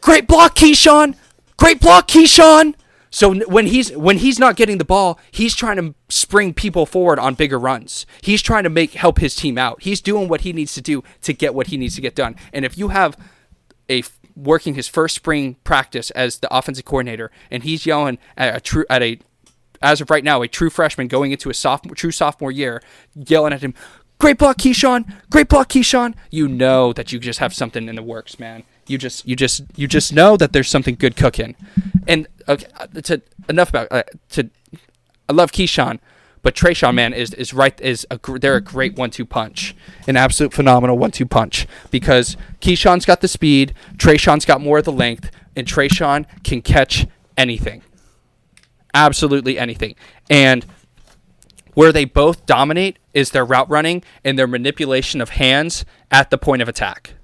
Great 0.00 0.26
block, 0.26 0.54
Keyshawn. 0.54 1.16
Great 1.56 1.80
block, 1.80 2.08
Keyshawn. 2.08 2.74
So 3.10 3.34
when 3.46 3.66
he's 3.66 3.90
when 3.96 4.18
he's 4.18 4.38
not 4.38 4.56
getting 4.56 4.78
the 4.78 4.84
ball, 4.84 5.18
he's 5.32 5.54
trying 5.54 5.76
to 5.76 5.94
spring 6.08 6.54
people 6.54 6.86
forward 6.86 7.18
on 7.18 7.34
bigger 7.34 7.58
runs. 7.58 8.06
He's 8.22 8.40
trying 8.40 8.62
to 8.64 8.70
make 8.70 8.92
help 8.92 9.18
his 9.18 9.34
team 9.34 9.58
out. 9.58 9.82
He's 9.82 10.00
doing 10.00 10.28
what 10.28 10.42
he 10.42 10.52
needs 10.52 10.74
to 10.74 10.80
do 10.80 11.02
to 11.22 11.32
get 11.32 11.54
what 11.54 11.68
he 11.68 11.76
needs 11.76 11.96
to 11.96 12.00
get 12.00 12.14
done. 12.14 12.36
And 12.52 12.64
if 12.64 12.78
you 12.78 12.88
have 12.88 13.16
a 13.90 14.04
working 14.36 14.74
his 14.74 14.86
first 14.86 15.16
spring 15.16 15.56
practice 15.64 16.10
as 16.12 16.38
the 16.38 16.56
offensive 16.56 16.84
coordinator, 16.84 17.32
and 17.50 17.64
he's 17.64 17.84
yelling 17.84 18.18
at 18.36 18.56
a 18.56 18.60
true 18.60 18.84
at 18.88 19.02
a 19.02 19.18
as 19.82 20.00
of 20.00 20.10
right 20.10 20.24
now 20.24 20.42
a 20.42 20.48
true 20.48 20.70
freshman 20.70 21.08
going 21.08 21.32
into 21.32 21.50
a 21.50 21.54
sophomore 21.54 21.96
true 21.96 22.12
sophomore 22.12 22.52
year, 22.52 22.82
yelling 23.14 23.52
at 23.52 23.62
him, 23.62 23.74
"Great 24.20 24.38
block, 24.38 24.58
Keyshawn! 24.58 25.12
Great 25.30 25.48
block, 25.48 25.70
Keyshawn!" 25.70 26.14
You 26.30 26.46
know 26.46 26.92
that 26.92 27.10
you 27.10 27.18
just 27.18 27.40
have 27.40 27.52
something 27.52 27.88
in 27.88 27.96
the 27.96 28.02
works, 28.02 28.38
man. 28.38 28.62
You 28.86 28.98
just 28.98 29.26
you 29.26 29.34
just 29.34 29.62
you 29.74 29.88
just 29.88 30.12
know 30.12 30.36
that 30.36 30.52
there's 30.52 30.68
something 30.68 30.94
good 30.94 31.16
cooking. 31.16 31.56
And 32.06 32.28
okay, 32.46 32.66
uh, 32.78 32.86
to 33.02 33.22
enough 33.48 33.70
about 33.70 33.88
uh, 33.90 34.04
to 34.30 34.50
I 35.28 35.32
love 35.32 35.52
Keyshawn, 35.52 36.00
but 36.42 36.54
Tre'Shaun 36.54 36.94
man 36.94 37.12
is 37.12 37.32
is 37.34 37.54
right 37.54 37.80
is 37.80 38.06
a 38.10 38.18
they're 38.38 38.56
a 38.56 38.60
great 38.60 38.96
one-two 38.96 39.24
punch, 39.24 39.74
an 40.06 40.16
absolute 40.16 40.52
phenomenal 40.52 40.98
one-two 40.98 41.26
punch 41.26 41.66
because 41.90 42.36
Keyshawn's 42.60 43.06
got 43.06 43.20
the 43.20 43.28
speed, 43.28 43.74
Tre'Shaun's 43.96 44.44
got 44.44 44.60
more 44.60 44.78
of 44.78 44.84
the 44.84 44.92
length, 44.92 45.30
and 45.56 45.66
Tre'Shaun 45.66 46.26
can 46.44 46.62
catch 46.62 47.06
anything, 47.38 47.82
absolutely 48.92 49.58
anything, 49.58 49.94
and 50.28 50.66
where 51.80 51.92
they 51.92 52.04
both 52.04 52.44
dominate 52.44 52.98
is 53.14 53.30
their 53.30 53.42
route 53.42 53.70
running 53.70 54.04
and 54.22 54.38
their 54.38 54.46
manipulation 54.46 55.18
of 55.18 55.30
hands 55.30 55.82
at 56.10 56.28
the 56.28 56.36
point 56.36 56.60
of 56.60 56.68
attack. 56.68 57.14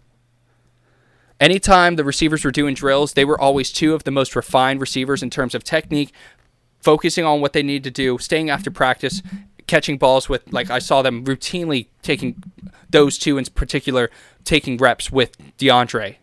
Anytime 1.38 1.96
the 1.96 2.04
receivers 2.04 2.42
were 2.42 2.50
doing 2.50 2.72
drills, 2.74 3.12
they 3.12 3.26
were 3.26 3.38
always 3.38 3.70
two 3.70 3.92
of 3.92 4.04
the 4.04 4.10
most 4.10 4.34
refined 4.34 4.80
receivers 4.80 5.22
in 5.22 5.28
terms 5.28 5.54
of 5.54 5.62
technique, 5.62 6.10
focusing 6.80 7.22
on 7.22 7.42
what 7.42 7.52
they 7.52 7.62
need 7.62 7.84
to 7.84 7.90
do, 7.90 8.16
staying 8.16 8.48
after 8.48 8.70
practice, 8.70 9.20
catching 9.66 9.98
balls 9.98 10.30
with 10.30 10.50
like 10.50 10.70
I 10.70 10.78
saw 10.78 11.02
them 11.02 11.26
routinely 11.26 11.88
taking 12.00 12.42
those 12.88 13.18
two 13.18 13.36
in 13.36 13.44
particular 13.44 14.10
taking 14.44 14.78
reps 14.78 15.12
with 15.12 15.36
Deondre 15.58 16.16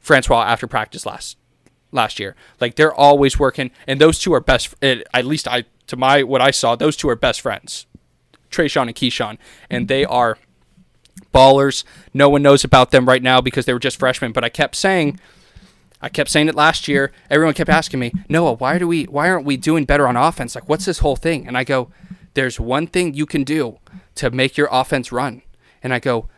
Francois 0.00 0.42
after 0.42 0.66
practice 0.66 1.06
last 1.06 1.36
last 1.92 2.18
year. 2.18 2.34
Like 2.60 2.74
they're 2.74 2.92
always 2.92 3.38
working, 3.38 3.70
and 3.86 4.00
those 4.00 4.18
two 4.18 4.34
are 4.34 4.40
best. 4.40 4.74
At 4.82 5.24
least 5.24 5.46
I 5.46 5.66
to 5.86 5.96
my 5.96 6.22
what 6.22 6.40
I 6.40 6.50
saw, 6.50 6.76
those 6.76 6.96
two 6.96 7.08
are 7.08 7.16
best 7.16 7.40
friends, 7.40 7.86
Tre'Shaun 8.50 8.86
and 8.86 8.94
Keyshawn, 8.94 9.38
and 9.70 9.88
they 9.88 10.04
are 10.04 10.38
ballers. 11.32 11.84
No 12.12 12.28
one 12.28 12.42
knows 12.42 12.64
about 12.64 12.90
them 12.90 13.06
right 13.06 13.22
now 13.22 13.40
because 13.40 13.66
they 13.66 13.72
were 13.72 13.78
just 13.78 13.98
freshmen. 13.98 14.32
But 14.32 14.44
I 14.44 14.48
kept 14.48 14.76
saying, 14.76 15.18
I 16.00 16.08
kept 16.08 16.30
saying 16.30 16.48
it 16.48 16.54
last 16.54 16.88
year. 16.88 17.12
Everyone 17.30 17.54
kept 17.54 17.70
asking 17.70 18.00
me, 18.00 18.12
Noah, 18.28 18.54
why 18.54 18.78
do 18.78 18.86
we, 18.86 19.04
why 19.04 19.28
aren't 19.28 19.46
we 19.46 19.56
doing 19.56 19.84
better 19.84 20.06
on 20.06 20.16
offense? 20.16 20.54
Like, 20.54 20.68
what's 20.68 20.84
this 20.84 21.00
whole 21.00 21.16
thing? 21.16 21.46
And 21.46 21.56
I 21.56 21.64
go, 21.64 21.90
there's 22.34 22.60
one 22.60 22.86
thing 22.86 23.14
you 23.14 23.26
can 23.26 23.44
do 23.44 23.78
to 24.16 24.30
make 24.30 24.56
your 24.56 24.68
offense 24.70 25.12
run. 25.12 25.42
And 25.82 25.92
I 25.92 25.98
go, 25.98 26.28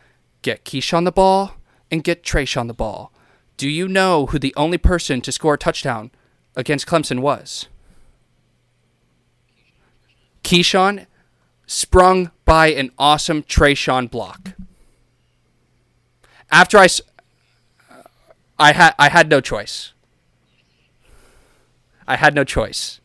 get 0.41 0.65
Keyshawn 0.65 1.05
the 1.05 1.11
ball 1.11 1.53
and 1.91 2.03
get 2.03 2.23
Tre'Shaun 2.23 2.67
the 2.67 2.73
ball. 2.73 3.11
Do 3.55 3.69
you 3.69 3.87
know 3.87 4.27
who 4.27 4.39
the 4.39 4.53
only 4.55 4.77
person 4.77 5.21
to 5.21 5.31
score 5.31 5.55
a 5.55 5.57
touchdown 5.57 6.11
against 6.55 6.85
Clemson 6.87 7.19
was? 7.19 7.67
Keyshawn 10.47 11.07
sprung 11.65 12.31
by 12.45 12.67
an 12.67 12.91
awesome 12.97 13.43
Tre'Shaun 13.43 14.09
block. 14.09 14.53
After 16.49 16.77
I, 16.77 16.87
I 18.57 18.71
had 18.71 18.95
I 18.97 19.09
had 19.09 19.29
no 19.29 19.41
choice. 19.41 19.91
I 22.07 22.15
had 22.15 22.33
no 22.33 22.45
choice. 22.45 23.01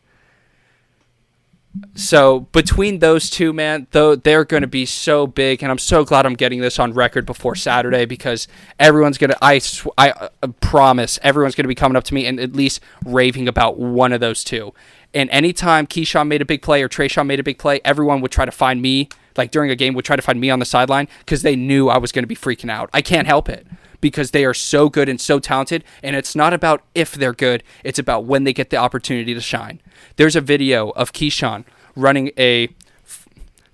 So 1.94 2.40
between 2.52 3.00
those 3.00 3.28
two, 3.28 3.52
man, 3.52 3.88
though 3.90 4.14
they're 4.14 4.44
going 4.44 4.60
to 4.60 4.68
be 4.68 4.86
so 4.86 5.26
big, 5.26 5.62
and 5.62 5.72
I'm 5.72 5.78
so 5.78 6.04
glad 6.04 6.26
I'm 6.26 6.34
getting 6.34 6.60
this 6.60 6.78
on 6.78 6.92
record 6.92 7.26
before 7.26 7.56
Saturday 7.56 8.04
because 8.04 8.46
everyone's 8.78 9.18
gonna. 9.18 9.36
I 9.42 9.58
sw- 9.58 9.86
I 9.98 10.10
uh, 10.10 10.28
promise 10.60 11.18
everyone's 11.22 11.56
gonna 11.56 11.68
be 11.68 11.74
coming 11.74 11.96
up 11.96 12.04
to 12.04 12.14
me 12.14 12.26
and 12.26 12.38
at 12.38 12.52
least 12.52 12.80
raving 13.04 13.48
about 13.48 13.78
one 13.78 14.12
of 14.12 14.20
those 14.20 14.44
two. 14.44 14.74
And 15.14 15.28
anytime 15.30 15.86
Keyshawn 15.86 16.28
made 16.28 16.40
a 16.40 16.44
big 16.44 16.62
play 16.62 16.82
or 16.82 16.88
Tre'Shaun 16.88 17.26
made 17.26 17.40
a 17.40 17.42
big 17.42 17.58
play, 17.58 17.80
everyone 17.84 18.20
would 18.20 18.30
try 18.30 18.44
to 18.44 18.52
find 18.52 18.80
me, 18.80 19.08
like 19.36 19.50
during 19.50 19.70
a 19.70 19.76
game, 19.76 19.94
would 19.94 20.04
try 20.04 20.16
to 20.16 20.22
find 20.22 20.40
me 20.40 20.50
on 20.50 20.58
the 20.58 20.64
sideline 20.64 21.08
because 21.20 21.42
they 21.42 21.56
knew 21.56 21.88
I 21.88 21.98
was 21.98 22.12
going 22.12 22.22
to 22.22 22.28
be 22.28 22.36
freaking 22.36 22.70
out. 22.70 22.88
I 22.92 23.02
can't 23.02 23.26
help 23.26 23.48
it 23.48 23.66
because 24.00 24.30
they 24.30 24.44
are 24.44 24.54
so 24.54 24.88
good 24.88 25.08
and 25.08 25.20
so 25.20 25.38
talented. 25.38 25.84
And 26.02 26.16
it's 26.16 26.34
not 26.34 26.52
about 26.52 26.82
if 26.94 27.12
they're 27.12 27.32
good, 27.32 27.62
it's 27.84 27.98
about 27.98 28.24
when 28.24 28.44
they 28.44 28.52
get 28.52 28.70
the 28.70 28.76
opportunity 28.76 29.34
to 29.34 29.40
shine. 29.40 29.80
There's 30.16 30.36
a 30.36 30.40
video 30.40 30.90
of 30.90 31.12
Keyshawn 31.12 31.64
running 31.94 32.30
a 32.38 32.68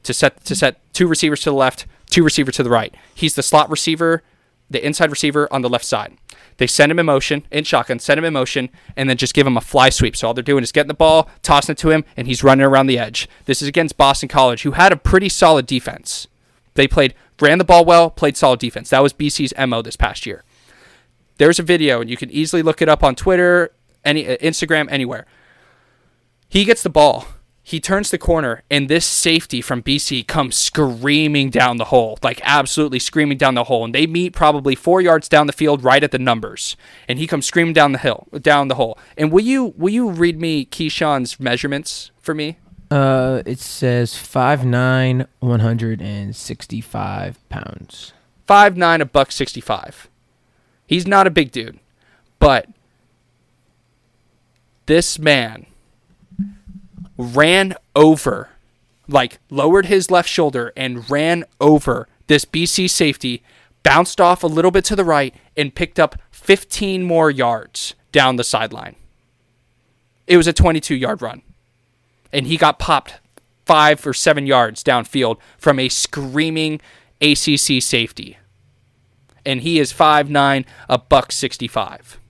to 0.03 0.15
set 0.15 0.45
to 0.45 0.55
set 0.55 0.81
two 0.93 1.07
receivers 1.07 1.41
to 1.41 1.51
the 1.51 1.57
left, 1.57 1.87
two 2.09 2.25
receivers 2.25 2.57
to 2.57 2.63
the 2.63 2.71
right. 2.71 2.95
He's 3.15 3.35
the 3.35 3.43
slot 3.43 3.71
receiver, 3.71 4.23
the 4.71 4.85
inside 4.85 5.11
receiver 5.11 5.49
on 5.53 5.63
the 5.63 5.69
left 5.69 5.85
side. 5.85 6.17
They 6.59 6.67
send 6.67 6.93
him 6.93 6.99
in 6.99 7.07
motion 7.07 7.45
in 7.51 7.65
shotgun, 7.65 7.99
send 7.99 8.19
him 8.19 8.25
in 8.25 8.33
motion, 8.33 8.69
and 8.97 9.09
then 9.09 9.17
just 9.17 9.33
give 9.33 9.47
him 9.47 9.57
a 9.57 9.61
fly 9.61 9.89
sweep. 9.89 10.17
So 10.17 10.29
all 10.29 10.35
they're 10.35 10.43
doing 10.43 10.63
is 10.63 10.73
getting 10.73 10.89
the 10.89 10.95
ball, 10.95 11.31
tossing 11.43 11.73
it 11.73 11.79
to 11.79 11.91
him, 11.91 12.05
and 12.17 12.27
he's 12.27 12.45
running 12.45 12.67
around 12.67 12.89
the 12.89 12.99
edge. 12.99 13.29
This 13.47 13.63
is 13.63 13.69
against 13.69 13.97
Boston 13.97 14.29
College, 14.29 14.63
who 14.63 14.73
had 14.73 14.93
a 14.93 14.97
pretty 14.97 15.29
solid 15.29 15.67
defense. 15.67 16.27
They 16.75 16.87
played 16.87 17.15
ran 17.41 17.59
the 17.59 17.65
ball 17.65 17.85
well, 17.85 18.11
played 18.11 18.37
solid 18.37 18.61
defense. 18.61 18.91
That 18.91 19.03
was 19.03 19.13
BC's 19.13 19.55
mo 19.69 19.83
this 19.83 19.97
past 19.97 20.27
year. 20.27 20.45
There's 21.39 21.61
a 21.61 21.63
video, 21.63 22.01
and 22.01 22.11
you 22.11 22.17
can 22.17 22.31
easily 22.31 22.63
look 22.63 22.83
it 22.83 22.89
up 22.89 23.05
on 23.05 23.15
Twitter, 23.15 23.71
any 24.05 24.27
uh, 24.27 24.37
Instagram, 24.39 24.89
anywhere. 24.91 25.27
He 26.49 26.65
gets 26.65 26.83
the 26.83 26.91
ball. 26.91 27.27
He 27.69 27.81
turns 27.81 28.11
the 28.11 28.17
corner, 28.17 28.63
and 28.71 28.89
this 28.89 29.05
safety 29.05 29.61
from 29.61 29.83
BC 29.83 30.27
comes 30.27 30.57
screaming 30.57 31.51
down 31.51 31.77
the 31.77 31.85
hole, 31.85 32.19
like 32.23 32.41
absolutely 32.43 32.99
screaming 32.99 33.37
down 33.37 33.57
the 33.57 33.65
hole. 33.65 33.85
And 33.85 33.95
they 33.95 34.07
meet 34.07 34.33
probably 34.33 34.75
four 34.75 35.03
yards 35.03 35.29
down 35.29 35.47
the 35.47 35.53
field, 35.53 35.85
right 35.85 36.03
at 36.03 36.11
the 36.11 36.19
numbers. 36.19 36.79
And 37.09 37.19
he 37.19 37.27
comes 37.27 37.45
screaming 37.45 37.75
down 37.75 37.93
the 37.93 37.99
hill, 37.99 38.27
down 38.41 38.69
the 38.69 38.77
hole. 38.77 38.97
And 39.19 39.31
will 39.31 39.45
you 39.45 39.75
will 39.77 39.93
you 39.93 40.11
read 40.11 40.41
me 40.41 40.65
Keyshawn's 40.65 41.39
measurements 41.39 42.11
for 42.19 42.35
me? 42.35 42.57
Uh, 42.91 43.43
it 43.45 43.59
says 43.59 44.15
5'9", 44.15 45.27
165 45.41 47.49
pounds. 47.51 48.15
Five 48.47 48.79
nine, 48.79 49.03
a 49.03 49.05
buck 49.05 49.31
sixty 49.31 49.61
five. 49.61 50.09
He's 50.87 51.07
not 51.07 51.27
a 51.27 51.31
big 51.31 51.53
dude, 51.53 51.79
but 52.39 52.67
this 54.87 55.19
man 55.19 55.67
ran 57.19 57.75
over, 57.95 58.49
like 59.07 59.39
lowered 59.51 59.87
his 59.87 60.11
left 60.11 60.29
shoulder 60.29 60.73
and 60.77 61.11
ran 61.11 61.45
over 61.61 62.09
this 62.29 62.45
BC 62.45 62.89
safety, 62.89 63.43
bounced 63.83 64.21
off 64.21 64.43
a 64.43 64.47
little 64.47 64.71
bit 64.71 64.85
to 64.87 64.97
the 64.97 65.05
right, 65.05 65.35
and 65.57 65.75
picked 65.75 65.99
up 65.99 66.17
15 66.31 67.03
more 67.03 67.31
yards 67.31 67.95
down 68.13 68.37
the 68.37 68.45
sideline. 68.45 68.97
It 70.27 70.37
was 70.37 70.47
a 70.47 70.53
22 70.53 70.95
yard 70.95 71.21
run. 71.21 71.43
And 72.33 72.47
he 72.47 72.57
got 72.57 72.79
popped 72.79 73.15
five 73.65 74.07
or 74.07 74.15
seven 74.15 74.47
yards 74.47 74.85
downfield 74.85 75.39
from 75.59 75.79
a 75.79 75.89
screaming 75.89 76.81
ACC 77.21 77.83
safety. 77.83 78.39
And 79.45 79.63
he 79.63 79.79
is 79.79 79.93
5'9, 79.93 80.67
a 80.89 80.99
buck 80.99 81.33
65. 81.33 82.21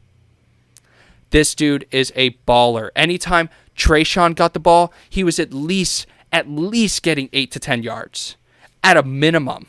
This 1.30 1.54
dude 1.54 1.86
is 1.90 2.12
a 2.14 2.30
baller. 2.46 2.90
Anytime 2.94 3.50
Tre'Shaun 3.78 4.34
got 4.34 4.52
the 4.52 4.60
ball, 4.60 4.92
he 5.08 5.24
was 5.24 5.38
at 5.38 5.54
least 5.54 6.06
at 6.30 6.48
least 6.48 7.02
getting 7.02 7.30
eight 7.32 7.50
to 7.52 7.58
ten 7.58 7.82
yards, 7.82 8.36
at 8.84 8.96
a 8.96 9.02
minimum. 9.02 9.66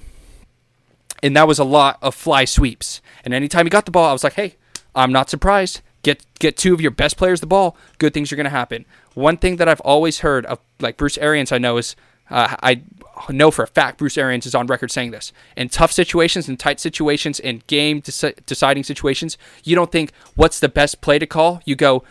And 1.23 1.35
that 1.35 1.47
was 1.47 1.59
a 1.59 1.63
lot 1.63 1.97
of 2.01 2.15
fly 2.15 2.45
sweeps. 2.45 3.01
And 3.23 3.33
anytime 3.33 3.65
he 3.65 3.69
got 3.69 3.85
the 3.85 3.91
ball, 3.91 4.09
I 4.09 4.13
was 4.13 4.23
like, 4.23 4.33
hey, 4.33 4.55
I'm 4.95 5.11
not 5.11 5.29
surprised. 5.29 5.81
Get 6.01 6.25
get 6.39 6.57
two 6.57 6.73
of 6.73 6.81
your 6.81 6.91
best 6.91 7.17
players 7.17 7.41
the 7.41 7.47
ball. 7.47 7.75
Good 7.97 8.13
things 8.13 8.31
are 8.31 8.37
going 8.37 8.45
to 8.45 8.49
happen. 8.49 8.85
One 9.15 9.37
thing 9.37 9.57
that 9.57 9.67
I've 9.67 9.81
always 9.81 10.19
heard 10.19 10.45
of, 10.45 10.59
like 10.79 10.95
Bruce 10.97 11.17
Arians, 11.17 11.51
I 11.51 11.57
know 11.57 11.77
is 11.77 11.95
uh, 12.29 12.55
I 12.63 12.83
know 13.29 13.51
for 13.51 13.63
a 13.63 13.67
fact 13.67 13.97
Bruce 13.97 14.17
Arians 14.17 14.45
is 14.45 14.55
on 14.55 14.67
record 14.67 14.91
saying 14.91 15.11
this. 15.11 15.33
In 15.57 15.67
tough 15.67 15.91
situations, 15.91 16.47
in 16.47 16.55
tight 16.55 16.79
situations, 16.79 17.39
in 17.39 17.63
game 17.67 18.01
deci- 18.01 18.45
deciding 18.45 18.83
situations, 18.83 19.37
you 19.65 19.75
don't 19.75 19.91
think 19.91 20.13
what's 20.35 20.59
the 20.59 20.69
best 20.69 21.01
play 21.01 21.19
to 21.19 21.27
call. 21.27 21.61
You 21.65 21.75
go, 21.75 22.03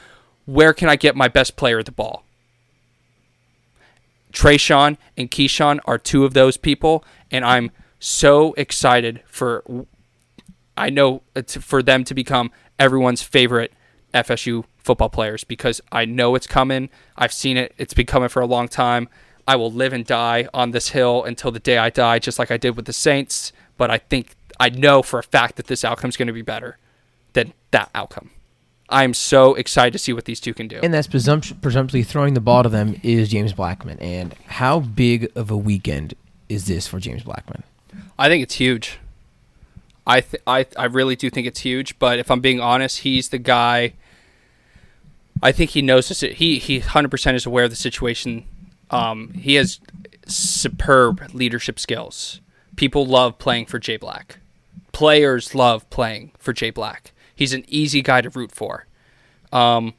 where 0.49 0.73
can 0.73 0.89
I 0.89 0.97
get 0.97 1.15
my 1.15 1.29
best 1.29 1.57
player 1.57 1.79
at 1.79 1.85
the 1.85 1.93
ball? 1.93 2.25
Tre'Shaun 4.33 4.97
and 5.15 5.31
Keyshawn 5.31 5.79
are 5.85 5.99
two 5.99 6.25
of 6.25 6.33
those 6.33 6.57
people, 6.57 7.05
and 7.31 7.45
I'm 7.45 7.71
so 8.01 8.55
excited 8.55 9.21
for. 9.27 9.63
I 10.75 10.89
know 10.89 11.23
for 11.61 11.83
them 11.83 12.03
to 12.05 12.15
become 12.15 12.51
everyone's 12.79 13.21
favorite 13.21 13.75
FSU 14.15 14.65
football 14.79 15.11
players 15.11 15.45
because 15.45 15.83
I 15.93 16.07
know 16.07 16.35
it's 16.35 16.47
coming. 16.47 16.89
I've 17.17 17.33
seen 17.33 17.59
it. 17.59 17.75
It's 17.77 17.93
been 17.93 18.07
coming 18.07 18.31
for 18.31 18.41
a 18.41 18.47
long 18.47 18.69
time. 18.69 19.09
I 19.47 19.57
will 19.57 19.73
live 19.73 19.93
and 19.93 20.07
die 20.07 20.49
on 20.55 20.71
this 20.71 20.91
hill 20.91 21.25
until 21.25 21.51
the 21.51 21.59
day 21.59 21.77
I 21.77 21.91
die, 21.91 22.21
just 22.21 22.39
like 22.39 22.51
I 22.51 22.57
did 22.57 22.75
with 22.75 22.87
the 22.87 22.93
Saints. 22.95 23.53
But 23.77 23.91
I 23.91 23.99
think 23.99 24.35
I 24.59 24.71
know 24.71 25.03
for 25.03 25.19
a 25.19 25.23
fact 25.23 25.57
that 25.57 25.67
this 25.67 25.85
outcome 25.85 26.09
is 26.09 26.17
going 26.17 26.29
to 26.29 26.33
be 26.33 26.43
better 26.43 26.79
than 27.35 27.53
that 27.73 27.91
outcome. 27.95 28.31
I'm 28.91 29.13
so 29.13 29.55
excited 29.55 29.93
to 29.93 29.99
see 29.99 30.13
what 30.13 30.25
these 30.25 30.41
two 30.41 30.55
can 30.55 30.67
do. 30.67 30.81
And 30.83 30.95
that's 30.95 31.07
presumptu- 31.07 31.55
presumptively 31.61 32.03
throwing 32.03 32.35
the 32.35 32.41
ball 32.41 32.63
to 32.63 32.69
them 32.69 32.99
is 33.03 33.29
James 33.29 33.53
Blackman. 33.53 33.99
And 33.99 34.35
how 34.47 34.81
big 34.81 35.31
of 35.37 35.51
a 35.51 35.57
weekend 35.57 36.15
is 36.49 36.67
this 36.67 36.87
for 36.87 36.99
James 36.99 37.23
Blackman? 37.23 37.63
I 38.19 38.29
think 38.29 38.43
it's 38.43 38.55
huge. 38.55 38.99
I 40.07 40.23
th- 40.23 40.43
I 40.47 40.67
I 40.77 40.87
really 40.87 41.17
do 41.17 41.29
think 41.29 41.47
it's 41.47 41.61
huge. 41.61 41.99
But 41.99 42.19
if 42.19 42.31
I'm 42.31 42.41
being 42.41 42.61
honest, 42.61 43.01
he's 43.01 43.29
the 43.29 43.39
guy. 43.39 43.93
I 45.43 45.53
think 45.53 45.71
he 45.71 45.83
knows 45.83 46.09
this. 46.09 46.21
He 46.21 46.59
he 46.59 46.81
100% 46.81 47.35
is 47.35 47.45
aware 47.47 47.65
of 47.65 47.71
the 47.71 47.77
situation. 47.77 48.45
Um, 48.91 49.35
he 49.35 49.55
has 49.57 49.81
superb 50.27 51.23
leadership 51.35 51.79
skills. 51.79 52.41
People 52.75 53.05
love 53.05 53.39
playing 53.39 53.67
for 53.67 53.79
Jay 53.79 53.99
Black. 53.99 54.39
Players 54.93 55.55
love 55.55 55.89
playing 55.91 56.33
for 56.39 56.53
Jay 56.53 56.71
Black. 56.71 57.13
He's 57.39 57.53
an 57.53 57.65
easy 57.69 58.03
guy 58.03 58.21
to 58.21 58.31
root 58.31 58.51
for. 58.51 58.87
Um, 59.53 59.95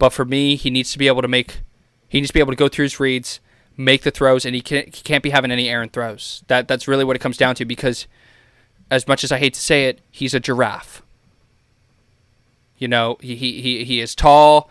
but 0.00 0.08
for 0.08 0.24
me, 0.24 0.56
he 0.56 0.70
needs 0.70 0.90
to 0.90 0.98
be 0.98 1.06
able 1.06 1.22
to 1.22 1.28
make. 1.28 1.60
He 2.08 2.18
needs 2.18 2.30
to 2.30 2.34
be 2.34 2.40
able 2.40 2.50
to 2.50 2.56
go 2.56 2.66
through 2.66 2.82
his 2.86 2.98
reads, 2.98 3.38
make 3.76 4.02
the 4.02 4.10
throws, 4.10 4.44
and 4.44 4.56
he 4.56 4.60
can't 4.60 4.92
he 4.92 5.00
can't 5.02 5.22
be 5.22 5.30
having 5.30 5.52
any 5.52 5.68
errant 5.68 5.92
throws. 5.92 6.42
That 6.48 6.66
that's 6.66 6.88
really 6.88 7.04
what 7.04 7.14
it 7.14 7.20
comes 7.20 7.36
down 7.36 7.54
to. 7.54 7.64
Because, 7.64 8.08
as 8.90 9.06
much 9.06 9.22
as 9.22 9.30
I 9.30 9.38
hate 9.38 9.54
to 9.54 9.60
say 9.60 9.84
it, 9.84 10.00
he's 10.10 10.34
a 10.34 10.40
giraffe. 10.40 11.00
You 12.76 12.88
know, 12.88 13.18
he 13.20 13.36
he 13.36 13.62
he, 13.62 13.84
he 13.84 14.00
is 14.00 14.16
tall, 14.16 14.68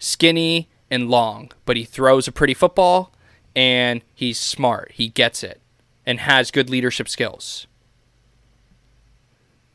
skinny, 0.00 0.68
and 0.90 1.08
long, 1.08 1.52
but 1.64 1.76
he 1.76 1.84
throws 1.84 2.26
a 2.26 2.32
pretty 2.32 2.54
football, 2.54 3.12
and 3.54 4.02
he's 4.16 4.40
smart. 4.40 4.90
He 4.94 5.10
gets 5.10 5.44
it, 5.44 5.60
and 6.04 6.18
has 6.18 6.50
good 6.50 6.68
leadership 6.68 7.08
skills 7.08 7.68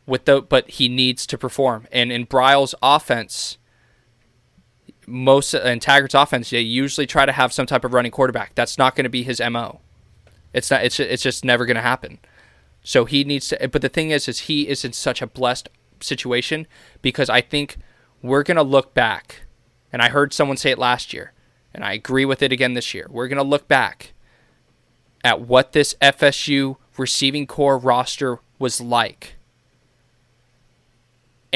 with 0.08 0.26
the 0.26 0.42
but 0.42 0.70
he 0.72 0.88
needs 0.90 1.28
to 1.28 1.38
perform. 1.38 1.86
And 1.92 2.12
in 2.12 2.26
Briles' 2.26 2.74
offense, 2.82 3.58
most 5.06 5.54
in 5.54 5.80
Taggart's 5.80 6.16
offense, 6.16 6.50
they 6.50 6.62
usually 6.62 7.06
try 7.06 7.26
to 7.26 7.32
have 7.32 7.54
some 7.54 7.68
type 7.68 7.84
of 7.84 7.94
running 7.94 8.12
quarterback. 8.12 8.56
That's 8.56 8.78
not 8.78 8.96
going 8.96 9.04
to 9.04 9.10
be 9.10 9.24
his 9.24 9.40
mo. 9.40 9.82
It's 10.54 10.72
not. 10.72 10.84
It's 10.84 11.00
it's 11.00 11.22
just 11.22 11.46
never 11.46 11.66
going 11.66 11.76
to 11.76 11.82
happen. 11.82 12.20
So 12.84 13.06
he 13.06 13.24
needs 13.24 13.50
to. 13.50 13.68
But 13.68 13.82
the 13.82 13.90
thing 13.90 14.10
is, 14.10 14.28
is 14.28 14.42
he 14.42 14.68
is 14.68 14.84
in 14.84 14.94
such 14.94 15.22
a 15.22 15.28
blessed 15.28 15.70
situation 16.00 16.68
because 17.02 17.30
I 17.30 17.42
think 17.42 17.78
we're 18.22 18.44
going 18.44 18.58
to 18.58 18.64
look 18.64 18.94
back, 18.94 19.42
and 19.92 20.02
I 20.02 20.10
heard 20.10 20.34
someone 20.34 20.58
say 20.58 20.72
it 20.72 20.80
last 20.80 21.14
year, 21.14 21.34
and 21.74 21.84
I 21.84 21.94
agree 21.94 22.26
with 22.26 22.42
it 22.42 22.52
again 22.52 22.74
this 22.74 22.94
year. 22.94 23.08
We're 23.10 23.28
going 23.28 23.38
to 23.38 23.44
look 23.44 23.68
back 23.68 24.14
at 25.24 25.42
what 25.42 25.74
this 25.74 25.96
FSU 26.02 26.78
receiving 26.98 27.46
corps 27.46 27.78
roster 27.78 28.40
was 28.58 28.80
like 28.80 29.37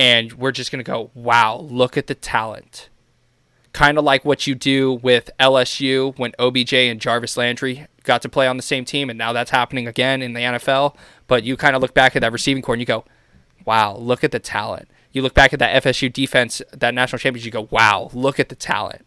and 0.01 0.33
we're 0.33 0.51
just 0.51 0.71
going 0.71 0.83
to 0.83 0.91
go, 0.91 1.11
wow, 1.13 1.57
look 1.57 1.95
at 1.95 2.07
the 2.07 2.15
talent. 2.15 2.89
Kind 3.71 3.99
of 3.99 4.03
like 4.03 4.25
what 4.25 4.47
you 4.47 4.55
do 4.55 4.93
with 4.93 5.29
LSU 5.39 6.17
when 6.17 6.31
OBJ 6.39 6.73
and 6.73 6.99
Jarvis 6.99 7.37
Landry 7.37 7.85
got 8.03 8.23
to 8.23 8.29
play 8.29 8.47
on 8.47 8.57
the 8.57 8.63
same 8.63 8.83
team, 8.83 9.11
and 9.11 9.19
now 9.19 9.31
that's 9.31 9.51
happening 9.51 9.85
again 9.85 10.23
in 10.23 10.33
the 10.33 10.39
NFL. 10.39 10.95
But 11.27 11.43
you 11.43 11.55
kind 11.55 11.75
of 11.75 11.83
look 11.83 11.93
back 11.93 12.15
at 12.15 12.21
that 12.23 12.31
receiving 12.31 12.63
corps 12.63 12.73
and 12.73 12.81
you 12.81 12.87
go, 12.87 13.05
wow, 13.63 13.95
look 13.95 14.23
at 14.23 14.31
the 14.31 14.39
talent. 14.39 14.89
You 15.11 15.21
look 15.21 15.35
back 15.35 15.53
at 15.53 15.59
that 15.59 15.83
FSU 15.83 16.11
defense, 16.11 16.63
that 16.71 16.95
national 16.95 17.19
championship, 17.19 17.45
you 17.45 17.51
go, 17.51 17.67
wow, 17.69 18.09
look 18.11 18.39
at 18.39 18.49
the 18.49 18.55
talent. 18.55 19.05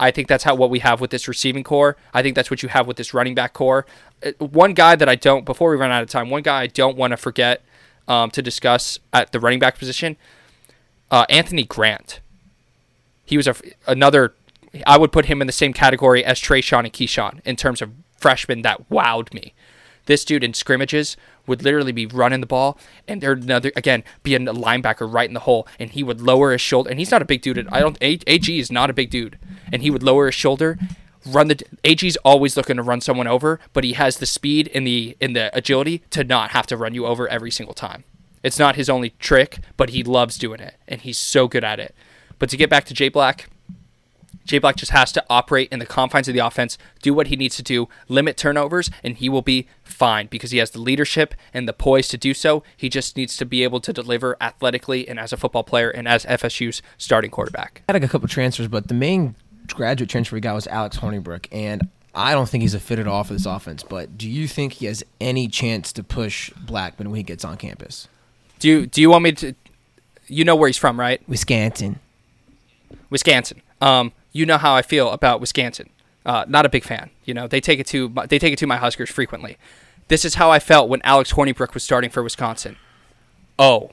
I 0.00 0.10
think 0.10 0.26
that's 0.26 0.42
how 0.42 0.56
what 0.56 0.68
we 0.68 0.80
have 0.80 1.00
with 1.00 1.12
this 1.12 1.28
receiving 1.28 1.62
corps. 1.62 1.96
I 2.12 2.22
think 2.22 2.34
that's 2.34 2.50
what 2.50 2.64
you 2.64 2.68
have 2.70 2.88
with 2.88 2.96
this 2.96 3.14
running 3.14 3.36
back 3.36 3.52
corps. 3.52 3.86
Uh, 4.26 4.32
one 4.40 4.74
guy 4.74 4.96
that 4.96 5.08
I 5.08 5.14
don't, 5.14 5.44
before 5.44 5.70
we 5.70 5.76
run 5.76 5.92
out 5.92 6.02
of 6.02 6.10
time, 6.10 6.28
one 6.28 6.42
guy 6.42 6.62
I 6.62 6.66
don't 6.66 6.96
want 6.96 7.12
to 7.12 7.16
forget 7.16 7.62
um, 8.08 8.30
to 8.30 8.42
discuss 8.42 8.98
at 9.12 9.32
the 9.32 9.40
running 9.40 9.58
back 9.58 9.78
position. 9.78 10.16
Uh, 11.10 11.26
Anthony 11.28 11.64
Grant. 11.64 12.20
He 13.24 13.36
was 13.36 13.46
a, 13.46 13.54
another. 13.86 14.34
I 14.86 14.98
would 14.98 15.12
put 15.12 15.26
him 15.26 15.40
in 15.40 15.46
the 15.46 15.52
same 15.52 15.72
category 15.72 16.24
as 16.24 16.40
Trey 16.40 16.62
Tre'Shaun 16.62 16.84
and 16.84 16.92
Keyshawn 16.92 17.40
in 17.44 17.56
terms 17.56 17.82
of 17.82 17.92
freshmen 18.16 18.62
that 18.62 18.88
wowed 18.88 19.34
me. 19.34 19.52
This 20.06 20.24
dude 20.24 20.42
in 20.42 20.54
scrimmages 20.54 21.16
would 21.46 21.62
literally 21.62 21.92
be 21.92 22.06
running 22.06 22.40
the 22.40 22.46
ball, 22.46 22.78
and 23.06 23.20
there'd 23.20 23.44
another 23.44 23.72
again 23.76 24.02
be 24.22 24.34
a 24.34 24.38
linebacker 24.38 25.12
right 25.12 25.28
in 25.28 25.34
the 25.34 25.40
hole, 25.40 25.66
and 25.78 25.90
he 25.90 26.02
would 26.02 26.20
lower 26.20 26.52
his 26.52 26.60
shoulder. 26.60 26.90
And 26.90 26.98
he's 26.98 27.10
not 27.10 27.22
a 27.22 27.26
big 27.26 27.42
dude. 27.42 27.68
I 27.70 27.80
don't. 27.80 27.98
AG 28.00 28.58
is 28.58 28.72
not 28.72 28.90
a 28.90 28.94
big 28.94 29.10
dude, 29.10 29.38
and 29.72 29.82
he 29.82 29.90
would 29.90 30.02
lower 30.02 30.26
his 30.26 30.34
shoulder 30.34 30.78
run 31.26 31.48
the 31.48 31.62
AG's 31.84 32.16
always 32.18 32.56
looking 32.56 32.76
to 32.76 32.82
run 32.82 33.00
someone 33.00 33.26
over, 33.26 33.60
but 33.72 33.84
he 33.84 33.94
has 33.94 34.18
the 34.18 34.26
speed 34.26 34.70
and 34.74 34.86
the 34.86 35.16
in 35.20 35.32
the 35.32 35.54
agility 35.56 36.02
to 36.10 36.24
not 36.24 36.50
have 36.50 36.66
to 36.68 36.76
run 36.76 36.94
you 36.94 37.06
over 37.06 37.28
every 37.28 37.50
single 37.50 37.74
time. 37.74 38.04
It's 38.42 38.58
not 38.58 38.76
his 38.76 38.90
only 38.90 39.10
trick, 39.18 39.58
but 39.76 39.90
he 39.90 40.02
loves 40.02 40.36
doing 40.36 40.60
it 40.60 40.74
and 40.88 41.00
he's 41.00 41.18
so 41.18 41.46
good 41.48 41.64
at 41.64 41.78
it. 41.78 41.94
But 42.38 42.50
to 42.50 42.56
get 42.56 42.68
back 42.68 42.84
to 42.86 42.94
Jay 42.94 43.08
Black, 43.08 43.48
Jay 44.44 44.58
Black 44.58 44.76
just 44.76 44.90
has 44.90 45.12
to 45.12 45.24
operate 45.30 45.68
in 45.70 45.78
the 45.78 45.86
confines 45.86 46.28
of 46.28 46.34
the 46.34 46.40
offense, 46.40 46.76
do 47.00 47.14
what 47.14 47.28
he 47.28 47.36
needs 47.36 47.56
to 47.56 47.62
do, 47.62 47.88
limit 48.08 48.36
turnovers, 48.36 48.90
and 49.04 49.16
he 49.16 49.28
will 49.28 49.42
be 49.42 49.68
fine 49.84 50.26
because 50.26 50.50
he 50.50 50.58
has 50.58 50.72
the 50.72 50.80
leadership 50.80 51.34
and 51.54 51.68
the 51.68 51.72
poise 51.72 52.08
to 52.08 52.18
do 52.18 52.34
so. 52.34 52.62
He 52.76 52.88
just 52.88 53.16
needs 53.16 53.36
to 53.36 53.46
be 53.46 53.62
able 53.62 53.80
to 53.80 53.92
deliver 53.92 54.36
athletically 54.40 55.08
and 55.08 55.20
as 55.20 55.32
a 55.32 55.36
football 55.36 55.62
player 55.62 55.90
and 55.90 56.08
as 56.08 56.24
FSU's 56.26 56.82
starting 56.98 57.30
quarterback. 57.30 57.82
I 57.88 57.92
had 57.92 58.02
a 58.02 58.08
couple 58.08 58.28
transfers, 58.28 58.68
but 58.68 58.88
the 58.88 58.94
main 58.94 59.36
graduate 59.68 60.10
transfer 60.10 60.36
we 60.36 60.40
got 60.40 60.54
was 60.54 60.66
Alex 60.66 60.98
Hornibrook, 60.98 61.46
and 61.52 61.88
I 62.14 62.32
don't 62.32 62.48
think 62.48 62.62
he's 62.62 62.74
a 62.74 62.80
fit 62.80 62.98
at 62.98 63.06
all 63.06 63.24
for 63.24 63.32
this 63.32 63.46
offense. 63.46 63.82
But 63.82 64.18
do 64.18 64.28
you 64.28 64.46
think 64.46 64.74
he 64.74 64.86
has 64.86 65.02
any 65.20 65.48
chance 65.48 65.92
to 65.94 66.02
push 66.02 66.50
Blackman 66.50 67.10
when 67.10 67.16
he 67.16 67.22
gets 67.22 67.44
on 67.44 67.56
campus? 67.56 68.08
Do 68.58 68.68
you 68.68 68.86
do 68.86 69.00
you 69.00 69.10
want 69.10 69.24
me 69.24 69.32
to? 69.32 69.54
You 70.28 70.44
know 70.44 70.54
where 70.56 70.68
he's 70.68 70.76
from, 70.76 70.98
right? 70.98 71.20
Wisconsin. 71.28 71.98
Wisconsin. 73.10 73.60
Um, 73.80 74.12
you 74.32 74.46
know 74.46 74.56
how 74.56 74.74
I 74.74 74.82
feel 74.82 75.10
about 75.10 75.40
Wisconsin. 75.40 75.90
Uh, 76.24 76.44
not 76.48 76.64
a 76.64 76.68
big 76.68 76.84
fan. 76.84 77.10
You 77.24 77.34
know, 77.34 77.48
they 77.48 77.60
take 77.60 77.80
it 77.80 77.86
to 77.88 78.08
they 78.28 78.38
take 78.38 78.52
it 78.52 78.58
to 78.60 78.66
my 78.66 78.76
Huskers 78.76 79.10
frequently. 79.10 79.58
This 80.08 80.24
is 80.24 80.34
how 80.34 80.50
I 80.50 80.58
felt 80.58 80.88
when 80.88 81.00
Alex 81.02 81.32
Hornibrook 81.32 81.74
was 81.74 81.82
starting 81.82 82.10
for 82.10 82.22
Wisconsin. 82.22 82.76
Oh, 83.58 83.90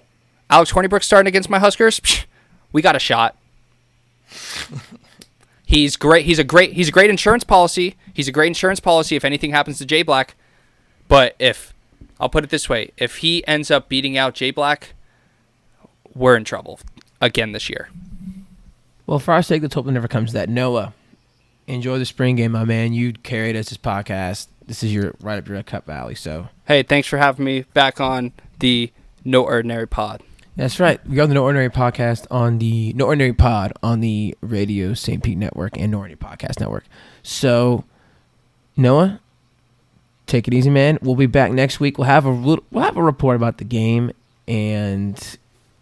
Alex 0.50 0.72
Hornibrook 0.72 1.04
starting 1.04 1.28
against 1.28 1.50
my 1.50 1.60
Huskers? 1.60 2.00
Psh, 2.00 2.26
we 2.72 2.82
got 2.82 2.96
a 2.96 3.00
shot. 3.00 3.36
he's 5.70 5.96
great. 5.96 6.26
He's 6.26 6.40
a 6.40 6.44
great. 6.44 6.74
He's 6.74 6.90
a 6.90 6.92
great 6.92 7.10
insurance 7.10 7.44
policy. 7.44 7.96
He's 8.14 8.28
a 8.28 8.32
great 8.32 8.48
insurance 8.48 8.80
policy 8.80 9.16
if 9.16 9.24
anything 9.24 9.52
happens 9.52 9.78
to 9.78 9.86
Jay 9.86 10.02
Black. 10.02 10.36
But 11.08 11.36
if 11.40 11.74
I'll 12.20 12.30
put 12.30 12.44
it 12.44 12.50
this 12.50 12.68
way, 12.68 12.92
if 12.98 13.18
he 13.18 13.48
ends 13.48 13.72
up 13.72 13.88
beating 13.88 14.18
out 14.18 14.34
Jay 14.34 14.52
Black, 14.52 14.94
we're 16.14 16.36
in 16.36 16.44
trouble 16.44 16.80
again 17.22 17.52
this 17.52 17.70
year. 17.70 17.90
Well, 19.06 19.20
for 19.20 19.34
our 19.34 19.42
sake, 19.42 19.62
let's 19.62 19.76
hope 19.76 19.88
it 19.88 19.92
never 19.92 20.08
comes 20.08 20.32
to 20.32 20.34
that. 20.34 20.50
Noah, 20.50 20.94
enjoy 21.68 21.98
the 22.00 22.06
spring 22.06 22.36
game, 22.36 22.52
my 22.52 22.66
man. 22.66 22.94
You 22.94 23.14
carried 23.14 23.56
us 23.56 23.70
this 23.70 23.78
podcast. 23.78 24.48
This 24.66 24.84
is 24.84 24.94
your 24.94 25.14
right 25.22 25.40
up 25.40 25.48
your 25.48 25.62
Cup 25.64 25.86
Valley. 25.86 26.16
So 26.16 26.50
Hey, 26.68 26.84
thanks 26.84 27.08
for 27.08 27.18
having 27.18 27.46
me 27.46 27.62
back 27.74 28.00
on 28.00 28.34
the 28.60 28.92
No 29.24 29.44
Ordinary 29.44 29.88
Pod. 29.88 30.22
That's 30.60 30.80
right. 30.80 31.00
We 31.08 31.16
got 31.16 31.28
the 31.28 31.34
No 31.34 31.44
Ordinary 31.44 31.70
podcast 31.70 32.28
on 32.30 32.60
the 32.60 32.92
No 32.94 33.06
Ordinary 33.06 33.34
Pod 33.34 33.72
on 33.82 34.02
the 34.02 34.36
Radio 34.42 34.94
St. 34.94 35.24
Pete 35.24 35.38
Network 35.38 35.78
and 35.78 35.92
No 35.92 36.00
Ordinary 36.00 36.18
Podcast 36.18 36.60
Network. 36.60 36.86
So 37.24 37.86
Noah, 38.76 39.22
take 40.26 40.48
it 40.48 40.54
easy, 40.54 40.70
man. 40.70 41.00
We'll 41.02 41.16
be 41.16 41.28
back 41.28 41.52
next 41.52 41.80
week. 41.80 41.98
We'll 41.98 42.08
have 42.08 42.26
a 42.26 42.30
little, 42.30 42.66
we'll 42.72 42.84
have 42.84 42.98
a 42.98 43.04
report 43.04 43.36
about 43.38 43.58
the 43.58 43.64
game, 43.64 44.12
and 44.48 45.38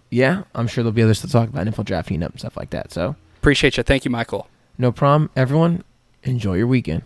yeah, 0.09 0.43
I'm 0.53 0.67
sure 0.67 0.83
there'll 0.83 0.93
be 0.93 1.03
others 1.03 1.21
to 1.21 1.27
talk 1.27 1.49
about 1.49 1.65
NFL 1.65 1.85
draft 1.85 2.11
up 2.11 2.31
and 2.31 2.39
stuff 2.39 2.55
like 2.55 2.69
that. 2.69 2.91
So 2.91 3.15
Appreciate 3.39 3.77
you. 3.77 3.83
Thank 3.83 4.05
you, 4.05 4.11
Michael. 4.11 4.47
no 4.77 4.91
problem, 4.91 5.29
everyone. 5.35 5.83
Enjoy 6.23 6.55
your 6.55 6.67
weekend. 6.67 7.03